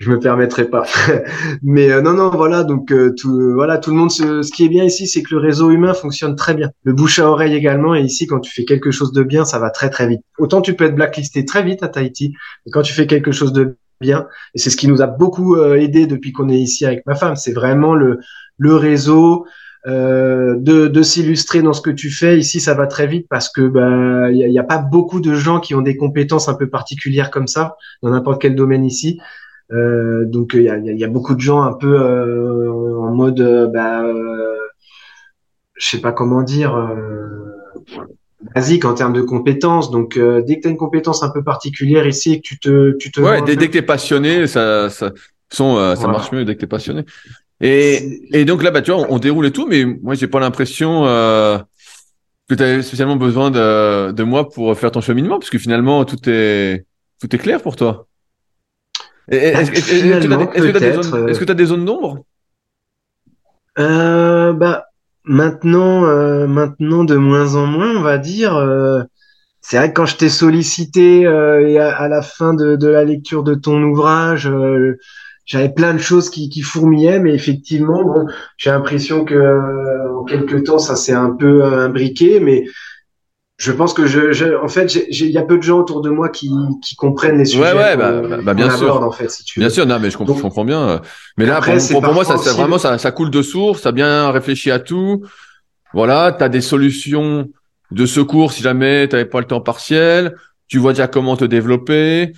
[0.00, 0.86] je me permettrai pas.
[1.62, 2.64] Mais euh, non, non, voilà.
[2.64, 4.10] Donc euh, tout, voilà, tout le monde.
[4.10, 6.70] Ce, ce qui est bien ici, c'est que le réseau humain fonctionne très bien.
[6.84, 7.94] Le bouche à oreille également.
[7.94, 10.22] Et ici, quand tu fais quelque chose de bien, ça va très très vite.
[10.38, 12.34] Autant tu peux être blacklisté très vite à Tahiti,
[12.64, 15.56] mais quand tu fais quelque chose de bien, et c'est ce qui nous a beaucoup
[15.56, 18.18] euh, aidé depuis qu'on est ici avec ma femme, c'est vraiment le
[18.58, 19.46] le réseau.
[19.86, 23.48] Euh, de, de s'illustrer dans ce que tu fais ici ça va très vite parce
[23.50, 26.68] que bah il y a, pas beaucoup de gens qui ont des compétences un peu
[26.68, 29.39] particulières comme ça dans n'importe quel domaine ici euh,
[29.70, 33.66] donc il y a, y a, beaucoup de gens un peu euh, en mode, euh,
[33.66, 34.02] bah,
[35.74, 36.76] je sais pas comment dire,
[38.54, 39.90] basique en termes de compétences.
[39.90, 42.96] Donc dès que tu as une compétence un peu particulière ici et que tu te,
[42.96, 45.12] tu te ouais, dès, dès, que t'es passionné, ça, ça,
[45.50, 47.04] son, ça marche mieux dès que t'es passionné.
[47.60, 50.40] Et, et donc là, bah, tu vois, on, déroule et tout, mais moi, j'ai pas
[50.40, 51.58] l'impression euh,
[52.48, 56.04] que tu as spécialement besoin de, de moi pour faire ton cheminement, parce que finalement,
[56.04, 56.86] tout est,
[57.20, 58.06] tout est clair pour toi.
[59.30, 62.24] Est-ce que tu as, des zones d'ombre?
[63.78, 64.86] Euh, bah,
[65.24, 68.56] maintenant, euh, maintenant de moins en moins, on va dire.
[68.56, 69.02] Euh,
[69.60, 73.54] c'est vrai que quand je t'ai sollicité et à, la fin de, la lecture de
[73.54, 74.50] ton ouvrage,
[75.44, 78.26] j'avais plein de choses qui, qui fourmillaient, mais effectivement, bon,
[78.56, 82.64] j'ai l'impression que en quelques temps, ça s'est un peu imbriqué, mais
[83.60, 86.08] je pense que je, je en fait, il y a peu de gens autour de
[86.08, 86.50] moi qui,
[86.82, 87.60] qui comprennent les sujets.
[87.60, 89.02] Ouais, ouais, bah, bah, bah bien sûr.
[89.02, 89.66] en fait, si tu veux.
[89.66, 91.02] Bien sûr, non, mais je comprends, je comprends bien.
[91.36, 93.82] Mais là, pour, pour, moi, ça, ça vraiment, ça, ça coule de source.
[93.82, 95.26] Ça bien réfléchi à tout.
[95.92, 97.50] Voilà, tu as des solutions
[97.90, 100.36] de secours si jamais tu pas le temps partiel.
[100.66, 102.32] Tu vois déjà comment te développer.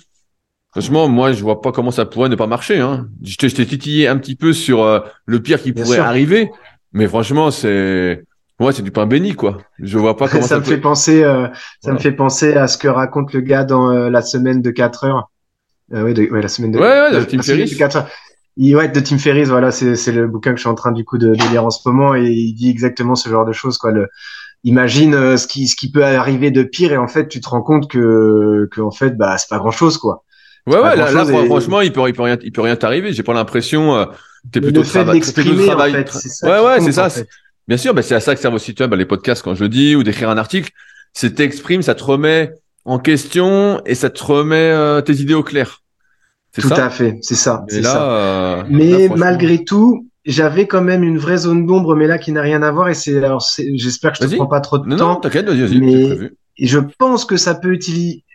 [0.71, 2.79] Franchement, moi, je vois pas comment ça pourrait ne pas marcher.
[2.79, 3.07] Hein.
[3.23, 6.51] Je t'ai titillé un petit peu sur euh, le pire qui pourrait arriver,
[6.91, 8.25] mais franchement, c'est
[8.63, 9.57] Ouais, c'est du pain béni, quoi.
[9.79, 11.23] Je vois pas comment ça, me fait penser.
[11.23, 11.47] Euh,
[11.81, 14.71] ça me fait penser à ce que raconte le gars dans euh, la semaine de
[14.71, 15.29] 4 heures.
[15.93, 16.79] Euh, ouais, de, ouais, la semaine de.
[16.79, 17.77] Ouais, ouais, de, Tim Ferriss.
[18.55, 19.49] Il, ouais, de Tim Ferriss.
[19.49, 21.71] Voilà, c'est le bouquin que je suis en train du coup de, de, lire en
[21.71, 23.91] ce moment et il dit exactement ce genre de choses, quoi.
[23.91, 24.07] Le,
[24.63, 27.49] imagine euh, ce qui ce qui peut arriver de pire et en fait tu te
[27.49, 30.23] rends compte que que en fait bah c'est pas grand chose, quoi.
[30.65, 33.11] Ouais, ouais, là, là franchement, il peut, il peut rien, il peut rien t'arriver.
[33.11, 34.05] J'ai pas l'impression, euh,
[34.51, 34.79] t'es plutôt.
[34.79, 37.09] En fait, ouais, ouais, c'est ça.
[37.67, 39.63] Bien sûr, bah, c'est à ça que servent aussi tu vois, les podcasts quand je
[39.63, 40.71] le dis ou d'écrire un article.
[41.13, 42.53] C'est t'exprimes, ça te remet
[42.85, 45.81] en question et ça te remet euh, tes idées au clair.
[46.53, 46.85] Tout ça?
[46.85, 47.65] à fait, c'est ça.
[47.69, 48.11] Là, ça.
[48.11, 52.41] Euh, mais malgré tout, j'avais quand même une vraie zone d'ombre, mais là qui n'a
[52.41, 52.89] rien à voir.
[52.89, 55.13] Et c'est alors, j'espère que je te prends pas trop de non, temps.
[55.13, 57.79] Non, t'inquiète, vas-y, mais je pense que ça peut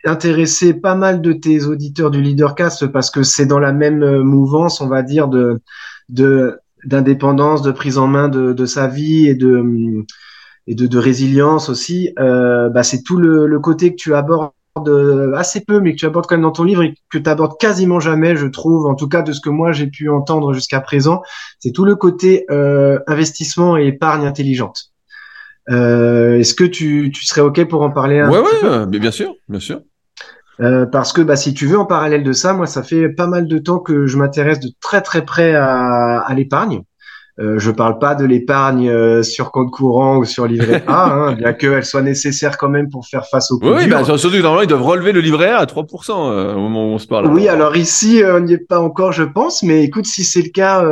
[0.05, 4.23] intéresser pas mal de tes auditeurs du Leadercast parce que c'est dans la même euh,
[4.23, 5.61] mouvance, on va dire, de
[6.09, 10.05] de d'indépendance, de prise en main de, de, sa vie et de
[10.67, 14.51] et de, de résilience aussi, euh, bah c'est tout le, le, côté que tu abordes
[15.35, 17.57] assez peu, mais que tu abordes quand même dans ton livre et que tu abordes
[17.59, 20.79] quasiment jamais, je trouve, en tout cas de ce que moi j'ai pu entendre jusqu'à
[20.79, 21.21] présent,
[21.59, 24.91] c'est tout le côté euh, investissement et épargne intelligente.
[25.69, 29.35] Euh, Est-ce que tu, tu serais ok pour en parler un ouais, ouais, bien sûr,
[29.47, 29.81] bien sûr.
[30.61, 33.27] Euh, parce que bah, si tu veux, en parallèle de ça, moi, ça fait pas
[33.27, 36.83] mal de temps que je m'intéresse de très très près à, à l'épargne.
[37.41, 41.33] Euh, je parle pas de l'épargne euh, sur compte courant ou sur livret A, hein,
[41.35, 44.41] bien qu'elle soit nécessaire quand même pour faire face au Oui, oui bah, surtout que
[44.41, 47.07] normalement ils doivent relever le livret A à 3% euh, au moment où on se
[47.07, 47.27] parle.
[47.27, 50.49] Oui, alors ici on n'y est pas encore, je pense, mais écoute, si c'est le
[50.49, 50.83] cas,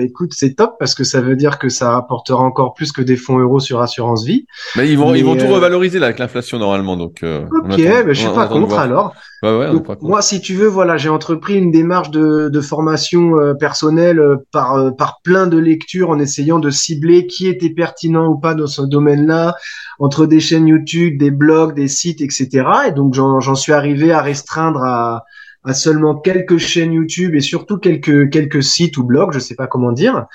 [0.00, 3.16] écoute, c'est top parce que ça veut dire que ça rapportera encore plus que des
[3.16, 4.44] fonds euros sur assurance vie.
[4.76, 7.22] Mais ils vont ils vont tout revaloriser là avec l'inflation normalement, donc.
[7.22, 9.14] ok, mais je suis pas contre alors.
[10.02, 14.20] moi, si tu veux, voilà, j'ai entrepris une démarche de, de formation personnelle
[14.52, 18.66] par par plein de lecture en essayant de cibler qui était pertinent ou pas dans
[18.66, 19.54] ce domaine-là,
[19.98, 22.48] entre des chaînes YouTube, des blogs, des sites, etc.
[22.88, 25.24] Et donc j'en suis arrivé à restreindre à,
[25.64, 29.66] à seulement quelques chaînes YouTube et surtout quelques quelques sites ou blogs, je sais pas
[29.66, 30.26] comment dire.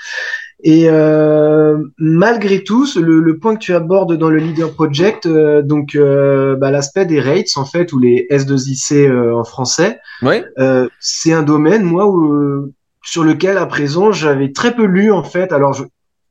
[0.64, 5.62] Et euh, malgré tout, le, le, point que tu abordes dans le Leader Project, euh,
[5.62, 10.44] donc euh, bah, l'aspect des rates en fait ou les S2IC en français, ouais.
[11.00, 12.72] c'est un domaine moi où
[13.06, 15.54] sur lequel à présent j'avais très peu lu en fait.
[15.54, 15.84] Alors je,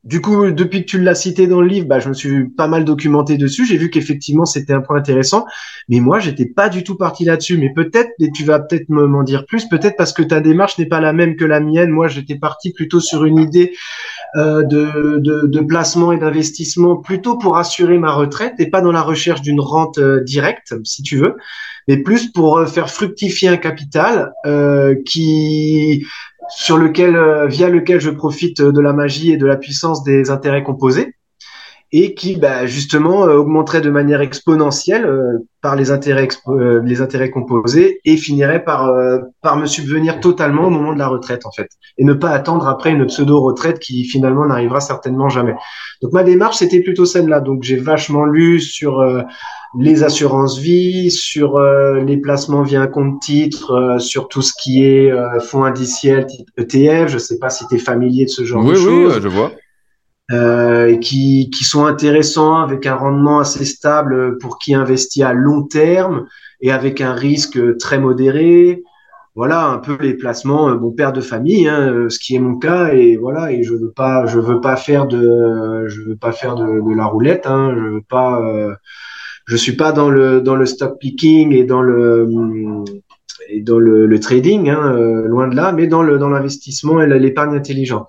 [0.04, 2.68] du coup, depuis que tu l'as cité dans le livre, bah, je me suis pas
[2.68, 3.64] mal documenté dessus.
[3.64, 5.46] J'ai vu qu'effectivement, c'était un point intéressant.
[5.88, 7.56] Mais moi, j'étais pas du tout parti là-dessus.
[7.56, 10.86] Mais peut-être, et tu vas peut-être m'en dire plus, peut-être parce que ta démarche n'est
[10.86, 11.88] pas la même que la mienne.
[11.88, 13.72] Moi, j'étais parti plutôt sur une idée
[14.36, 18.92] euh, de, de, de, placement et d'investissement plutôt pour assurer ma retraite et pas dans
[18.92, 21.36] la recherche d'une rente euh, directe, si tu veux,
[21.88, 26.06] mais plus pour euh, faire fructifier un capital euh, qui
[26.48, 30.30] sur lequel, euh, via lequel je profite de la magie et de la puissance des
[30.30, 31.14] intérêts composés
[31.92, 36.28] et qui bah, justement euh, augmenterait de manière exponentielle euh, par les intérêts
[36.82, 38.92] les intérêts composés et finirait par
[39.40, 42.68] par me subvenir totalement au moment de la retraite en fait et ne pas attendre
[42.68, 45.54] après une pseudo retraite qui finalement n'arrivera certainement jamais.
[46.02, 47.40] Donc ma démarche c'était plutôt celle-là.
[47.40, 49.02] Donc j'ai vachement lu sur
[49.78, 54.52] les assurances vie, sur euh, les placements via un compte titre, euh, sur tout ce
[54.60, 56.26] qui est euh, fonds indiciels,
[56.56, 57.08] ETF.
[57.08, 59.16] Je ne sais pas si tu es familier de ce genre de choses.
[59.16, 59.52] Oui, je vois.
[61.00, 66.26] qui, qui sont intéressants avec un rendement assez stable pour qui investit à long terme
[66.60, 68.82] et avec un risque très modéré.
[69.36, 72.92] Voilà un peu les placements bon père de famille, hein, ce qui est mon cas
[72.92, 76.54] et voilà et je veux pas je veux pas faire de je veux pas faire
[76.54, 78.40] de, de la roulette, hein, je veux pas
[79.46, 82.28] je suis pas dans le dans le stock picking et dans le
[83.50, 87.02] et dans le, le trading, hein, euh, loin de là, mais dans le dans l'investissement
[87.02, 88.08] et l'épargne intelligente.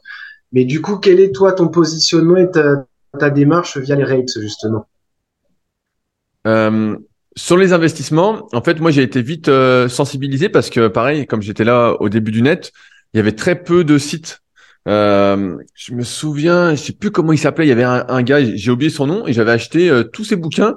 [0.54, 2.86] Mais du coup, quel est toi ton positionnement et ta,
[3.20, 4.86] ta démarche via les rates justement?
[6.48, 6.96] Euh,
[7.36, 11.42] Sur les investissements, en fait, moi j'ai été vite euh, sensibilisé parce que pareil, comme
[11.42, 12.72] j'étais là au début du net,
[13.14, 14.42] il y avait très peu de sites
[14.88, 17.66] euh, je me souviens, je sais plus comment il s'appelait.
[17.66, 20.24] Il y avait un, un gars, j'ai oublié son nom, et j'avais acheté euh, tous
[20.24, 20.76] ses bouquins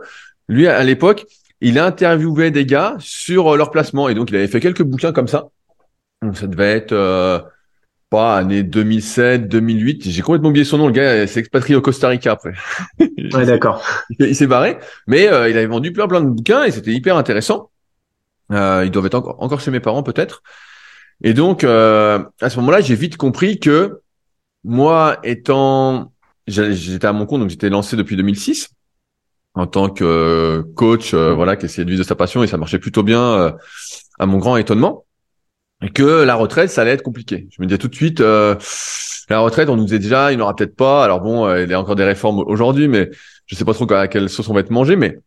[0.48, 1.26] lui, à l'époque,
[1.60, 4.08] il interviewait des gars sur euh, leur placement.
[4.08, 5.48] Et donc, il avait fait quelques bouquins comme ça.
[6.22, 7.38] Donc, ça devait être, euh,
[8.10, 10.08] pas, année 2007, 2008.
[10.08, 10.86] J'ai complètement oublié son nom.
[10.86, 12.54] Le gars s'est expatrié au Costa Rica après.
[13.34, 13.82] Ouais, d'accord.
[14.18, 14.78] il s'est barré.
[15.06, 17.70] Mais euh, il avait vendu plein, plein de bouquins et c'était hyper intéressant.
[18.52, 20.42] Euh, il doivent être encore, encore chez mes parents, peut-être.
[21.22, 24.00] Et donc, euh, à ce moment-là, j'ai vite compris que
[24.64, 26.12] moi, étant...
[26.46, 28.70] J'étais à mon compte, donc j'étais lancé depuis 2006
[29.58, 32.46] en tant que euh, coach, euh, voilà, qui essayait de vivre de sa passion et
[32.46, 33.50] ça marchait plutôt bien euh,
[34.20, 35.04] à mon grand étonnement.
[35.82, 37.48] Et que la retraite, ça allait être compliqué.
[37.50, 40.54] Je me disais tout de suite, la retraite, on nous disait déjà, il n'y aura
[40.54, 41.04] peut-être pas.
[41.04, 43.10] Alors bon, il y a encore des réformes aujourd'hui, mais
[43.46, 45.18] je sais pas trop à quelle sauce on va être mangé, mais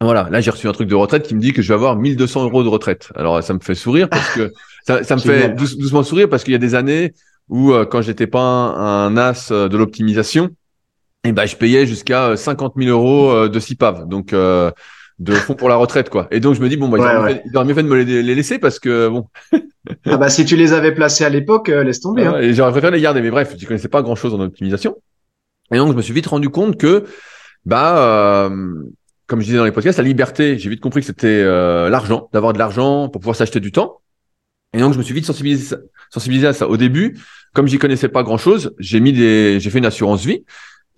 [0.00, 1.96] voilà, là j'ai reçu un truc de retraite qui me dit que je vais avoir
[1.96, 3.10] 1200 euros de retraite.
[3.16, 4.52] Alors ça me fait sourire parce que
[4.86, 7.14] ça, ça me fait doucement sourire parce qu'il y a des années
[7.48, 10.50] où quand j'étais pas un as de l'optimisation,
[11.24, 14.70] et ben je payais jusqu'à 50 euh, 000 euros euh, de CIPAV, donc euh,
[15.18, 16.28] de fonds pour la retraite, quoi.
[16.30, 16.98] Et donc je me dis bon, bah,
[17.44, 19.26] il aurait mieux fait de me les, laisser parce que bon.
[20.06, 22.24] ah bah si tu les avais placés à l'époque, laisse tomber.
[22.24, 22.38] Hein.
[22.40, 24.96] Et j'aurais préféré les garder, mais bref, je connaissais pas grand chose en optimisation.
[25.72, 27.04] Et donc je me suis vite rendu compte que
[27.64, 28.48] bah
[29.26, 32.52] comme je disais dans les podcasts, la liberté, j'ai vite compris que c'était l'argent, d'avoir
[32.52, 34.00] de l'argent pour pouvoir s'acheter du temps.
[34.72, 35.76] Et donc je me suis vite sensibilisé,
[36.10, 36.68] sensibilisé à ça.
[36.68, 37.18] Au début,
[37.54, 40.44] comme j'y connaissais pas grand chose, j'ai mis des, j'ai fait une assurance vie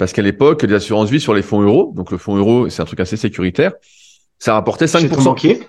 [0.01, 2.81] parce qu'à l'époque, les assurances vie sur les fonds euros, donc le fonds euro, c'est
[2.81, 3.73] un truc assez sécuritaire,
[4.39, 5.01] ça rapportait 5%.
[5.03, 5.61] Chez ton banquier?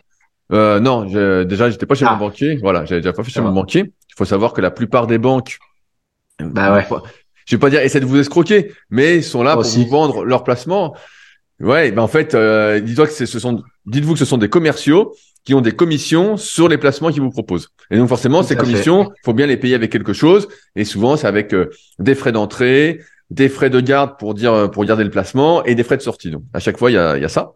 [0.54, 1.04] Euh, Non,
[1.44, 2.16] déjà, j'étais pas chez mon ah.
[2.16, 2.56] banquier.
[2.56, 3.82] Voilà, j'avais déjà pas fait chez mon banquier.
[3.82, 5.60] Il faut savoir que la plupart des banques,
[6.40, 6.88] bah ouais.
[7.46, 10.24] je vais pas dire essaient de vous escroquer, mais ils sont là pour vous vendre
[10.24, 10.96] leur placement.
[11.60, 15.14] Ouais, ben en fait, euh, dites-vous que ce sont, dites-vous que ce sont des commerciaux
[15.44, 17.68] qui ont des commissions sur les placements qu'ils vous proposent.
[17.90, 20.48] Et donc forcément, ces commissions, il faut bien les payer avec quelque chose.
[20.78, 23.02] Et souvent, c'est avec euh, des frais d'entrée,
[23.32, 26.30] des frais de garde pour dire pour garder le placement et des frais de sortie.
[26.30, 27.54] Donc à chaque fois il y a, y a ça.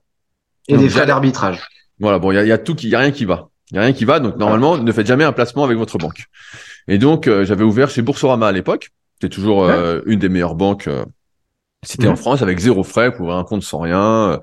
[0.67, 1.61] Et des frais d'arbitrage.
[1.99, 3.49] Voilà, bon il y a, y a, tout qui, y a rien qui va.
[3.71, 4.19] Il y a rien qui va.
[4.19, 6.25] Donc normalement ne faites jamais un placement avec votre banque.
[6.87, 8.89] Et donc euh, j'avais ouvert chez Boursorama à l'époque.
[9.15, 10.87] C'était toujours euh, une des meilleures banques.
[10.87, 11.05] Euh,
[11.83, 14.39] c'était en France avec zéro frais pour un compte sans rien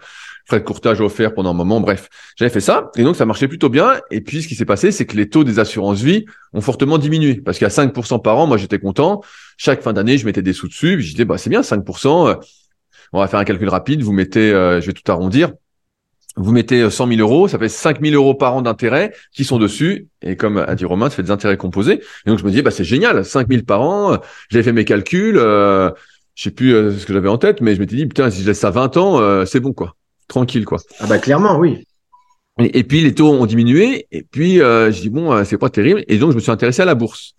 [0.52, 1.80] frais de courtage offerts pendant un moment.
[1.80, 3.94] Bref, j'avais fait ça et donc ça marchait plutôt bien.
[4.10, 6.98] Et puis ce qui s'est passé, c'est que les taux des assurances vie ont fortement
[6.98, 9.22] diminué parce qu'à 5% par an, moi j'étais content.
[9.56, 11.00] Chaque fin d'année, je mettais des sous dessus.
[11.00, 12.28] je disais bah c'est bien 5%.
[12.28, 12.34] Euh,
[13.14, 14.02] on va faire un calcul rapide.
[14.02, 15.52] Vous mettez, euh, je vais tout arrondir.
[16.36, 19.44] Vous mettez 100 euh, 000 euros, ça fait 5 000 euros par an d'intérêts qui
[19.44, 20.08] sont dessus.
[20.20, 22.02] Et comme a dit Romain, ça fait des intérêts composés.
[22.26, 24.18] Et donc je me disais, bah c'est génial, 5 000 par an.
[24.50, 25.38] J'avais fait mes calculs.
[25.38, 25.90] Euh,
[26.34, 28.46] je sais plus ce que j'avais en tête, mais je m'étais dit, putain, si je
[28.46, 29.96] laisse ça 20 ans, c'est bon, quoi
[30.28, 30.78] tranquille quoi.
[31.00, 31.84] Ah bah clairement oui.
[32.58, 35.70] Et, puis les taux ont diminué et puis euh, je dis bon euh, c'est pas
[35.70, 37.34] terrible et donc je me suis intéressé à la bourse.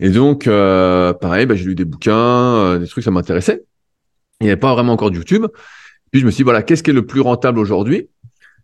[0.00, 3.62] Et donc euh, pareil bah, j'ai lu des bouquins, euh, des trucs ça m'intéressait.
[4.40, 5.46] Il n'y avait pas vraiment encore de YouTube.
[6.10, 8.08] Puis je me suis dit voilà qu'est-ce qui est le plus rentable aujourd'hui?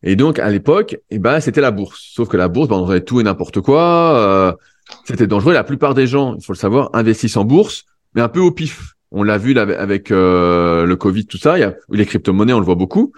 [0.03, 2.11] Et donc à l'époque et eh ben c'était la bourse.
[2.15, 4.57] Sauf que la bourse bah, on faisait tout et n'importe quoi.
[5.05, 5.53] c'était dangereux.
[5.53, 7.85] La plupart des gens il faut le savoir investissent en bourse
[8.15, 11.61] mais un peu au pif on l'a vu là, avec le Covid, tout ça, il
[11.61, 13.13] y a les crypto-monnaies, on le voit beaucoup,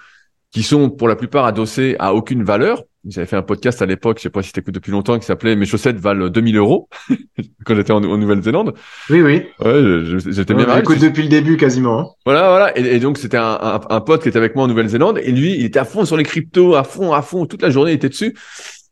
[0.51, 2.85] qui sont pour la plupart adossées à aucune valeur.
[3.07, 5.57] J'avais fait un podcast à l'époque, je sais pas si t'écoutes depuis longtemps, qui s'appelait
[5.57, 6.89] Mes chaussettes valent 2000 euros
[7.65, 8.75] quand j'étais en, Nouvelle-Zélande.
[9.09, 9.45] Oui, oui.
[9.61, 10.81] Ouais, j'étais bien marré.
[10.81, 12.01] Écoute depuis le début quasiment.
[12.01, 12.07] Hein.
[12.25, 12.79] Voilà, voilà.
[12.79, 15.55] Et, donc c'était un, un, un, pote qui était avec moi en Nouvelle-Zélande et lui,
[15.55, 17.95] il était à fond sur les cryptos, à fond, à fond, toute la journée, il
[17.95, 18.35] était dessus.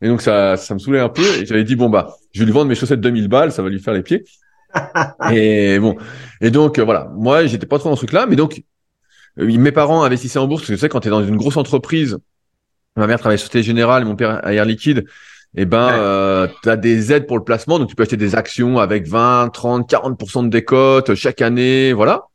[0.01, 1.25] Et donc ça, ça me saoulait un peu.
[1.39, 3.69] Et j'avais dit bon bah, je vais lui vendre mes chaussettes 2000 balles, ça va
[3.69, 4.23] lui faire les pieds.
[5.31, 5.95] et bon.
[6.41, 8.61] Et donc voilà, moi j'étais pas trop dans ce truc-là, mais donc euh,
[9.37, 11.57] mes parents investissaient en bourse, parce que tu sais, quand tu es dans une grosse
[11.57, 12.17] entreprise,
[12.95, 15.05] ma mère travaillait Société Générale, mon père à Air Liquide,
[15.55, 18.17] et eh ben, euh, tu as des aides pour le placement, donc tu peux acheter
[18.17, 22.25] des actions avec 20, 30, 40% de décote chaque année, voilà.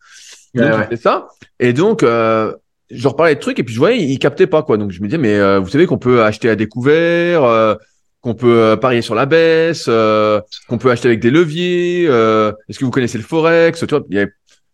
[0.90, 1.28] c'est ça.
[1.60, 2.52] Et donc, euh,
[2.90, 4.76] je leur parlais de trucs, et puis je voyais, ils captaient pas, quoi.
[4.76, 7.74] Donc je me disais, mais euh, vous savez qu'on peut acheter à découvert, euh,
[8.22, 12.90] qu'on peut parier sur la baisse, qu'on peut acheter avec des leviers, est-ce que vous
[12.90, 14.26] connaissez le Forex, tu vois, il y a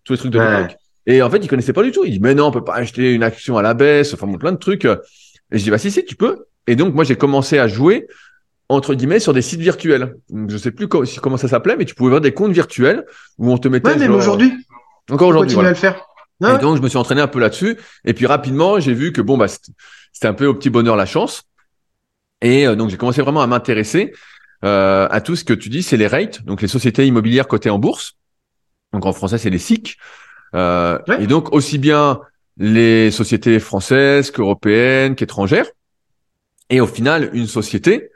[0.04, 0.77] tous les trucs de l'époque.
[1.08, 2.04] Et en fait, il connaissait pas du tout.
[2.04, 4.12] Il dit, mais non, on peut pas acheter une action à la baisse.
[4.12, 4.84] Enfin, plein de trucs.
[4.84, 6.44] Et je dis, bah, si, si, tu peux.
[6.66, 8.06] Et donc, moi, j'ai commencé à jouer,
[8.68, 10.16] entre guillemets, sur des sites virtuels.
[10.28, 13.06] Donc, je sais plus comment ça s'appelait, mais tu pouvais voir des comptes virtuels
[13.38, 13.88] où on te mettait.
[13.88, 14.52] Ouais, même aujourd'hui.
[15.10, 15.54] Encore aujourd'hui.
[15.54, 15.70] Voilà.
[15.70, 16.04] à le faire.
[16.42, 17.78] et donc, je me suis entraîné un peu là-dessus.
[18.04, 21.06] Et puis, rapidement, j'ai vu que, bon, bah, c'était un peu au petit bonheur la
[21.06, 21.44] chance.
[22.42, 24.12] Et euh, donc, j'ai commencé vraiment à m'intéresser
[24.62, 27.70] euh, à tout ce que tu dis, c'est les rates, donc les sociétés immobilières cotées
[27.70, 28.18] en bourse.
[28.92, 29.96] Donc, en français, c'est les SIC.
[30.54, 32.20] Euh, Et donc aussi bien
[32.56, 35.66] les sociétés françaises qu'européennes, qu'étrangères.
[36.70, 38.10] Et au final, une société,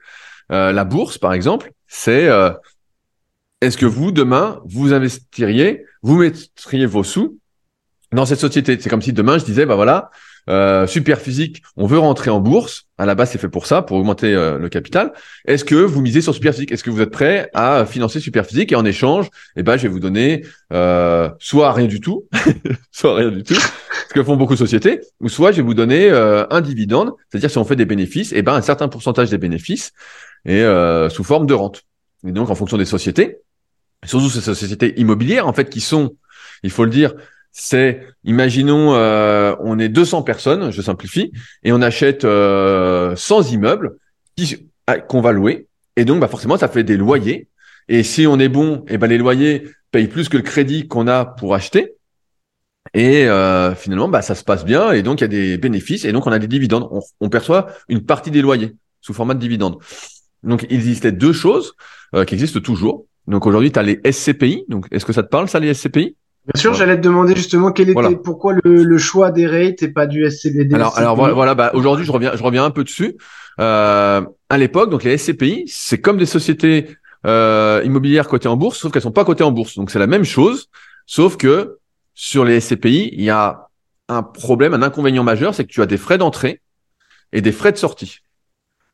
[0.50, 2.50] euh, la bourse par exemple, c'est euh,
[3.60, 7.38] est-ce que vous demain vous investiriez, vous mettriez vos sous
[8.12, 8.78] dans cette société?
[8.80, 10.10] C'est comme si demain je disais bah voilà,
[10.48, 12.85] euh, super physique, on veut rentrer en bourse.
[12.98, 15.12] À la base, c'est fait pour ça, pour augmenter euh, le capital.
[15.47, 16.73] Est-ce que vous misez sur super physique?
[16.73, 18.73] Est-ce que vous êtes prêt à financer super physique?
[18.73, 22.28] Et en échange, eh ben, je vais vous donner euh, soit rien du tout,
[22.93, 25.74] soit rien du tout, ce que font beaucoup de sociétés, ou soit je vais vous
[25.74, 29.31] donner euh, un dividende, c'est-à-dire si on fait des bénéfices, eh ben un certain pourcentage
[29.31, 29.93] des bénéfices
[30.44, 30.64] et
[31.09, 31.85] sous forme de rente.
[32.27, 33.39] Et donc en fonction des sociétés,
[34.05, 36.16] surtout ces sociétés immobilières en fait qui sont,
[36.62, 37.14] il faut le dire,
[37.52, 43.98] c'est, imaginons, euh, on est 200 personnes, je simplifie, et on achète euh, 100 immeubles
[44.86, 45.68] ah, qu'on va louer.
[45.96, 47.48] Et donc, bah forcément, ça fait des loyers.
[47.88, 50.88] Et si on est bon, et eh ben les loyers payent plus que le crédit
[50.88, 51.94] qu'on a pour acheter.
[52.94, 54.92] Et euh, finalement, bah, ça se passe bien.
[54.92, 56.04] Et donc, il y a des bénéfices.
[56.04, 56.88] Et donc, on a des dividendes.
[57.20, 59.78] On, perçoit une partie des loyers sous format de dividendes.
[60.42, 61.74] Donc, il existait deux choses
[62.14, 63.06] euh, qui existent toujours.
[63.26, 64.64] Donc, aujourd'hui, tu as les SCPI.
[64.68, 67.70] Donc, est-ce que ça te parle, ça, les SCPI Bien sûr, j'allais te demander justement
[67.70, 70.74] quel était, pourquoi le, le, choix des rates et pas du SCBD.
[70.74, 73.16] Alors, alors voilà, bah, aujourd'hui, je reviens, je reviens un peu dessus.
[73.60, 76.97] Euh, à l'époque, donc les SCPI, c'est comme des sociétés
[77.27, 79.77] euh, immobilières cotées en bourse, sauf qu'elles sont pas cotées en bourse.
[79.77, 80.69] Donc c'est la même chose,
[81.06, 81.78] sauf que
[82.14, 83.69] sur les SCPI, il y a
[84.09, 86.60] un problème, un inconvénient majeur, c'est que tu as des frais d'entrée
[87.32, 88.19] et des frais de sortie.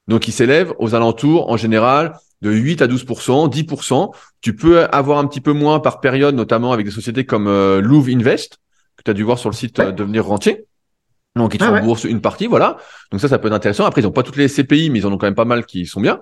[0.07, 5.19] Donc ils s'élèvent aux alentours, en général, de 8 à 12% 10% Tu peux avoir
[5.19, 8.59] un petit peu moins par période, notamment avec des sociétés comme euh, Louvre Invest,
[8.97, 10.67] que tu as dû voir sur le site euh, Devenir Rentier.
[11.37, 12.79] Donc, ils te ah une partie, voilà.
[13.13, 13.85] Donc ça, ça peut être intéressant.
[13.85, 15.67] Après, ils n'ont pas toutes les CPI, mais ils en ont quand même pas mal
[15.67, 16.21] qui sont bien.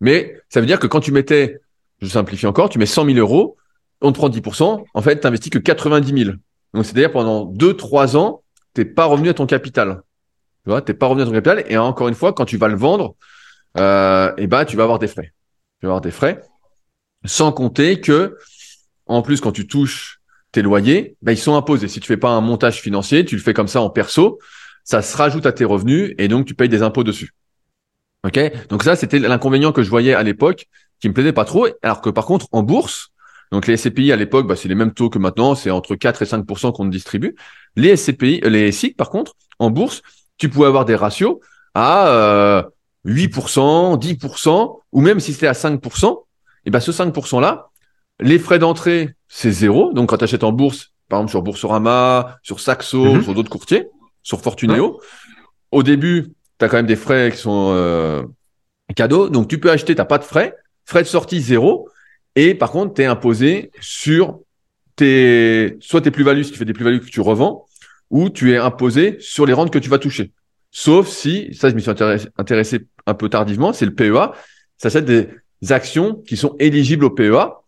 [0.00, 1.60] Mais ça veut dire que quand tu mettais,
[2.00, 3.56] je simplifie encore, tu mets 100 000 euros,
[4.02, 6.36] on te prend 10%, en fait, tu n'investis que 90 000.
[6.74, 8.42] Donc, c'est-à-dire pendant 2-3 ans,
[8.74, 10.02] t'es pas revenu à ton capital.
[10.64, 11.64] Tu vois, t'es pas revenu à ton capital.
[11.68, 13.14] Et encore une fois, quand tu vas le vendre,
[13.78, 15.32] euh, eh ben, tu vas avoir des frais
[15.82, 16.40] tu vas avoir des frais.
[17.24, 18.38] Sans compter que,
[19.06, 20.20] en plus, quand tu touches
[20.52, 21.88] tes loyers, ben, ils sont imposés.
[21.88, 24.38] Si tu fais pas un montage financier, tu le fais comme ça en perso,
[24.84, 27.34] ça se rajoute à tes revenus et donc tu payes des impôts dessus.
[28.24, 28.38] Ok?
[28.68, 30.68] Donc ça, c'était l'inconvénient que je voyais à l'époque,
[31.00, 31.66] qui me plaisait pas trop.
[31.82, 33.08] Alors que par contre, en bourse,
[33.50, 36.22] donc les SCPI à l'époque, bah, c'est les mêmes taux que maintenant, c'est entre 4
[36.22, 37.34] et 5% qu'on distribue.
[37.74, 40.02] Les SCPI, euh, les SIC par contre, en bourse,
[40.38, 41.38] tu pouvais avoir des ratios
[41.74, 42.62] à euh,
[43.06, 46.24] 8%, 10%, ou même si c'était à 5%,
[46.64, 47.70] et ben ce 5%-là,
[48.20, 49.92] les frais d'entrée, c'est zéro.
[49.92, 53.22] Donc quand tu achètes en bourse, par exemple sur Boursorama, sur Saxo, mhm.
[53.22, 53.88] sur d'autres courtiers,
[54.22, 55.00] sur Fortuneo,
[55.72, 58.22] au début, tu as quand même des frais qui sont euh,
[58.94, 59.28] cadeaux.
[59.28, 60.54] Donc tu peux acheter, tu pas de frais.
[60.84, 61.88] Frais de sortie, zéro.
[62.36, 64.40] Et par contre, tu es imposé sur
[64.96, 67.66] tes soit tes plus-values, si tu fais des plus-values que tu revends,
[68.10, 70.32] ou tu es imposé sur les rentes que tu vas toucher.
[70.74, 74.32] Sauf si, ça je me suis intéressé, un peu tardivement, c'est le PEA.
[74.78, 75.28] Ça c'est des
[75.70, 77.62] actions qui sont éligibles au PEA,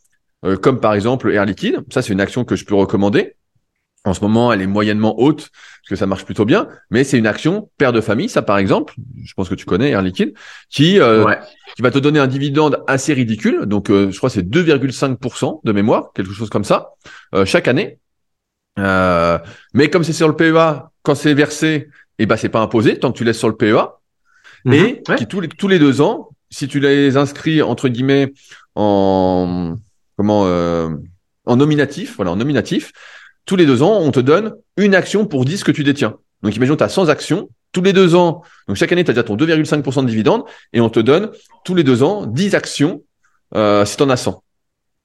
[0.45, 1.85] euh, comme par exemple Air Liquide.
[1.93, 3.37] Ça c'est une action que je peux recommander.
[4.07, 7.19] En ce moment, elle est moyennement haute parce que ça marche plutôt bien, mais c'est
[7.19, 8.95] une action père de famille, ça par exemple.
[9.23, 10.35] Je pense que tu connais Air Liquide,
[10.71, 11.25] qui euh,
[11.77, 13.67] qui va te donner un dividende assez ridicule.
[13.67, 16.93] Donc, euh, je crois que c'est 2,5% de mémoire, quelque chose comme ça,
[17.45, 17.99] chaque année.
[18.79, 19.39] Euh,
[19.73, 21.89] mais comme c'est sur le PEA, quand c'est versé,
[22.19, 23.99] eh ben c'est pas imposé tant que tu laisses sur le PEA.
[24.65, 25.17] Mhm, et ouais.
[25.17, 28.33] qui tous les tous les deux ans, si tu les inscris entre guillemets
[28.75, 29.77] en
[30.17, 30.91] comment euh,
[31.45, 32.93] en nominatif, voilà en nominatif,
[33.47, 36.17] tous les deux ans on te donne une action pour 10 que tu détiens.
[36.43, 38.43] Donc imagine tu as 100 actions tous les deux ans.
[38.69, 41.31] Donc chaque année tu as déjà ton 2,5% de dividende et on te donne
[41.65, 43.03] tous les deux ans 10 actions
[43.55, 44.43] euh, si tu en as 100.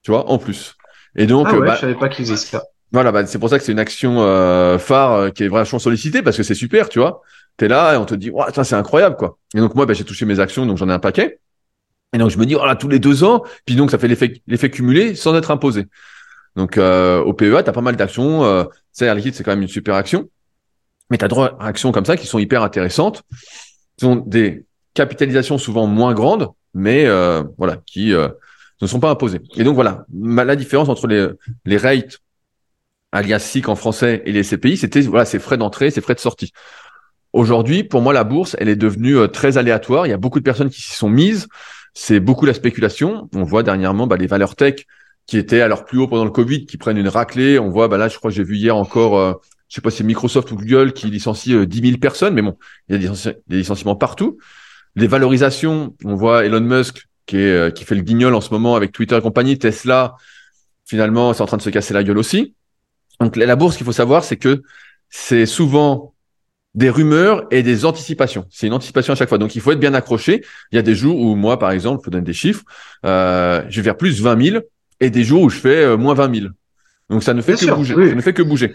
[0.02, 0.76] Tu vois en plus.
[1.16, 2.62] Et donc ah ouais, bah, je savais pas qu'ils faisaient ça.
[2.92, 5.78] Voilà, bah, c'est pour ça que c'est une action euh, phare euh, qui est vachement
[5.78, 7.22] sollicitée parce que c'est super, tu vois.
[7.56, 9.38] T'es là et on te dit, c'est incroyable, quoi.
[9.54, 11.38] Et donc moi, bah, j'ai touché mes actions, donc j'en ai un paquet.
[12.12, 14.70] Et donc je me dis, voilà, tous les deux ans, puis donc ça fait l'effet
[14.70, 15.86] cumulé sans être imposé.
[16.56, 18.44] Donc euh, au PEA, t'as pas mal d'actions.
[18.44, 20.28] Euh, c'est Air Liquide, c'est quand même une super action,
[21.10, 23.22] mais t'as droit actions comme ça qui sont hyper intéressantes.
[23.96, 24.64] Qui ont des
[24.94, 28.28] capitalisations souvent moins grandes, mais euh, voilà, qui euh,
[28.80, 29.40] ne sont pas imposées.
[29.56, 31.28] Et donc voilà, la différence entre les
[31.64, 32.18] les rates
[33.12, 36.20] alias SIC en français et les CPI, c'était voilà, ces frais d'entrée, ces frais de
[36.20, 36.52] sortie.
[37.32, 40.06] Aujourd'hui, pour moi, la bourse, elle est devenue euh, très aléatoire.
[40.06, 41.48] Il y a beaucoup de personnes qui s'y sont mises.
[41.94, 43.28] C'est beaucoup la spéculation.
[43.34, 44.86] On voit dernièrement bah, les valeurs tech
[45.26, 47.58] qui étaient à leur plus haut pendant le Covid, qui prennent une raclée.
[47.58, 49.34] On voit, bah là, je crois que j'ai vu hier encore, euh,
[49.68, 52.42] je sais pas si c'est Microsoft ou Google qui licencie euh, 10 000 personnes, mais
[52.42, 52.56] bon,
[52.88, 54.38] il y a des, des licenciements partout.
[54.96, 58.50] Les valorisations, on voit Elon Musk qui, est, euh, qui fait le guignol en ce
[58.50, 60.16] moment avec Twitter et compagnie, Tesla,
[60.84, 62.54] finalement, c'est en train de se casser la gueule aussi.
[63.20, 64.62] Donc la bourse, ce qu'il faut savoir, c'est que
[65.08, 66.14] c'est souvent
[66.74, 68.46] des rumeurs et des anticipations.
[68.50, 69.38] C'est une anticipation à chaque fois.
[69.38, 70.44] Donc il faut être bien accroché.
[70.72, 72.62] Il y a des jours où moi, par exemple, je vous donne des chiffres,
[73.04, 74.62] euh, je vais faire plus 20 000
[75.00, 76.46] et des jours où je fais euh, moins 20 000.
[77.10, 77.94] Donc ça ne fait Bien que sûr, bouger.
[77.96, 78.08] oui.
[78.10, 78.74] Ça ne fait que bouger.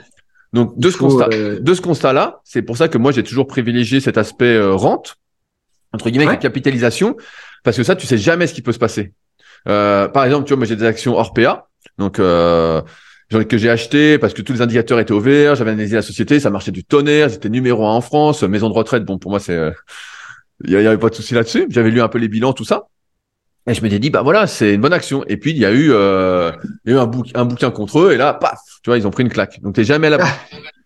[0.54, 3.12] Donc de Il ce faut, constat, euh, de ce constat-là, c'est pour ça que moi
[3.12, 5.16] j'ai toujours privilégié cet aspect rente
[5.94, 6.38] entre guillemets Ouais.
[6.40, 7.16] capitalisation
[7.64, 9.14] parce que ça tu sais jamais ce qui peut se passer.
[9.68, 11.68] Euh, par exemple, tu vois, moi j'ai des actions Orpea,
[11.98, 12.82] donc euh,
[13.30, 16.40] que j'ai acheté parce que tous les indicateurs étaient au vert, j'avais analysé la société,
[16.40, 19.40] ça marchait du tonnerre, j'étais numéro un en France, maison de retraite, bon pour moi
[19.40, 19.72] c'est euh,
[20.64, 21.68] il y, a- il y avait pas de souci là-dessus.
[21.70, 22.88] J'avais lu un peu les bilans, tout ça.
[23.68, 25.26] Et je m'étais dit, bah voilà, c'est une bonne action.
[25.28, 26.52] Et puis, il y a eu, euh,
[26.86, 28.98] il y a eu un, bouc- un bouquin contre eux, et là, paf, tu vois,
[28.98, 29.60] ils ont pris une claque.
[29.62, 30.30] Donc, t'es jamais à l'abri.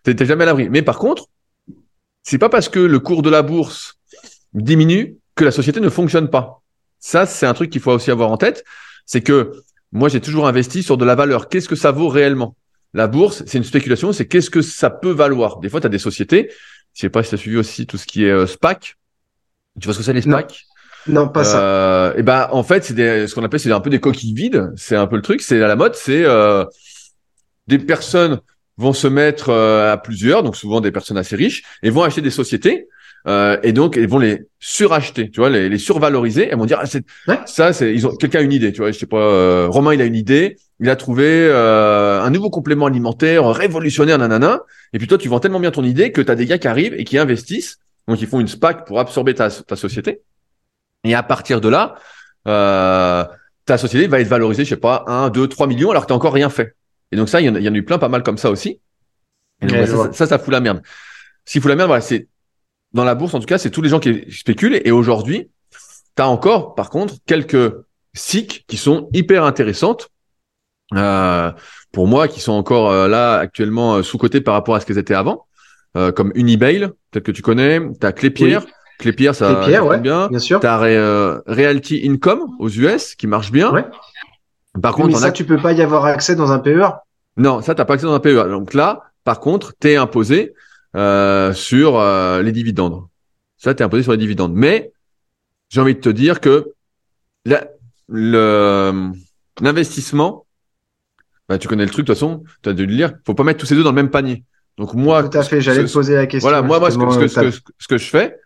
[0.02, 0.68] T'es t'es jamais à l'abri.
[0.70, 1.26] Mais par contre,
[2.22, 3.98] c'est pas parce que le cours de la bourse
[4.54, 6.62] diminue que la société ne fonctionne pas.
[6.98, 8.64] Ça, c'est un truc qu'il faut aussi avoir en tête.
[9.06, 9.52] C'est que
[9.92, 11.48] moi, j'ai toujours investi sur de la valeur.
[11.48, 12.56] Qu'est-ce que ça vaut réellement?
[12.92, 15.60] La bourse, c'est une spéculation, c'est qu'est-ce que ça peut valoir?
[15.60, 16.50] Des fois, tu as des sociétés,
[16.94, 18.96] je sais pas si tu as suivi aussi tout ce qui est euh, SPAC.
[19.80, 20.22] Tu vois ce que c'est les.
[20.22, 20.66] SPAC?
[21.06, 21.60] Non, pas ça.
[21.60, 24.72] Euh, et ben en fait c'est ce qu'on appelle c'est un peu des coquilles vides.
[24.76, 25.40] C'est un peu le truc.
[25.40, 25.94] C'est à la mode.
[25.94, 26.64] C'est euh,
[27.66, 28.40] des personnes
[28.76, 32.20] vont se mettre euh, à plusieurs, donc souvent des personnes assez riches, et vont acheter
[32.20, 32.88] des sociétés.
[33.26, 36.48] Euh, et donc ils vont les suracheter, tu vois, les, les survaloriser.
[36.50, 37.38] Elles vont dire ah, c'est, Ouais.
[37.46, 38.90] ça c'est ils ont quelqu'un a une idée, tu vois.
[38.92, 39.18] Je sais pas.
[39.18, 40.56] euh, Romain il a une idée.
[40.80, 44.60] Il a trouvé euh, un nouveau complément alimentaire révolutionnaire, nanana.
[44.92, 46.68] Et puis toi tu vends tellement bien ton idée que tu as des gars qui
[46.68, 47.78] arrivent et qui investissent.
[48.08, 50.22] Donc ils font une SPAC pour absorber ta, ta société.
[51.04, 51.94] Et à partir de là,
[52.48, 53.24] euh,
[53.66, 56.12] ta société va être valorisée, je sais pas, 1, 2, 3 millions alors que tu
[56.14, 56.74] encore rien fait.
[57.12, 58.50] Et donc ça, il y, en y en a eu plein pas mal comme ça
[58.50, 58.80] aussi.
[59.62, 60.82] Et donc, Ouais, bah, ça, ça, ça, ça fout la merde.
[61.44, 62.28] Qui fout la merde, voilà, c'est
[62.92, 64.80] dans la bourse, en tout cas, c'est tous les gens qui spéculent.
[64.84, 65.50] Et aujourd'hui,
[66.16, 67.72] tu as encore, par contre, quelques
[68.14, 70.08] SIC qui sont hyper intéressantes.
[70.96, 71.52] Euh,
[71.92, 74.98] pour moi, qui sont encore euh, là actuellement euh, sous-cotées par rapport à ce qu'elles
[74.98, 75.46] étaient avant,
[75.96, 78.64] euh, comme Unibail, peut-être que tu connais, tu as Clépierre,
[78.98, 79.98] Clépierre, ça, Clépierre, ouais.
[80.00, 80.26] bien.
[80.28, 80.58] Bien sûr.
[80.58, 83.72] T'as euh, Realty Income aux US qui marche bien.
[83.72, 83.84] Ouais.
[84.82, 85.32] Par Oui, contre, mais ça, a...
[85.32, 86.98] tu peux pas y avoir accès dans un PEA.
[87.36, 88.48] non, ça t'as pas accès dans un PEA.
[88.48, 90.54] Donc là, par contre, t'es imposé
[90.96, 93.04] euh, sur euh, les dividendes.
[93.56, 94.54] Ça, t'es imposé sur les dividendes.
[94.54, 94.92] Mais
[95.68, 96.72] j'ai envie de te dire que
[99.60, 100.46] l'investissement,
[101.48, 103.12] bah, tu connais le truc de toute façon, tu as dû le lire.
[103.26, 104.44] Faut pas mettre tous ces deux dans le même panier.
[104.78, 105.60] Donc moi, Tout à fait.
[105.60, 106.48] J'allais te poser la question.
[106.48, 108.36] voilà, moi, moi, ce que, ce que, justement, ce que, ce que je fais,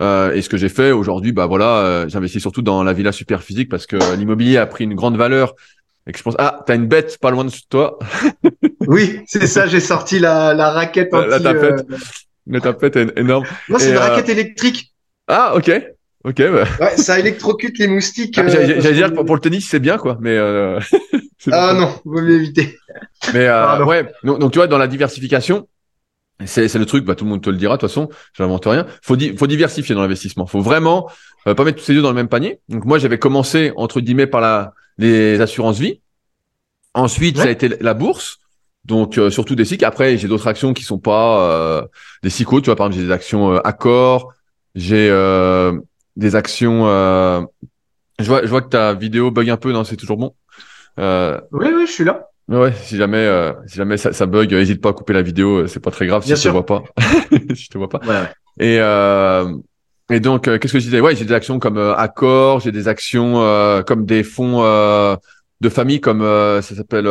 [0.00, 3.10] euh, et ce que j'ai fait aujourd'hui, bah voilà, euh, j'investis surtout dans la villa
[3.10, 5.54] super physique parce que l'immobilier a pris une grande valeur
[6.08, 7.98] et que je pense, ah, t'as une bête pas loin de toi,
[8.86, 9.66] Oui, c'est ça.
[9.66, 11.84] J'ai sorti la, la raquette La- tapette.
[11.90, 11.96] euh,
[12.46, 13.44] la tapette est énorme.
[13.68, 14.94] Non, c'est une euh, raquette électrique.
[15.26, 15.70] Ah, ok,
[16.24, 16.36] ok.
[16.50, 16.64] Bah.
[16.80, 18.38] Ouais, ça électrocute les moustiques.
[18.38, 20.80] Ah, euh, J'allais dire pour, pour le tennis c'est bien quoi, mais euh,
[21.52, 22.78] Ah non, vaut mieux éviter.
[23.34, 24.10] mais euh, ouais.
[24.24, 25.68] Donc, donc tu vois dans la diversification,
[26.46, 28.08] c'est le truc, bah tout le monde te le dira de toute façon.
[28.32, 28.86] Je n'invente rien.
[29.02, 30.46] Faut di- faut diversifier dans l'investissement.
[30.46, 31.10] Faut vraiment
[31.44, 32.60] pas mettre tous ses œufs dans le même panier.
[32.70, 36.00] Donc moi j'avais commencé entre guillemets par la les assurances vie.
[36.94, 38.38] Ensuite ça a été la bourse.
[38.84, 39.82] Donc euh, surtout des SIC.
[39.82, 41.82] Après j'ai d'autres actions qui sont pas euh,
[42.22, 42.60] des SICO.
[42.60, 44.32] Tu vois par exemple j'ai des actions euh, Accor.
[44.74, 45.78] J'ai euh,
[46.16, 46.86] des actions.
[46.88, 47.42] euh,
[48.18, 49.72] Je vois je vois que ta vidéo bug un peu.
[49.72, 50.34] Non c'est toujours bon.
[50.98, 52.28] Euh, Oui, oui, je suis là.
[52.48, 55.66] Ouais, si jamais, euh, si jamais ça, ça bug, n'hésite pas à couper la vidéo,
[55.66, 56.82] c'est pas très grave si je te vois pas.
[57.54, 58.00] si je te vois pas.
[58.00, 58.32] Ouais, ouais.
[58.58, 59.52] Et euh,
[60.10, 61.00] et donc, qu'est-ce que je disais?
[61.00, 63.34] Ouais, j'ai des actions comme Accor, j'ai des actions
[63.86, 64.62] comme des fonds
[65.60, 67.08] de famille, comme ça s'appelle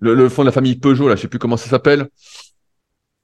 [0.00, 2.08] le, le fonds de la famille Peugeot, là, je sais plus comment ça s'appelle.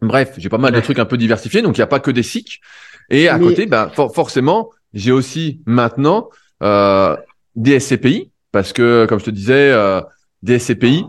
[0.03, 2.11] Bref, j'ai pas mal de trucs un peu diversifiés, donc il n'y a pas que
[2.11, 2.61] des SIC.
[3.09, 6.29] Et à côté, bah, forcément, j'ai aussi maintenant
[6.63, 7.17] euh,
[7.55, 10.01] des SCPI, parce que, comme je te disais, euh,
[10.43, 11.05] des SCPI,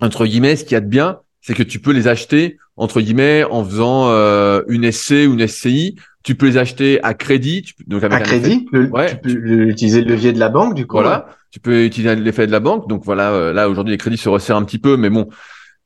[0.00, 3.00] entre guillemets, ce qu'il y a de bien, c'est que tu peux les acheter, entre
[3.00, 5.96] guillemets, en faisant euh, une SC ou une SCI.
[6.26, 7.62] Tu peux les acheter à crédit.
[7.62, 10.84] Tu, donc avec à crédit ouais, Tu peux utiliser le levier de la banque, du
[10.84, 10.96] coup.
[10.96, 12.88] Voilà, tu peux utiliser l'effet de la banque.
[12.88, 15.28] Donc voilà, euh, là, aujourd'hui, les crédits se resserrent un petit peu, mais bon,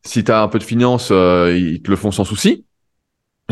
[0.03, 2.65] si tu as un peu de finance, euh, ils te le font sans souci.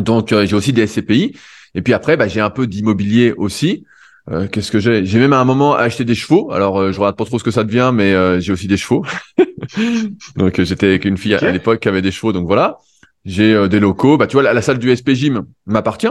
[0.01, 1.37] Donc euh, j'ai aussi des SCPI.
[1.75, 3.85] Et puis après, bah, j'ai un peu d'immobilier aussi.
[4.31, 5.05] Euh, Qu'est-ce que j'ai?
[5.05, 6.51] J'ai même à un moment acheté des chevaux.
[6.53, 9.05] Alors euh, je regarde pas trop ce que ça devient, mais j'ai aussi des chevaux.
[10.37, 12.33] donc j'étais avec une fille à l'époque qui avait des chevaux.
[12.33, 12.79] Donc voilà.
[13.25, 14.17] J'ai des locaux.
[14.17, 16.09] Bah tu vois, la, salle du SP Gym m'appartient.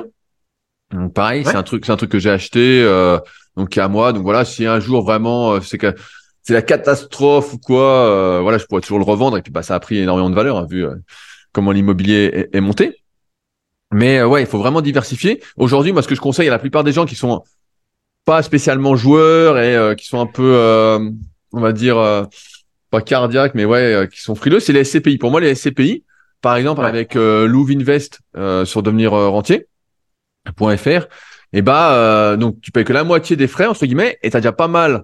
[0.92, 2.84] Donc pareil, c'est un truc, c'est un truc que j'ai acheté,
[3.56, 4.14] donc qui est à moi.
[4.14, 5.94] Donc voilà, si un jour vraiment c'est que
[6.48, 9.38] c'est la catastrophe ou quoi, euh, voilà, je pourrais toujours le revendre.
[9.38, 10.96] Et puis bah ça a pris énormément de valeur hein, vu euh,
[11.52, 13.04] comment l'immobilier est, monté.
[13.92, 15.44] Mais euh, ouais, il faut vraiment diversifier.
[15.58, 17.44] Aujourd'hui, moi, ce que je conseille à la plupart des gens qui sont
[18.24, 20.56] pas spécialement joueurs et qui sont un peu,
[21.52, 21.98] on va dire,
[22.92, 25.18] pas cardiaques, mais ouais, qui sont frileux, c'est les SCPI.
[25.18, 26.04] Pour moi, les SCPI,
[26.42, 28.20] par exemple, avec Louvre Invest
[28.66, 29.14] sur devenir
[30.60, 31.08] rentier.fr,
[31.54, 34.40] et eh bah donc tu payes que la moitié des frais entre guillemets et t'as
[34.40, 35.04] déjà pas mal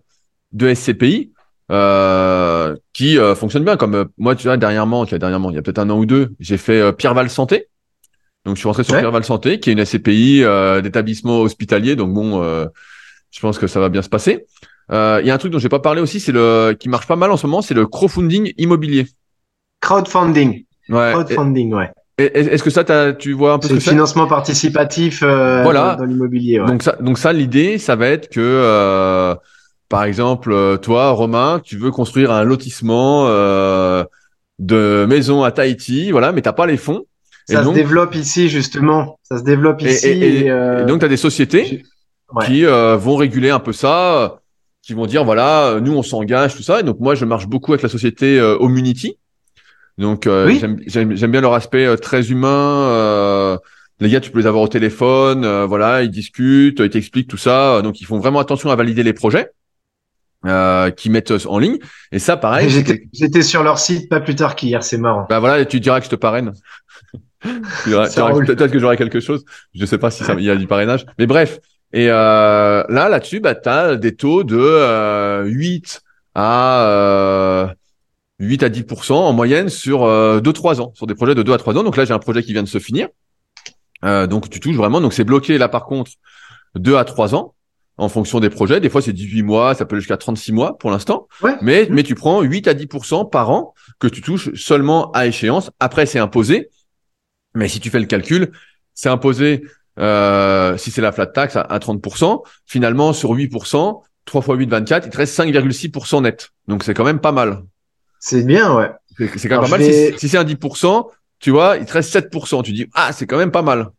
[0.52, 1.32] de SCPI
[1.72, 3.78] euh, qui euh, fonctionne bien.
[3.78, 5.98] Comme euh, moi, tu vois, dernièrement, y a dernièrement, il y a peut-être un an
[5.98, 7.68] ou deux, j'ai fait euh, Pierre Val Santé.
[8.46, 10.44] Donc, je suis rentré sur Pierre Val Santé, qui est une SCPI
[10.84, 11.96] d'établissement hospitalier.
[11.96, 14.46] Donc, bon, je pense que ça va bien se passer.
[14.92, 14.96] Il
[15.26, 17.32] y a un truc dont j'ai pas parlé aussi, c'est le qui marche pas mal
[17.32, 19.08] en ce moment, c'est le crowdfunding immobilier.
[19.80, 20.66] Crowdfunding.
[20.90, 21.12] Ouais.
[21.14, 21.90] Crowdfunding, ouais.
[22.18, 22.84] Est-ce que ça,
[23.14, 23.90] tu vois un peu ce que c'est?
[23.90, 25.96] financement participatif voilà.
[25.98, 26.60] dans, l'immobilier.
[26.60, 26.68] Ouais.
[26.68, 29.36] Donc ça, donc ça, l'idée, ça va être que
[29.94, 34.04] par exemple, euh, toi, Romain, tu veux construire un lotissement euh,
[34.58, 37.06] de maison à Tahiti, voilà, mais t'as pas les fonds.
[37.48, 39.20] Ça se développe ici justement.
[39.22, 40.08] Ça se développe ici.
[40.08, 41.84] Et, euh, donc tu as des sociétés
[42.44, 44.40] qui vont réguler un peu ça,
[44.82, 46.80] qui vont dire voilà, nous on s'engage tout ça.
[46.80, 49.20] Et donc moi je marche beaucoup avec la société Omunity.
[49.98, 53.60] Donc j'aime bien leur aspect très humain.
[54.00, 57.82] les gars, tu peux les avoir au téléphone, voilà, ils discutent, ils t'expliquent tout ça.
[57.82, 59.52] Donc ils font vraiment attention à valider les projets.
[60.46, 61.78] Euh, qui mettent en ligne.
[62.12, 62.70] Et ça, pareil.
[63.14, 65.26] J'étais sur leur site pas plus tard qu'hier, c'est marrant.
[65.30, 66.52] Bah voilà, tu diras que je te parraine.
[67.86, 69.46] Peut-être que j'aurai quelque chose.
[69.74, 71.06] Je sais pas si ça, il y a du parrainage.
[71.18, 71.60] Mais bref.
[71.94, 76.02] Et euh, là, là-dessus, bah, tu as des taux de euh, 8
[76.36, 77.74] à
[78.44, 81.54] 8 euh, à 10% en moyenne sur euh, 2-3 ans, sur des projets de 2
[81.54, 81.84] à 3 ans.
[81.84, 83.08] Donc là, j'ai un projet qui vient de se finir.
[84.04, 85.02] Euh, donc tu touches vraiment.
[85.02, 86.12] Donc c'est bloqué là par contre
[86.76, 87.54] 2 à 3 ans
[87.98, 88.80] en fonction des projets.
[88.80, 91.28] Des fois, c'est 18 mois, ça peut aller jusqu'à 36 mois pour l'instant.
[91.62, 95.72] Mais, mais tu prends 8 à 10% par an que tu touches seulement à échéance.
[95.80, 96.70] Après, c'est imposé.
[97.56, 98.52] Mais si tu fais le calcul,
[98.96, 99.64] c'est imposé,
[100.00, 102.42] euh, si c'est la flat tax à, 30%.
[102.66, 106.50] Finalement, sur 8%, 3 fois 8, 24, il te reste 5,6% net.
[106.68, 107.64] Donc, c'est quand même pas mal.
[108.26, 108.90] C'est bien, ouais.
[109.36, 109.84] C'est quand même pas mal.
[109.84, 111.08] Si, si c'est un 10%,
[111.40, 112.64] tu vois, il te reste 7%.
[112.64, 113.92] Tu dis, ah, c'est quand même pas mal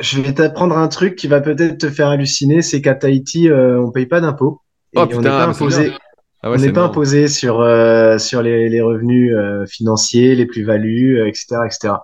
[0.00, 3.80] je vais t'apprendre un truc qui va peut-être te faire halluciner, c'est qu'à Tahiti, euh,
[3.80, 4.60] on paye pas d'impôts.
[4.94, 5.92] Oh, on n'est pas imposé.
[6.40, 11.26] Ah on n'est pas imposé sur euh, sur les, les revenus euh, financiers, les plus-values,
[11.26, 11.94] etc., etc.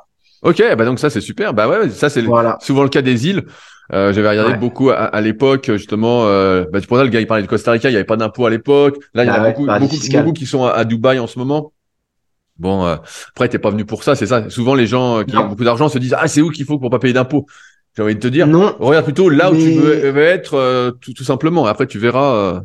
[0.43, 1.55] Ok, bah donc ça c'est super.
[1.55, 2.25] Bah ouais, ça c'est
[2.61, 3.45] souvent le cas des îles.
[3.91, 6.25] J'avais regardé beaucoup à, l'époque justement.
[6.25, 8.47] bah pour ça le gars il parlait de Costa Rica, il y avait pas d'impôts
[8.47, 8.99] à l'époque.
[9.15, 11.39] Là il y en a bah beaucoup, beaucoup, beaucoup, qui sont à, Dubaï en ce
[11.39, 11.73] moment.
[12.57, 12.97] Bon, euh,
[13.31, 14.49] après t'es pas venu pour ça, c'est ça.
[14.49, 16.91] Souvent les gens qui ont beaucoup d'argent se disent ah c'est où qu'il faut pour
[16.91, 17.47] pas payer d'impôts?
[17.97, 21.13] J'ai envie de te dire, non, regarde plutôt là où tu veux, être, euh, tout,
[21.13, 21.65] tout, simplement.
[21.67, 22.61] Après, tu verras euh,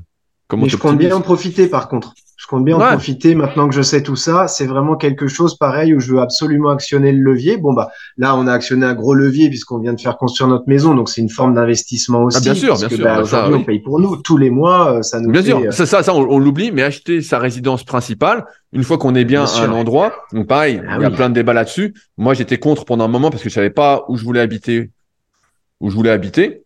[0.48, 0.64] comment.
[0.64, 2.14] Mais je compte bien en profiter, par contre.
[2.49, 4.47] Compte bien en profiter maintenant que je sais tout ça.
[4.47, 7.57] C'est vraiment quelque chose pareil où je veux absolument actionner le levier.
[7.57, 10.67] Bon bah là, on a actionné un gros levier puisqu'on vient de faire construire notre
[10.67, 12.38] maison, donc c'est une forme d'investissement aussi.
[12.39, 13.03] Ah, bien sûr, bien sûr.
[13.03, 14.93] Bah, aujourd'hui, on paye pour nous tous les mois.
[14.93, 15.31] Euh, ça nous.
[15.31, 16.71] Bien sûr, ça, ça, ça, on, l'oublie.
[16.71, 20.81] Mais acheter sa résidence principale, une fois qu'on est bien, à un endroit, donc pareil,
[20.88, 21.93] ah il y a plein de débats là-dessus.
[22.17, 24.89] Moi, j'étais contre pendant un moment parce que je savais pas où je voulais habiter
[25.80, 26.63] où je voulais habiter.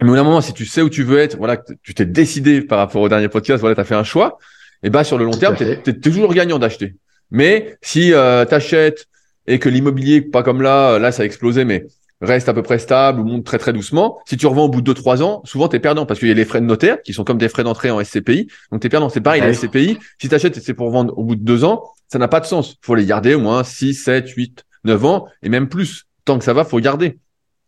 [0.00, 2.04] Mais au bout d'un moment, si tu sais où tu veux être, voilà, tu t'es
[2.04, 4.38] décidé par rapport au dernier podcast, voilà, tu as fait un choix,
[4.82, 6.96] et bah sur le long terme, tu es, toujours gagnant d'acheter.
[7.30, 9.06] Mais si euh, tu achètes
[9.46, 11.86] et que l'immobilier, pas comme là, euh, là ça a explosé, mais
[12.20, 14.80] reste à peu près stable ou monte très très doucement, si tu revends au bout
[14.80, 17.02] de 2-3 ans, souvent tu es perdant parce qu'il y a les frais de notaire
[17.02, 18.48] qui sont comme des frais d'entrée en SCPI.
[18.70, 19.08] Donc tu es perdant.
[19.08, 21.82] C'est pareil, les SCPI, si tu achètes c'est pour vendre au bout de 2 ans,
[22.08, 22.76] ça n'a pas de sens.
[22.82, 26.04] faut les garder au moins 6, 7, 8, 9 ans et même plus.
[26.24, 27.18] Tant que ça va, faut garder.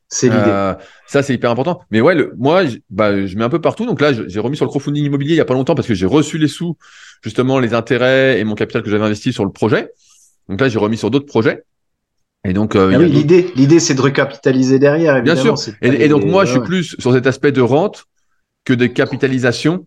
[0.08, 0.42] C'est l'idée.
[0.46, 0.74] Euh,
[1.06, 1.80] ça, c'est hyper important.
[1.90, 3.84] Mais ouais, le, moi, bah, je mets un peu partout.
[3.84, 5.94] Donc là, j'ai remis sur le crowdfunding immobilier il y a pas longtemps parce que
[5.94, 6.76] j'ai reçu les sous,
[7.22, 9.90] justement, les intérêts et mon capital que j'avais investi sur le projet.
[10.48, 11.64] Donc là, j'ai remis sur d'autres projets.
[12.44, 15.16] Et donc, euh, ah oui, l'idée, l'idée, c'est de recapitaliser derrière.
[15.16, 15.74] Évidemment, Bien sûr.
[15.82, 18.04] Et, donc, moi, je suis plus sur cet aspect de rente
[18.64, 19.86] que de capitalisation,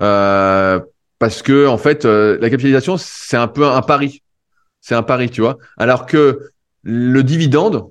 [0.00, 0.80] euh,
[1.18, 4.22] parce que en fait, euh, la capitalisation, c'est un peu un pari.
[4.80, 5.58] C'est un pari, tu vois.
[5.76, 6.50] Alors que
[6.82, 7.90] le dividende,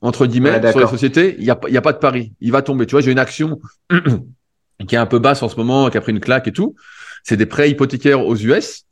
[0.00, 2.32] entre guillemets, sur les sociétés, il n'y a, y a pas de pari.
[2.40, 2.86] Il va tomber.
[2.86, 3.60] Tu vois, j'ai une action
[4.86, 6.76] qui est un peu basse en ce moment, qui a pris une claque et tout.
[7.24, 8.84] C'est des prêts hypothécaires aux US,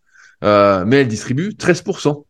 [0.42, 2.24] euh, mais elle distribue 13%.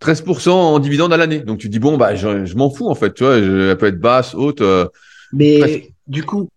[0.00, 1.40] 13% en dividende à l'année.
[1.40, 4.00] Donc tu dis bon bah je, m'en fous en fait, tu vois, elle peut être
[4.00, 4.60] basse, haute.
[4.60, 4.86] Euh,
[5.32, 6.48] mais du coup,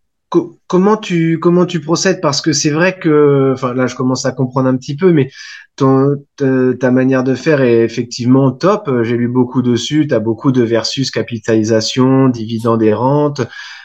[0.68, 2.22] comment tu comment tu procèdes?
[2.22, 5.30] Parce que c'est vrai que, enfin là je commence à comprendre un petit peu, mais
[5.76, 8.90] ton, ta, manière de faire est effectivement top.
[9.04, 10.08] J'ai lu beaucoup dessus.
[10.08, 13.42] Tu as beaucoup de versus capitalisation, dividende et rente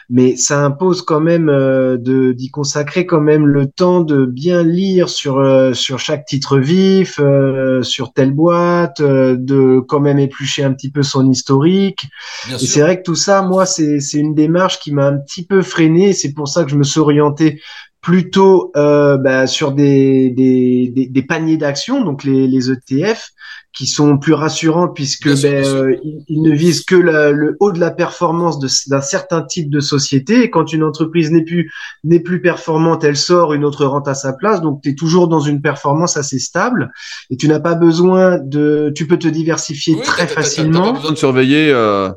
[0.09, 4.63] mais ça impose quand même euh, de d'y consacrer quand même le temps de bien
[4.63, 10.63] lire sur euh, sur chaque titre vif, euh, sur telle boîte, de quand même éplucher
[10.63, 12.05] un petit peu son historique.
[12.49, 15.45] et c'est vrai que tout ça, moi, c'est c'est une démarche qui m'a un petit
[15.45, 16.13] peu freiné.
[16.13, 17.61] C'est pour ça que je me suis orienté
[18.01, 23.31] plutôt bah, sur des, des, des, des paniers d'actions, donc les, les ETF,
[23.77, 25.95] qui sont plus rassurants puisque ben, euh,
[26.27, 30.41] ils, ne visent que le haut de la performance d'un certain type de société.
[30.41, 31.71] Et quand une entreprise n'est plus
[32.03, 34.61] n'est plus performante, elle sort une autre rente à sa place.
[34.61, 36.91] Donc tu es toujours dans une performance assez stable
[37.29, 40.93] et tu n'as pas besoin de, tu peux te diversifier très facilement.
[40.93, 41.71] Pas besoin de surveiller.
[41.71, 42.09] Euh...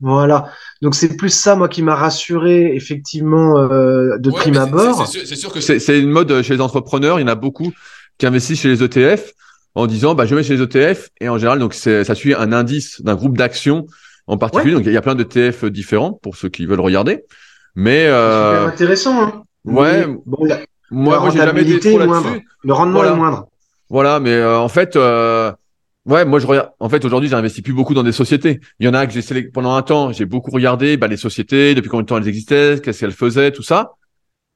[0.00, 0.50] Voilà.
[0.80, 5.06] Donc c'est plus ça moi qui m'a rassuré effectivement euh, de prime abord.
[5.06, 7.18] C'est sûr, que c'est une mode chez les entrepreneurs.
[7.18, 7.72] Il y en a beaucoup
[8.18, 9.32] qui investissent chez les ETF
[9.74, 12.52] en disant bah je mets chez les ETF et en général donc ça suit un
[12.52, 13.86] indice d'un groupe d'actions
[14.26, 14.74] en particulier.
[14.74, 17.24] Donc il y a plein de ETF différents pour ceux qui veulent regarder.
[17.74, 18.52] Mais euh...
[18.52, 19.42] super intéressant hein.
[19.64, 20.46] ouais bon,
[20.90, 22.46] moi moi j'ai jamais été trop là-dessus.
[22.64, 23.48] le rendement est moindre.
[23.90, 25.52] Voilà mais euh, en fait euh...
[26.08, 26.70] Ouais, moi je regarde.
[26.80, 28.60] En fait, aujourd'hui, j'investis plus beaucoup dans des sociétés.
[28.80, 30.10] Il y en a que j'ai sélectionné pendant un temps.
[30.10, 33.52] J'ai beaucoup regardé bah, les sociétés, depuis combien de temps elles existaient, qu'est-ce qu'elles faisaient,
[33.52, 33.92] tout ça.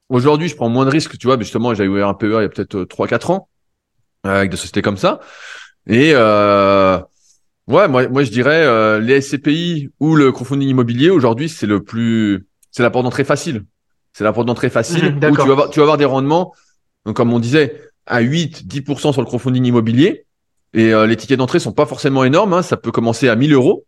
[0.09, 1.19] Aujourd'hui, je prends moins de risques.
[1.19, 3.49] Tu vois, mais justement, j'avais ouvert un PEA il y a peut-être trois quatre ans.
[4.25, 5.19] Euh, avec des sociétés comme ça.
[5.89, 6.97] Et euh,
[7.67, 11.83] ouais, moi, moi je dirais euh, les SCPI ou le crowdfunding immobilier aujourd'hui, c'est le
[11.83, 13.65] plus, c'est la porte d'entrée facile.
[14.13, 16.55] C'est la porte d'entrée facile mmh, où tu vas avoir, tu vas avoir des rendements.
[17.05, 20.25] Donc comme on disait, à 8, 10% sur le crowdfunding immobilier.
[20.75, 22.53] Et euh, les tickets d'entrée sont pas forcément énormes.
[22.55, 22.63] Hein.
[22.63, 23.85] Ça peut commencer à 1000 euros.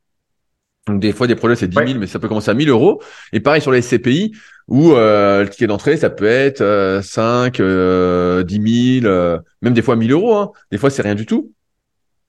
[0.86, 3.01] Donc des fois des projets c'est 10 000, mais ça peut commencer à 1000 euros.
[3.32, 4.32] Et pareil sur les SCPI,
[4.69, 9.73] où euh, le ticket d'entrée, ça peut être euh, 5, euh, 10 000, euh, même
[9.73, 10.36] des fois 1000 euros.
[10.36, 10.52] Hein.
[10.70, 11.52] Des fois, c'est rien du tout.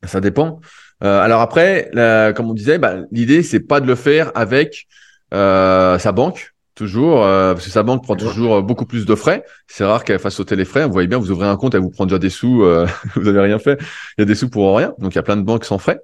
[0.03, 0.61] Ça dépend.
[1.03, 1.89] Euh, alors après,
[2.35, 4.87] comme on disait, bah, l'idée, c'est pas de le faire avec
[5.31, 9.43] sa banque, toujours, parce que sa banque prend toujours beaucoup plus de frais.
[9.67, 10.85] C'est rare qu'elle fasse sauter les frais.
[10.85, 12.63] Vous voyez bien, vous ouvrez un compte, elle vous prend déjà des sous,
[13.15, 13.79] vous avez rien fait.
[14.17, 14.93] Il y a des sous pour rien.
[14.99, 15.99] Donc, il y a plein de banques sans frais.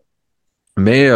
[0.77, 1.11] Mais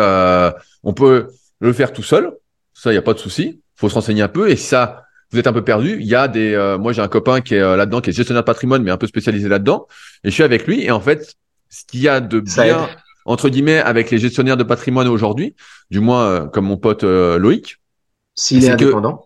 [0.84, 1.30] on peut
[1.61, 2.32] le faire tout seul.
[2.73, 3.61] Ça, il n'y a pas de souci.
[3.76, 4.49] faut se renseigner un peu.
[4.49, 7.07] Et ça, vous êtes un peu perdu, il y a des, euh, moi j'ai un
[7.07, 9.88] copain qui est euh, là-dedans, qui est gestionnaire de patrimoine, mais un peu spécialisé là-dedans,
[10.23, 10.84] et je suis avec lui.
[10.84, 11.36] Et en fait,
[11.69, 12.88] ce qu'il y a de bien
[13.26, 15.56] entre guillemets avec les gestionnaires de patrimoine aujourd'hui,
[15.90, 17.77] du moins euh, comme mon pote Loïc,
[18.36, 19.24] s'il est, indépendant,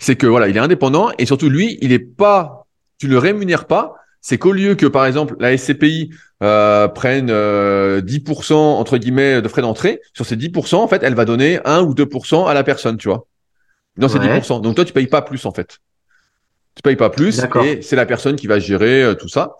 [0.00, 2.66] c'est que voilà, il est indépendant et surtout lui, il est pas,
[2.98, 3.94] tu le rémunères pas.
[4.22, 6.10] C'est qu'au lieu que par exemple la SCPI
[6.42, 11.24] euh, prenne 10% entre guillemets de frais d'entrée, sur ces 10%, en fait, elle va
[11.24, 13.26] donner 1 ou 2% à la personne, tu vois.
[13.96, 14.60] Non, c'est 10%.
[14.62, 15.78] Donc toi, tu payes pas plus en fait.
[16.74, 19.56] Tu payes pas plus et c'est la personne qui va gérer euh, tout ça.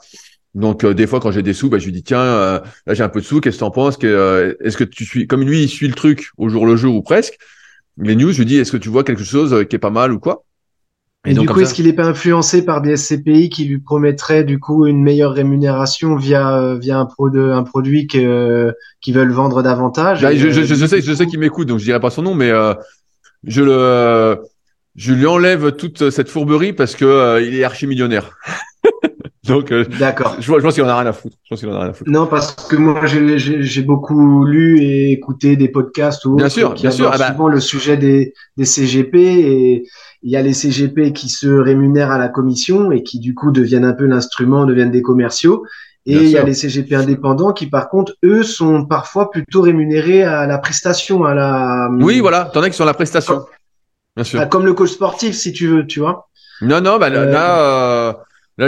[0.55, 2.95] Donc euh, des fois, quand j'ai des sous, bah, je lui dis tiens, euh, là
[2.95, 5.43] j'ai un peu de sous, qu'est-ce que tu en penses Est-ce que tu suis comme
[5.43, 7.39] lui, il suit le truc au jour le jour ou presque
[7.99, 10.13] les news, je lui dis est-ce que tu vois quelque chose qui est pas mal
[10.13, 10.45] ou quoi?
[11.27, 14.59] Et, du coup, est-ce qu'il n'est pas influencé par des SCPI qui lui promettraient du
[14.59, 18.73] coup une meilleure rémunération via via un, pro de, un produit que
[19.03, 20.23] qui veulent vendre davantage?
[20.23, 22.35] Bah, je, je, je, sais, je sais qu'il m'écoute, donc je dirais pas son nom,
[22.35, 22.51] mais
[23.45, 24.41] je le,
[24.97, 28.37] je lui enlève toute cette fourberie parce que euh, il est archi millionnaire.
[29.51, 30.37] Donc, euh, d'accord.
[30.39, 31.37] Je, je, pense qu'il en a rien à foutre.
[31.45, 32.11] Je pense qu'il en a rien à foutre.
[32.11, 36.91] Non, parce que moi, j'ai beaucoup lu et écouté des podcasts où bien sûr, bien
[36.91, 39.85] sûr, ah bah le sujet des, des CGP et
[40.23, 43.51] il y a les CGP qui se rémunèrent à la commission et qui du coup
[43.51, 45.65] deviennent un peu l'instrument, deviennent des commerciaux.
[46.07, 50.23] Et il y a les CGP indépendants qui, par contre, eux, sont parfois plutôt rémunérés
[50.23, 51.91] à la prestation, à la.
[52.01, 52.51] Oui, voilà.
[52.53, 53.45] T'en as qui sont à la prestation.
[54.17, 54.41] Bien sûr.
[54.41, 56.29] Ah, comme le coach sportif, si tu veux, tu vois.
[56.63, 58.17] Non, non, bah, là, euh, Là,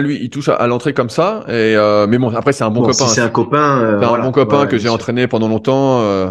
[0.01, 1.45] lui, il touche à, l'entrée comme ça.
[1.49, 3.07] Et euh, mais bon, après, c'est un bon, copain.
[3.07, 3.81] c'est un copain.
[3.81, 6.01] Euh, c'est un bon copain que j'ai entraîné pendant longtemps.
[6.01, 6.31] Euh,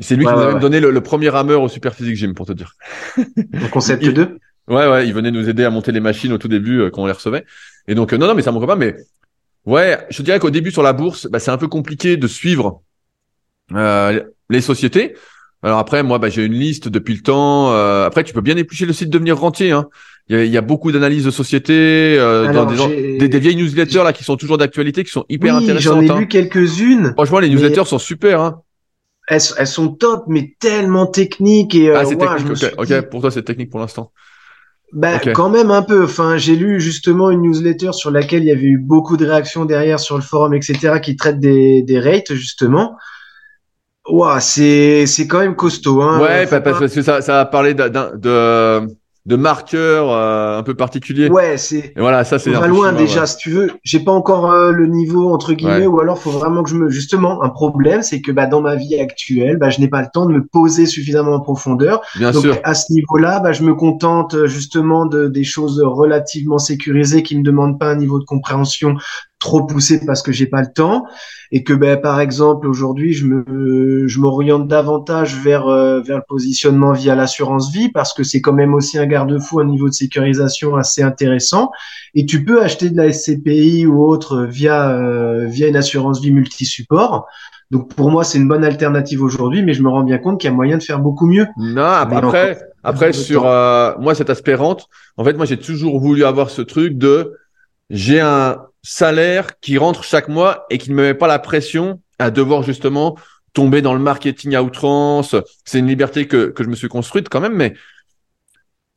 [0.00, 2.46] c'est lui qui nous a même donné le, premier rameur au Super Physique Gym, pour
[2.46, 2.72] te dire.
[3.18, 6.48] Au concept 2 Ouais, ouais, il venait nous aider à monter les machines au tout
[6.48, 7.44] début quand on les recevait.
[7.86, 8.76] Et donc, non, non, mais c'est un bon copain.
[8.76, 8.96] Mais
[9.66, 12.82] ouais, je dirais qu'au début sur la bourse, bah, c'est un peu compliqué de suivre
[13.70, 15.14] les sociétés.
[15.64, 17.72] Alors après, moi, bah, j'ai une liste depuis le temps.
[18.04, 19.72] après, tu peux bien éplucher le site Devenir Rentier.
[19.72, 19.88] Hein.
[20.28, 23.56] Il y a, il y a beaucoup d'analyses de société, euh, dans des, des, vieilles
[23.56, 25.96] newsletters là qui sont toujours d'actualité, qui sont hyper oui, intéressantes.
[25.96, 26.18] J'en ai hein.
[26.18, 27.12] lu quelques-unes.
[27.12, 28.40] Franchement, les newsletters sont super.
[28.40, 28.62] Hein.
[29.28, 31.90] Elles, elles, sont top, mais tellement techniques et.
[31.90, 32.64] Euh, ah, c'est technique.
[32.78, 34.12] ok, pour toi, c'est technique pour l'instant.
[34.94, 36.04] Bah, quand même un peu.
[36.04, 39.66] Enfin, j'ai lu justement une newsletter sur laquelle il y avait eu beaucoup de réactions
[39.66, 42.96] derrière sur le forum, etc., qui traite des, des rates justement.
[44.08, 46.02] Ouah, c'est c'est quand même costaud.
[46.02, 46.20] Hein.
[46.20, 48.86] Ouais, parce que ça ça a parlé d'un de
[49.26, 51.30] de marqueurs euh, un peu particuliers.
[51.30, 51.94] Ouais, c'est.
[51.96, 52.52] voilà, ça c'est.
[52.52, 53.70] Pas loin déjà, si tu veux.
[53.82, 56.90] J'ai pas encore euh, le niveau entre guillemets, ou alors faut vraiment que je me.
[56.90, 60.08] Justement, un problème, c'est que bah dans ma vie actuelle, bah je n'ai pas le
[60.12, 62.02] temps de me poser suffisamment en profondeur.
[62.16, 62.58] Bien Donc, sûr.
[62.64, 67.38] À ce niveau-là, bah je me contente euh, justement de des choses relativement sécurisées qui
[67.38, 68.96] me demandent pas un niveau de compréhension
[69.38, 71.04] trop poussé parce que j'ai pas le temps
[71.52, 76.22] et que ben par exemple aujourd'hui je me je m'oriente davantage vers euh, vers le
[76.26, 79.94] positionnement via l'assurance vie parce que c'est quand même aussi un garde-fou un niveau de
[79.94, 81.70] sécurisation assez intéressant
[82.14, 86.32] et tu peux acheter de la SCPI ou autre via euh, via une assurance vie
[86.32, 87.26] multi-support.
[87.70, 90.48] Donc pour moi c'est une bonne alternative aujourd'hui mais je me rends bien compte qu'il
[90.48, 91.46] y a moyen de faire beaucoup mieux.
[91.58, 94.86] Non après après sur euh, moi cette aspirante
[95.16, 97.34] en fait moi j'ai toujours voulu avoir ce truc de
[97.90, 102.00] j'ai un salaire qui rentre chaque mois et qui ne me met pas la pression
[102.18, 103.16] à devoir justement
[103.54, 105.34] tomber dans le marketing à outrance.
[105.64, 107.74] C'est une liberté que, que je me suis construite quand même, mais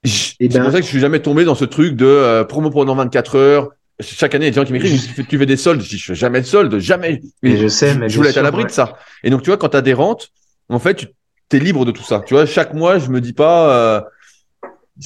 [0.04, 2.44] eh c'est pour ben ça que je suis jamais tombé dans ce truc de euh,
[2.44, 3.70] promo pendant 24 heures.
[4.00, 5.82] Chaque année, il y a des gens qui m'écrivent, tu fais des soldes.
[5.82, 7.22] Je dis, je fais jamais de soldes, jamais.
[7.42, 8.98] Mais je sais, mais je voulais être à l'abri de ça.
[9.24, 10.30] Et donc, tu vois, quand tu as des rentes,
[10.70, 11.08] en fait,
[11.50, 12.22] tu es libre de tout ça.
[12.26, 14.02] Tu vois, chaque mois, je me dis pas, euh,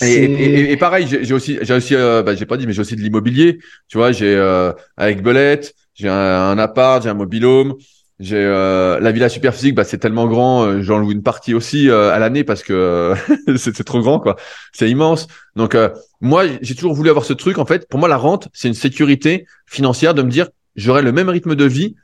[0.02, 2.96] et, et, pareil, j'ai aussi, j'ai aussi, euh, bah, j'ai pas dit, mais j'ai aussi
[2.96, 3.60] de l'immobilier.
[3.88, 7.76] Tu vois, j'ai euh, avec Belette, j'ai un, un, appart, j'ai un mobilhome,
[8.20, 9.76] j'ai euh, la villa Superphysique.
[9.76, 13.14] Bah, c'est tellement grand, euh, j'en loue une partie aussi à l'année parce que
[13.58, 14.38] c'est trop grand, quoi.
[14.72, 15.28] C'est immense.
[15.56, 15.76] Donc
[16.22, 17.58] moi, j'ai toujours voulu avoir ce truc.
[17.58, 21.12] En fait, pour moi, la rente, c'est une sécurité financière de me dire, j'aurai le
[21.12, 21.96] même rythme de vie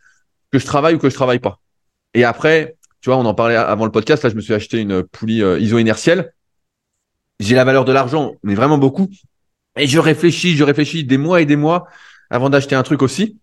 [0.52, 1.60] que je travaille ou que je travaille pas.
[2.14, 4.24] Et après, tu vois, on en parlait avant le podcast.
[4.24, 6.34] Là, je me suis acheté une poulie iso inertielle
[7.40, 9.10] j'ai la valeur de l'argent, mais vraiment beaucoup.
[9.78, 11.88] Et je réfléchis, je réfléchis des mois et des mois
[12.30, 13.38] avant d'acheter un truc aussi.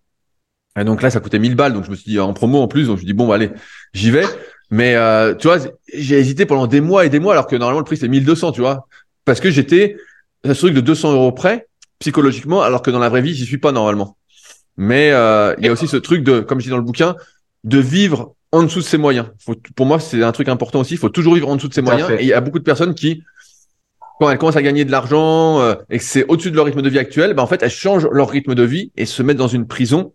[0.77, 2.67] Et donc là, ça coûtait 1000 balles, donc je me suis dit en promo en
[2.67, 3.51] plus, donc je me dis bon, bah, allez,
[3.93, 4.25] j'y vais.
[4.71, 5.59] Mais euh, tu vois,
[5.93, 8.51] j'ai hésité pendant des mois et des mois, alors que normalement le prix c'est 1200,
[8.51, 8.87] tu vois,
[9.23, 9.95] parce que j'étais
[10.43, 11.67] un truc de 200 euros près
[11.99, 14.17] psychologiquement, alors que dans la vraie vie, j'y suis pas normalement.
[14.75, 17.15] Mais euh, il y a aussi ce truc de, comme je dis dans le bouquin,
[17.63, 19.27] de vivre en dessous de ses moyens.
[19.39, 20.95] Faut, pour moi, c'est un truc important aussi.
[20.95, 22.09] Il faut toujours vivre en dessous de ses moyens.
[22.11, 23.23] Et il y a beaucoup de personnes qui
[24.19, 26.81] quand elles commencent à gagner de l'argent euh, et que c'est au-dessus de leur rythme
[26.81, 29.37] de vie actuel, ben en fait, elles changent leur rythme de vie et se mettent
[29.37, 30.13] dans une prison.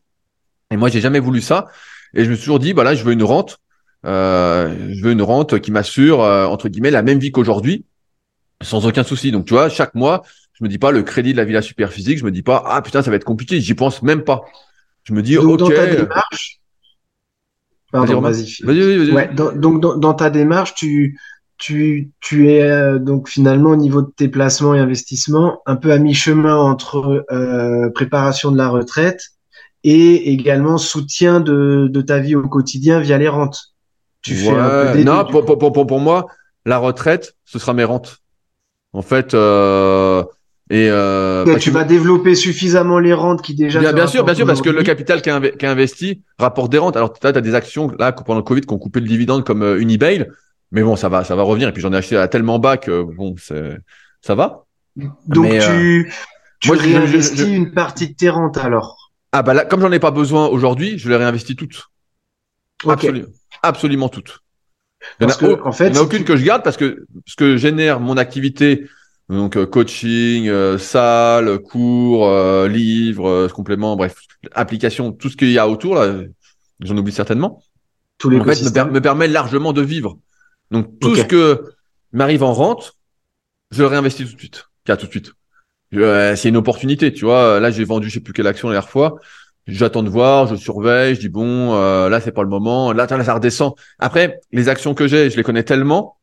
[0.71, 1.67] Et moi, j'ai jamais voulu ça.
[2.15, 3.59] Et je me suis toujours dit, bah là, je veux une rente.
[4.07, 7.85] Euh, je veux une rente qui m'assure, euh, entre guillemets, la même vie qu'aujourd'hui,
[8.63, 9.33] sans aucun souci.
[9.33, 10.23] Donc, tu vois, chaque mois,
[10.55, 12.63] je me dis pas le crédit de la villa super physique, je me dis pas,
[12.67, 14.43] ah putain, ça va être compliqué, j'y pense même pas.
[15.05, 15.59] Je me dis, donc, ok.
[15.59, 16.61] Dans ta démarche,
[17.93, 18.63] pardon, vas-y.
[18.63, 19.35] Vas-y, vas-y.
[19.35, 21.19] donc, dans, dans, ta démarche, tu,
[21.61, 25.93] tu, tu es euh, donc finalement au niveau de tes placements et investissements un peu
[25.93, 29.21] à mi-chemin entre euh, préparation de la retraite
[29.85, 33.75] et également soutien de, de ta vie au quotidien via les rentes.
[34.23, 36.27] Tu fais un peu non, pour, pour, pour, pour, moi,
[36.67, 38.19] la retraite, ce sera mes rentes.
[38.93, 40.25] En fait, euh,
[40.71, 43.81] et euh, tu vas développer suffisamment les rentes qui déjà.
[43.81, 46.97] Bien, bien sûr, bien sûr, parce que le capital qui a investi rapporte des rentes.
[46.97, 49.63] Alors, tu as, des actions là pendant le Covid qui ont coupé le dividende comme
[49.63, 50.29] euh, Unibail.
[50.73, 51.69] Mais bon, ça va, ça va revenir.
[51.69, 54.65] Et puis j'en ai acheté à tellement bas que bon, ça va.
[54.97, 56.11] Donc tu, euh,
[56.61, 59.11] tu réinvestis une partie de tes rentes alors.
[59.33, 61.91] Ah bah là, comme j'en ai pas besoin aujourd'hui, je les réinvestis toutes.
[62.87, 63.29] Absolument,
[63.63, 64.41] absolument toutes.
[65.21, 68.01] Il n'y en, a, en fait, aucune que je garde parce que ce que génère
[68.01, 68.87] mon activité,
[69.31, 74.17] donc euh, coaching, euh, salle, cours, euh, livres, compléments, bref,
[74.53, 76.23] application, tout ce qu'il y a autour là,
[76.81, 77.63] j'en oublie certainement.
[78.19, 80.19] Tous les fait, me, me, permet largement de vivre.
[80.71, 81.65] Donc tout ce que
[82.13, 82.97] m'arrive en rente,
[83.71, 84.65] je le réinvestis tout de suite.
[84.85, 85.33] Car tout de suite.
[85.95, 87.61] Euh, c'est une opportunité, tu vois.
[87.61, 89.17] Là, j'ai vendu, je sais plus quelle action la dernière fois.
[89.67, 92.93] J'attends de voir, je surveille, je dis bon, euh, là c'est pas le moment.
[92.93, 93.75] Là, là, ça redescend.
[93.99, 96.17] Après, les actions que j'ai, je les connais tellement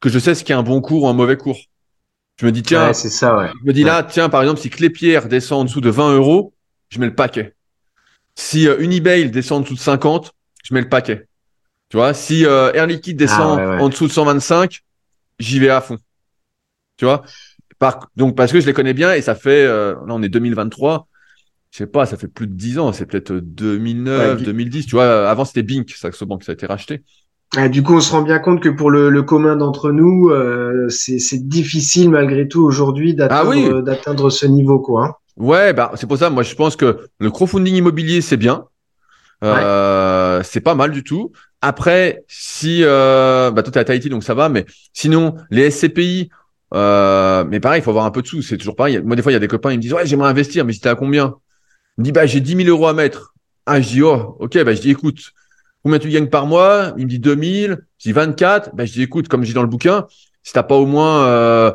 [0.00, 1.58] que je sais ce qui est un bon cours ou un mauvais cours.
[2.38, 3.48] Je me dis, tiens, c'est ça, ouais.
[3.60, 6.52] je me dis là, tiens, par exemple, si Clépierre descend en dessous de 20 euros,
[6.90, 7.54] je mets le paquet.
[8.34, 10.32] Si euh, Unibail descend en dessous de 50,
[10.62, 11.26] je mets le paquet.
[11.88, 13.82] Tu vois, si euh, Air Liquide descend Ah, ouais, ouais.
[13.82, 14.80] en dessous de 125,
[15.38, 15.98] j'y vais à fond.
[16.96, 17.22] Tu vois?
[17.78, 20.28] Par, Donc, parce que je les connais bien et ça fait, euh, là, on est
[20.28, 21.06] 2023.
[21.70, 22.92] Je sais pas, ça fait plus de 10 ans.
[22.92, 24.86] C'est peut-être 2009, Ouais, 2010.
[24.86, 27.02] Tu vois, avant, c'était Bink, Saxo Bank, ça a été racheté.
[27.56, 30.30] Ah, du coup, on se rend bien compte que pour le, le commun d'entre nous,
[30.30, 34.32] euh, c'est difficile malgré tout aujourd'hui d'atteindre Ah oui.
[34.32, 35.04] ce niveau, quoi.
[35.06, 35.14] hein.
[35.36, 38.64] Ouais, bah, c'est pour ça, moi, je pense que le crowdfunding immobilier, c'est bien.
[39.44, 41.30] Euh, c'est pas mal du tout.
[41.62, 46.28] Après, si, euh, bah, toi, t'es à Tahiti, donc ça va, mais sinon, les SCPI,
[46.74, 48.42] euh, mais pareil, il faut avoir un peu de sous.
[48.42, 49.00] C'est toujours pareil.
[49.02, 50.72] Moi, des fois, il y a des copains, ils me disent, ouais, j'aimerais investir, mais
[50.72, 51.34] c'était à combien?
[51.98, 53.34] Il me dit, bah, j'ai 10 000 euros à mettre.
[53.64, 55.32] Ah, je dis, oh, ok, bah, je dis, écoute,
[55.82, 56.92] combien tu gagnes par mois?
[56.98, 57.78] Il me dit 2000.
[57.98, 58.74] Je dis 24.
[58.74, 60.06] Bah, je dis, écoute, comme je dis dans le bouquin,
[60.42, 61.72] si t'as pas au moins, euh,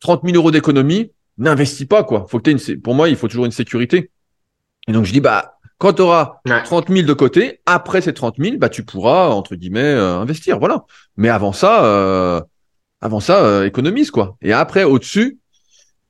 [0.00, 2.26] 30 000 euros d'économie, n'investis pas, quoi.
[2.28, 4.10] Faut que t'aies une, pour moi, il faut toujours une sécurité.
[4.86, 6.62] Et donc, je dis, bah, quand tu auras Ouais.
[6.62, 10.58] 30 000 de côté, après ces 30 000, bah, tu pourras, entre guillemets, euh, investir.
[10.58, 10.84] Voilà.
[11.16, 12.40] Mais avant ça, euh,
[13.00, 14.36] avant ça, euh, économise, quoi.
[14.42, 15.38] Et après, au-dessus,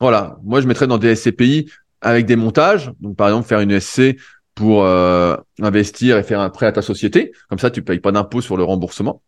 [0.00, 0.36] voilà.
[0.44, 1.70] Moi, je mettrais dans des SCPI
[2.00, 2.92] avec des montages.
[3.00, 4.16] Donc, par exemple, faire une SC
[4.54, 7.32] pour euh, investir et faire un prêt à ta société.
[7.48, 9.22] Comme ça, tu payes pas d'impôt sur le remboursement.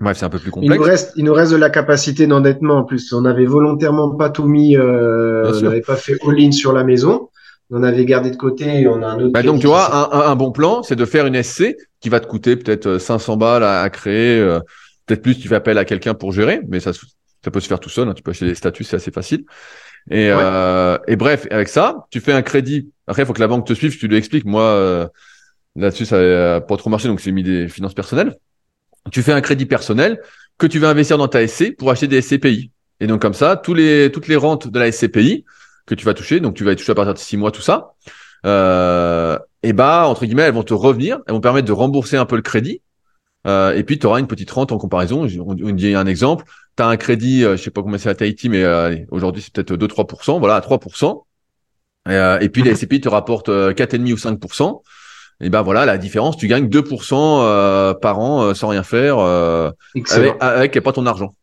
[0.00, 0.84] Bref, c'est un peu plus Il nous complexe.
[1.02, 3.12] reste, il nous reste de la capacité d'endettement en plus.
[3.12, 7.28] On avait volontairement pas tout mis, euh, on n'avait pas fait all-in sur la maison.
[7.70, 9.32] On avait gardé de côté et on a un autre.
[9.32, 12.08] Bah donc tu vois, un, un- un bon plan, c'est de faire une SC qui
[12.08, 14.60] va te coûter peut-être euh, 500 balles à, à créer, euh,
[15.06, 15.38] peut-être plus.
[15.38, 18.08] Tu fais appel à quelqu'un pour gérer, mais ça, ça peut se faire tout seul.
[18.08, 18.14] hein.
[18.14, 19.44] Tu peux acheter des statuts, c'est assez facile.
[20.10, 22.90] Et, euh, et bref, avec ça, tu fais un crédit.
[23.06, 23.96] Après, il faut que la banque te suive.
[23.98, 24.44] Tu lui expliques.
[24.44, 25.06] Moi, euh,
[25.76, 28.36] là-dessus, ça n'a pas trop marché, donc j'ai mis des finances personnelles.
[29.12, 30.20] Tu fais un crédit personnel
[30.58, 32.70] que tu vas investir dans ta SC pour acheter des SCPI.
[33.00, 35.44] Et donc comme ça, tous les, toutes les rentes de la SCPI
[35.86, 37.62] que tu vas toucher, donc tu vas être touché à partir de six mois, tout
[37.62, 37.94] ça,
[38.46, 42.26] euh, et bah entre guillemets, elles vont te revenir, elles vont permettre de rembourser un
[42.26, 42.82] peu le crédit.
[43.46, 45.26] Euh, et puis tu auras une petite rente en comparaison.
[45.40, 46.44] On, on dit un exemple.
[46.76, 49.42] Tu as un crédit, euh, je sais pas combien c'est à Tahiti, mais euh, aujourd'hui
[49.42, 51.24] c'est peut-être 2-3%, voilà, à 3%.
[52.06, 54.82] Et, euh, et puis les SCPI te rapportent euh, 4,5 ou 5%.
[55.40, 59.18] Et ben voilà, la différence, tu gagnes 2% euh, par an euh, sans rien faire,
[59.18, 59.70] euh,
[60.10, 61.34] avec, avec pas ton argent.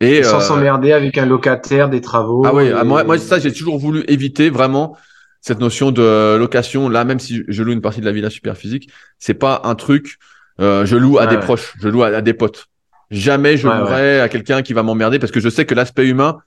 [0.00, 2.42] Et Sans euh, s'emmerder avec un locataire, des travaux.
[2.46, 4.96] ah oui, et- ah, moi, moi ça j'ai toujours voulu éviter vraiment
[5.42, 6.88] cette notion de location.
[6.88, 9.74] Là, même si je loue une partie de la villa super physique, c'est pas un
[9.74, 10.16] truc.
[10.60, 11.40] euh, je loue à des ouais.
[11.40, 12.66] proches, je loue à, à des potes.
[13.10, 16.06] Jamais je Ouais, louerai à quelqu'un qui va m'emmerder parce que je sais que l'aspect
[16.06, 16.38] humain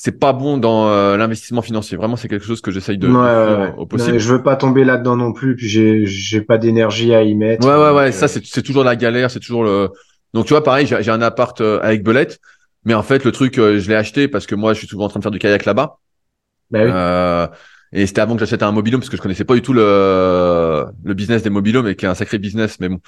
[0.00, 1.96] c'est pas bon dans euh, l'investissement financier.
[1.96, 3.74] Vraiment, c'est quelque chose que j'essaye de, de ouais.
[3.76, 4.12] au possible.
[4.12, 7.34] Non, je veux pas tomber là-dedans non plus, puis j'ai j'ai pas d'énergie à y
[7.34, 7.66] mettre.
[7.66, 9.90] Ouais, ouais, ouais, Donc, ça, euh, c'est, c'est toujours la galère, c'est toujours le.
[10.34, 12.38] Donc, tu vois, pareil, j'ai, un appart euh, avec Belette,
[12.84, 15.06] mais en fait, le truc, euh, je l'ai acheté parce que moi, je suis souvent
[15.06, 15.98] en train de faire du kayak là-bas.
[16.70, 16.90] bah oui.
[16.92, 17.46] Euh,
[17.92, 20.84] et c'était avant que j'achète un mobilhome parce que je connaissais pas du tout le,
[21.04, 23.00] le business des mobilhomes et qui est un sacré business, mais bon.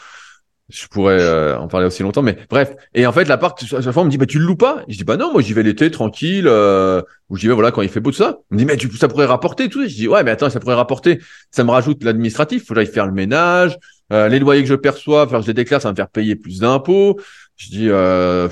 [0.72, 2.72] Je pourrais euh, en parler aussi longtemps, mais bref.
[2.94, 4.84] Et en fait, l'appart, à chaque fois, on me dit, bah, tu le loues pas?
[4.86, 7.82] Je dis, bah, non, moi, j'y vais l'été, tranquille, euh, ou j'y vais, voilà, quand
[7.82, 8.38] il fait beau, tout ça.
[8.50, 9.88] On me dit, mais tu, ça pourrait rapporter, tout ça?
[9.88, 11.18] Je dis, ouais, mais attends, ça pourrait rapporter.
[11.50, 12.66] Ça me rajoute l'administratif.
[12.66, 13.76] Faut que j'aille faire le ménage,
[14.12, 16.36] euh, les loyers que je perçois, faire, je les déclare, ça va me faire payer
[16.36, 17.18] plus d'impôts.
[17.56, 18.48] Je dis, euh,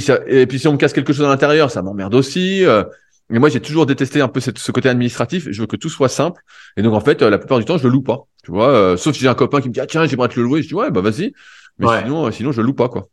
[0.00, 2.64] ça- et puis si on me casse quelque chose à l'intérieur, ça m'emmerde aussi.
[2.64, 2.84] euh.
[3.32, 5.48] Et moi, j'ai toujours détesté un peu cette- ce côté administratif.
[5.50, 6.42] Je veux que tout soit simple.
[6.76, 8.20] Et donc, en fait, euh, la plupart du temps, je le loue pas.
[8.44, 10.38] Tu vois, euh, sauf si j'ai un copain qui me dit, ah, tiens, j'aimerais te
[10.38, 10.62] le louer.
[10.62, 11.32] Je dis, ouais, bah, vas-y.
[11.78, 11.98] Mais Ouais.
[11.98, 13.08] sinon, euh, sinon, je le loue pas, quoi.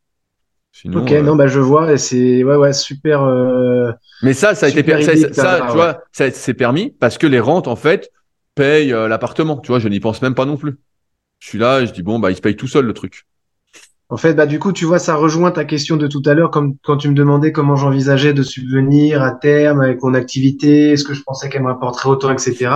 [0.73, 3.23] Sinon, ok, euh, non, bah je vois, et c'est ouais, ouais, super.
[3.23, 3.91] euh,
[4.21, 5.77] Mais ça, ça a été, Super per- ça, ça, tu ouais.
[5.77, 8.11] vois, ça, c'est permis parce que les rentes, en fait,
[8.55, 9.59] payent l'appartement.
[9.59, 10.77] Tu vois, je n'y pense même pas non plus.
[11.39, 13.25] Je suis là, je dis, bon, bah, il se paye tout seul, le truc.
[14.11, 16.49] En fait, bah du coup, tu vois, ça rejoint ta question de tout à l'heure,
[16.49, 21.03] comme quand tu me demandais comment j'envisageais de subvenir à terme avec mon activité, est-ce
[21.03, 22.72] que je pensais qu'elle me rapporterait autant, etc.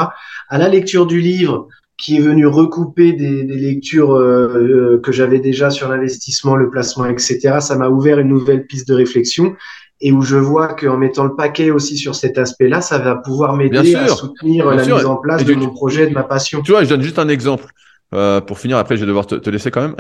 [0.50, 5.12] À la lecture du livre, qui est venu recouper des, des lectures euh, euh, que
[5.12, 7.58] j'avais déjà sur l'investissement, le placement, etc.
[7.62, 9.56] Ça m'a ouvert une nouvelle piste de réflexion
[10.02, 13.56] et où je vois qu'en mettant le paquet aussi sur cet aspect-là, ça va pouvoir
[13.56, 14.98] m'aider à soutenir Bien la sûr.
[14.98, 16.62] mise en place Et de tu- mon projet, de ma passion.
[16.62, 17.66] Tu vois, je donne juste un exemple.
[18.14, 19.96] Euh, pour finir, après, je vais devoir te, te laisser quand même.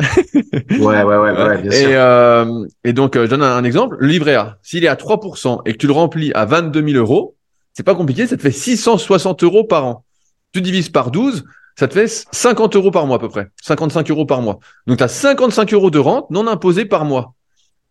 [0.79, 1.89] Ouais, ouais, ouais, ouais, bien et, sûr.
[1.93, 3.95] euh, et donc, euh, je donne un, un exemple.
[3.99, 6.97] Le livret A, s'il est à 3% et que tu le remplis à 22 000
[6.97, 7.35] euros,
[7.73, 10.05] c'est pas compliqué, ça te fait 660 euros par an.
[10.53, 11.43] Tu divises par 12,
[11.75, 13.47] ça te fait 50 euros par mois à peu près.
[13.63, 14.59] 55 euros par mois.
[14.85, 17.33] Donc, tu as 55 euros de rente non imposée par mois.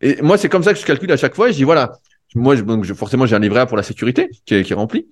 [0.01, 1.49] Et moi, c'est comme ça que je calcule à chaque fois.
[1.49, 1.93] Et je dis, voilà,
[2.37, 4.73] moi, je, donc, je- forcément, j'ai un livret A pour la sécurité qui est, qui
[4.73, 5.09] est rempli.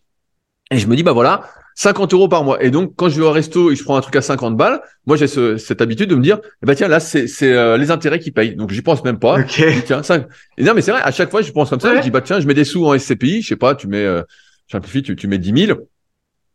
[0.70, 1.42] Et je me dis, bah voilà,
[1.74, 2.62] 50 euros par mois.
[2.62, 4.80] Et donc, quand je vais au resto et je prends un truc à 50 balles,
[5.06, 7.76] moi, j'ai ce, cette habitude de me dire, eh ben, tiens, là, c'est, c'est euh,
[7.76, 8.54] les intérêts qui payent.
[8.54, 9.38] Donc, j'y pense même pas.
[9.40, 9.62] Ok.
[9.86, 10.26] Tiens, 5.
[10.58, 11.90] Et non, mais c'est vrai, à chaque fois, je pense comme ça.
[11.90, 11.96] Ouais.
[11.98, 13.42] Je dis, bah, tiens, je mets des sous en SCPI.
[13.42, 14.22] Je sais pas, tu mets, euh,
[14.70, 15.78] simplifie, tu, tu mets 10 000.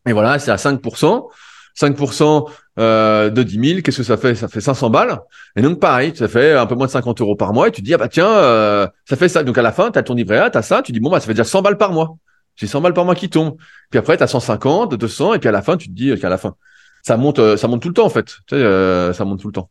[0.08, 1.28] Et voilà, c'est à 5%.
[1.78, 4.36] 5% euh, de 10 000, qu'est-ce que ça fait?
[4.36, 5.20] Ça fait 500 balles.
[5.56, 7.68] Et donc pareil, ça fait un peu moins de 50 euros par mois.
[7.68, 9.44] Et tu te dis ah bah tiens, euh, ça fait ça.
[9.44, 10.82] Donc à la fin, t'as ton livret A, t'as ça.
[10.82, 12.18] Tu dis bon bah ça fait déjà 100 balles par mois.
[12.56, 13.56] J'ai 100 balles par mois qui tombent.
[13.90, 15.34] Puis après t'as 150, 200.
[15.34, 16.56] Et puis à la fin, tu te dis qu'à la fin,
[17.04, 18.26] ça monte, euh, ça monte tout le temps en fait.
[18.48, 19.70] Tu sais, euh, ça monte tout le temps.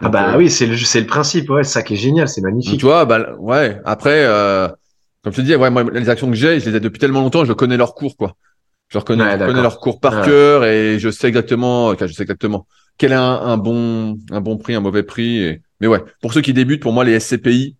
[0.00, 2.28] Ah bah euh, oui, c'est le, c'est le principe, ouais, c'est ça qui est génial,
[2.28, 2.80] c'est magnifique.
[2.80, 3.80] tu vois, bah ouais.
[3.84, 4.68] Après, euh,
[5.22, 7.20] comme je te dis, ouais, moi les actions que j'ai, je les ai depuis tellement
[7.20, 8.34] longtemps, je connais leur cours quoi.
[8.88, 10.26] Je reconnais, Ouais, je connais leur cours par Ouais.
[10.26, 12.66] cœur et je sais exactement, enfin, je sais exactement
[12.98, 15.38] quel est un, un bon, un bon prix, un mauvais prix.
[15.42, 15.62] Et...
[15.80, 17.76] Mais ouais, pour ceux qui débutent, pour moi, les SCPI,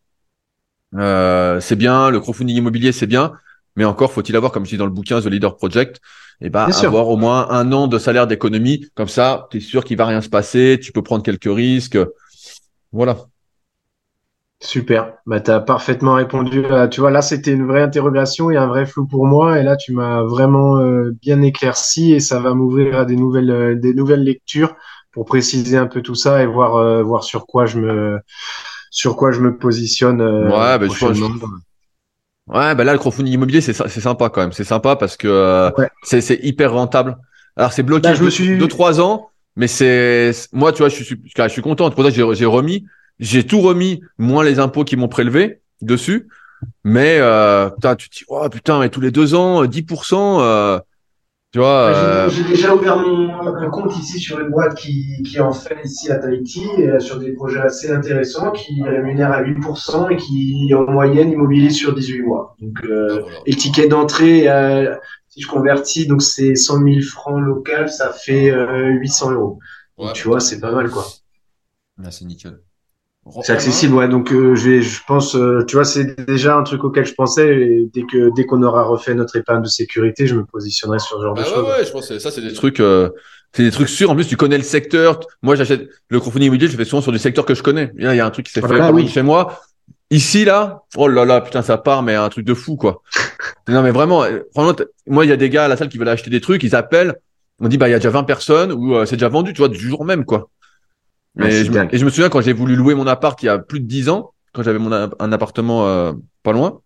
[0.96, 3.32] euh, c'est bien, le crowdfunding immobilier, c'est bien,
[3.76, 6.00] mais encore faut-il avoir, comme je dis dans le bouquin The Leader Project,
[6.40, 6.88] et Bien sûr.
[6.88, 8.86] avoir au moins un an de salaire d'économie.
[8.94, 11.98] Comme ça, tu es sûr qu'il va rien se passer, tu peux prendre quelques risques.
[12.92, 13.16] Voilà.
[14.60, 15.14] Super.
[15.26, 16.64] Bah, t'as parfaitement répondu.
[16.66, 19.58] à- tu vois, là, c'était une vraie interrogation et un vrai flou pour moi.
[19.60, 23.50] Et là, tu m'as vraiment euh, bien éclairci et ça va m'ouvrir à des nouvelles,
[23.50, 24.74] euh, des nouvelles lectures
[25.12, 28.18] pour préciser un peu tout ça et voir, euh, voir sur quoi je me,
[28.90, 30.22] sur quoi je me positionne.
[30.22, 31.18] Ouais, bah, je pense-.
[32.46, 34.52] Ouais, bah là, le crowdfunding immobilier, c'est sympa quand même.
[34.52, 35.88] C'est sympa parce que euh, Ouais.
[36.02, 37.16] c'est c'est hyper rentable.
[37.56, 40.88] Alors, c'est bloqué Bah, je me suis- deux, trois ans, mais c'est moi, tu vois,
[40.90, 41.88] je suis je suis content.
[41.88, 42.84] C'est pour ça que j'ai j'ai remis,
[43.18, 46.28] j'ai tout remis, moins les impôts qui m'ont prélevé dessus.
[46.84, 50.40] Mais euh, putain, tu te dis, oh putain, mais tous les deux ans, euh, 10%,
[50.40, 50.78] euh,
[51.54, 51.84] tu vois.
[51.94, 55.76] euh, J'ai déjà ouvert mon, un compte ici sur une boîte qui, qui en fait
[55.84, 60.74] ici à Tahiti, euh, sur des projets assez intéressants, qui rémunèrent à 8% et qui
[60.74, 62.56] en moyenne immobilisent sur 18 mois.
[62.60, 64.96] Donc, euh, et le ticket d'entrée, euh,
[65.28, 69.60] si je convertis, donc c'est 100 000 francs local, ça fait euh, 800 euros.
[69.96, 71.06] Donc, tu vois, c'est pas mal quoi.
[71.98, 72.58] là, c'est nickel.
[73.42, 74.08] C'est accessible, ouais.
[74.08, 77.14] Donc euh, je vais, je pense, euh, tu vois, c'est déjà un truc auquel je
[77.14, 77.48] pensais.
[77.58, 81.16] Et dès que dès qu'on aura refait notre épargne de sécurité, je me positionnerai sur
[81.18, 81.64] ce genre de Ah ouais, choses.
[81.64, 83.08] ouais, je pense que ça, c'est des trucs, euh,
[83.52, 84.10] c'est des trucs sûrs.
[84.10, 85.20] En plus, tu connais le secteur.
[85.42, 87.92] Moi, j'achète le crowdfunding immobilier, je fais souvent sur du secteur que je connais.
[87.96, 89.04] Il y a un truc qui s'est fait Voilà, pas loin oui.
[89.06, 89.60] de chez moi.
[90.10, 93.02] Ici, là, oh là là, putain, ça part, mais un truc de fou, quoi.
[93.68, 95.88] non, mais vraiment, euh, franchement, t- moi, il y a des gars à la salle
[95.88, 97.14] qui veulent acheter des trucs, ils appellent,
[97.60, 99.58] on dit, bah, il y a déjà 20 personnes ou euh, c'est déjà vendu, tu
[99.58, 100.50] vois, du jour même, quoi.
[101.36, 101.88] Ouais, Mais c'est je me- dingue.
[101.92, 103.86] et je me souviens quand j'ai voulu louer mon appart il y a plus de
[103.86, 106.12] 10 ans, quand j'avais mon un appartement euh,
[106.42, 106.80] pas loin.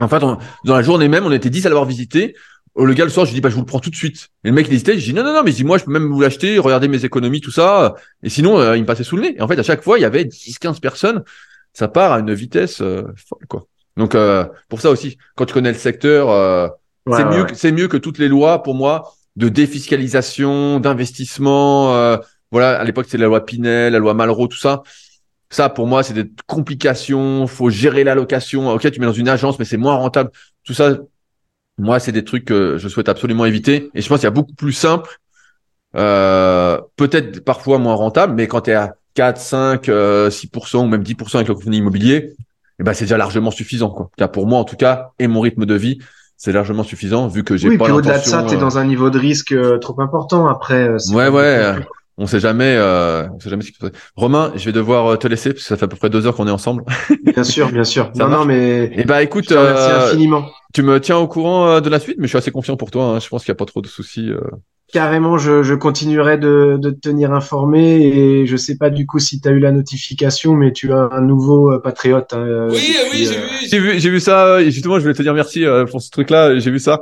[0.00, 2.34] En fait, on- dans la journée même, on était 10 à l'avoir visité.
[2.76, 3.94] Euh, Le gars, le soir, je lui dis, bah, je vous le prends tout de
[3.94, 4.30] suite.
[4.42, 4.98] Et le mec, il hésitait.
[4.98, 7.04] Je dis, non, non, non, mais dis, moi, je peux même vous l'acheter, regarder mes
[7.04, 7.94] économies, tout ça.
[8.24, 9.36] Et sinon, euh, il me passait sous le nez.
[9.38, 11.22] Et en fait, à chaque fois, il y avait 10, 15 personnes.
[11.72, 13.66] Ça part à une vitesse euh, folle, quoi.
[13.96, 16.66] Donc, euh, pour ça aussi, quand tu connais le secteur, euh,
[17.06, 17.54] Ouais, c'est ouais, mieux, ouais.
[17.54, 21.94] c'est mieux que toutes les lois, pour moi, de défiscalisation, d'investissement.
[21.94, 22.16] euh,
[22.54, 24.82] voilà, à l'époque, c'était la loi Pinel, la loi Malraux, tout ça.
[25.50, 27.46] Ça, pour moi, c'est des complications.
[27.48, 28.70] Faut gérer la location.
[28.70, 30.30] Ok, tu mets dans une agence, mais c'est moins rentable.
[30.64, 30.96] Tout ça,
[31.78, 33.90] moi, c'est des trucs que je souhaite absolument éviter.
[33.94, 35.18] Et je pense qu'il y a beaucoup plus simple,
[35.96, 40.86] euh, peut-être parfois moins rentable, mais quand tu es à 4, 5, euh, 6% ou
[40.88, 42.32] même 10% avec le crowdfunding immobilier,
[42.80, 43.90] eh ben, c'est déjà largement suffisant.
[43.90, 44.10] Quoi.
[44.16, 45.98] Cas, Pour moi, en tout cas, et mon rythme de vie,
[46.36, 48.58] c'est largement suffisant vu que j'ai Oui, pas puis au-delà de ça, l'intention, tu es
[48.58, 50.88] euh, dans un niveau de risque euh, trop important après.
[50.88, 51.74] euh, Ouais, ouais.
[52.16, 54.04] On sait jamais, euh, on sait jamais ce qui peut se passer.
[54.16, 56.26] Romain, je vais devoir euh, te laisser parce que ça fait à peu près deux
[56.26, 56.84] heures qu'on est ensemble.
[57.34, 58.12] Bien sûr, bien sûr.
[58.14, 58.46] Ça non, non, marche.
[58.46, 60.46] mais Et bah écoute, je te remercie euh, infiniment.
[60.72, 62.90] tu me tiens au courant euh, de la suite, mais je suis assez confiant pour
[62.90, 63.04] toi.
[63.16, 63.20] hein.
[63.20, 64.30] Je pense qu'il y a pas trop de soucis.
[64.30, 64.40] euh.
[64.92, 69.18] Carrément, je, je continuerai de, de te tenir informé et je sais pas du coup
[69.18, 72.32] si tu as eu la notification, mais tu as un nouveau euh, patriote.
[72.32, 74.62] hein, euh, Oui, depuis, oui, j'ai euh, vu, j'ai vu, j'ai vu ça.
[74.62, 76.58] Et justement, je voulais te dire merci euh, pour ce truc-là.
[76.60, 77.00] J'ai vu ça.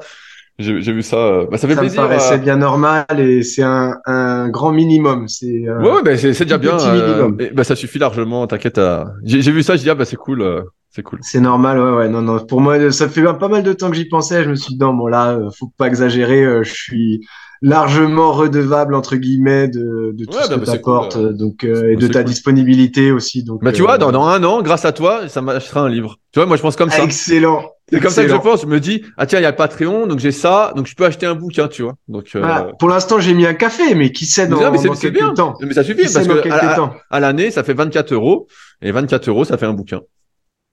[0.58, 1.16] J'ai vu ça.
[1.16, 2.02] euh, Bah, ça fait Ça me plaisir.
[2.02, 2.38] paraissait euh.
[2.38, 5.26] bien normal et c'est un, un grand minimum.
[5.28, 6.78] C'est euh, Ouais, ouais, bah, c'est déjà bien.
[6.78, 8.46] euh, et, bah, ça suffit largement.
[8.46, 8.78] T'inquiète.
[8.78, 9.76] à- J'ai vu ça.
[9.76, 11.18] Je dis ah bah c'est cool, euh, c'est cool.
[11.22, 11.78] c'est normal.
[11.80, 12.08] Ouais, ouais.
[12.08, 12.38] Non, non.
[12.44, 14.44] Pour moi, ça fait pas mal de temps que j'y pensais.
[14.44, 16.44] Je me suis dit non, bon là, euh, faut pas exagérer.
[16.44, 17.20] euh, Je suis
[17.62, 21.26] largement redevable entre guillemets de, de tout Ouais, ce bah, que bah, c'est t'apportes, cool,
[21.26, 22.28] euh, donc euh, et Bah, de ta cool.
[22.30, 23.42] disponibilité aussi.
[23.44, 25.88] Donc Bah tu euh, vois, dans, dans un an, grâce à toi, ça m'achètera un
[25.88, 26.16] livre.
[26.32, 27.02] Tu vois, moi je pense comme ça.
[27.04, 27.62] excellent.
[27.90, 28.62] C'est comme ça que je pense.
[28.62, 30.94] Je me dis, ah tiens, il y a le Patreon, donc j'ai ça, donc je
[30.94, 31.94] peux acheter un bouquin, tu vois.
[32.08, 32.70] Donc, euh, Voilà.
[32.78, 34.94] Pour l'instant, j'ai mis un café, mais qui sait dans, mais, non, mais c'est- dans
[34.94, 35.34] quelques bien.
[35.34, 35.54] temps.
[35.60, 38.46] mais ça suffit parce que à l'année, ça fait 24 euros
[38.80, 40.00] et 24 euros, ça fait un bouquin.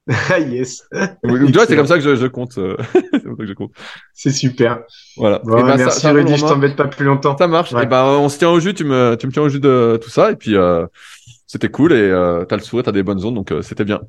[0.29, 0.83] Ah, yes.
[1.23, 2.57] Tu vois, c'est comme ça que je, je compte.
[2.57, 2.75] euh,
[4.13, 4.79] c'est super.
[5.17, 5.39] Voilà.
[5.43, 7.37] Bon, Et ben, merci ça Rudy, je t'embête pas plus longtemps.
[7.37, 7.71] Ça marche.
[7.73, 7.83] Ouais.
[7.83, 8.73] Et ben, on se tient au jus.
[8.73, 10.31] Tu me, tu me tiens au jus de tout ça.
[10.31, 10.85] Et puis, euh,
[11.47, 11.93] c'était cool.
[11.93, 14.01] Et euh, t'as le sourire, t'as des bonnes ondes, donc euh, c'était bien.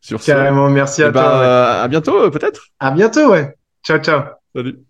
[0.00, 1.38] Sur ce, Carrément, merci eh à ben, toi.
[1.38, 1.44] ouais.
[1.46, 2.66] euh, à bientôt, euh, peut-être.
[2.80, 3.54] À bientôt, ouais.
[3.84, 4.22] Ciao, ciao.
[4.54, 4.83] Salut.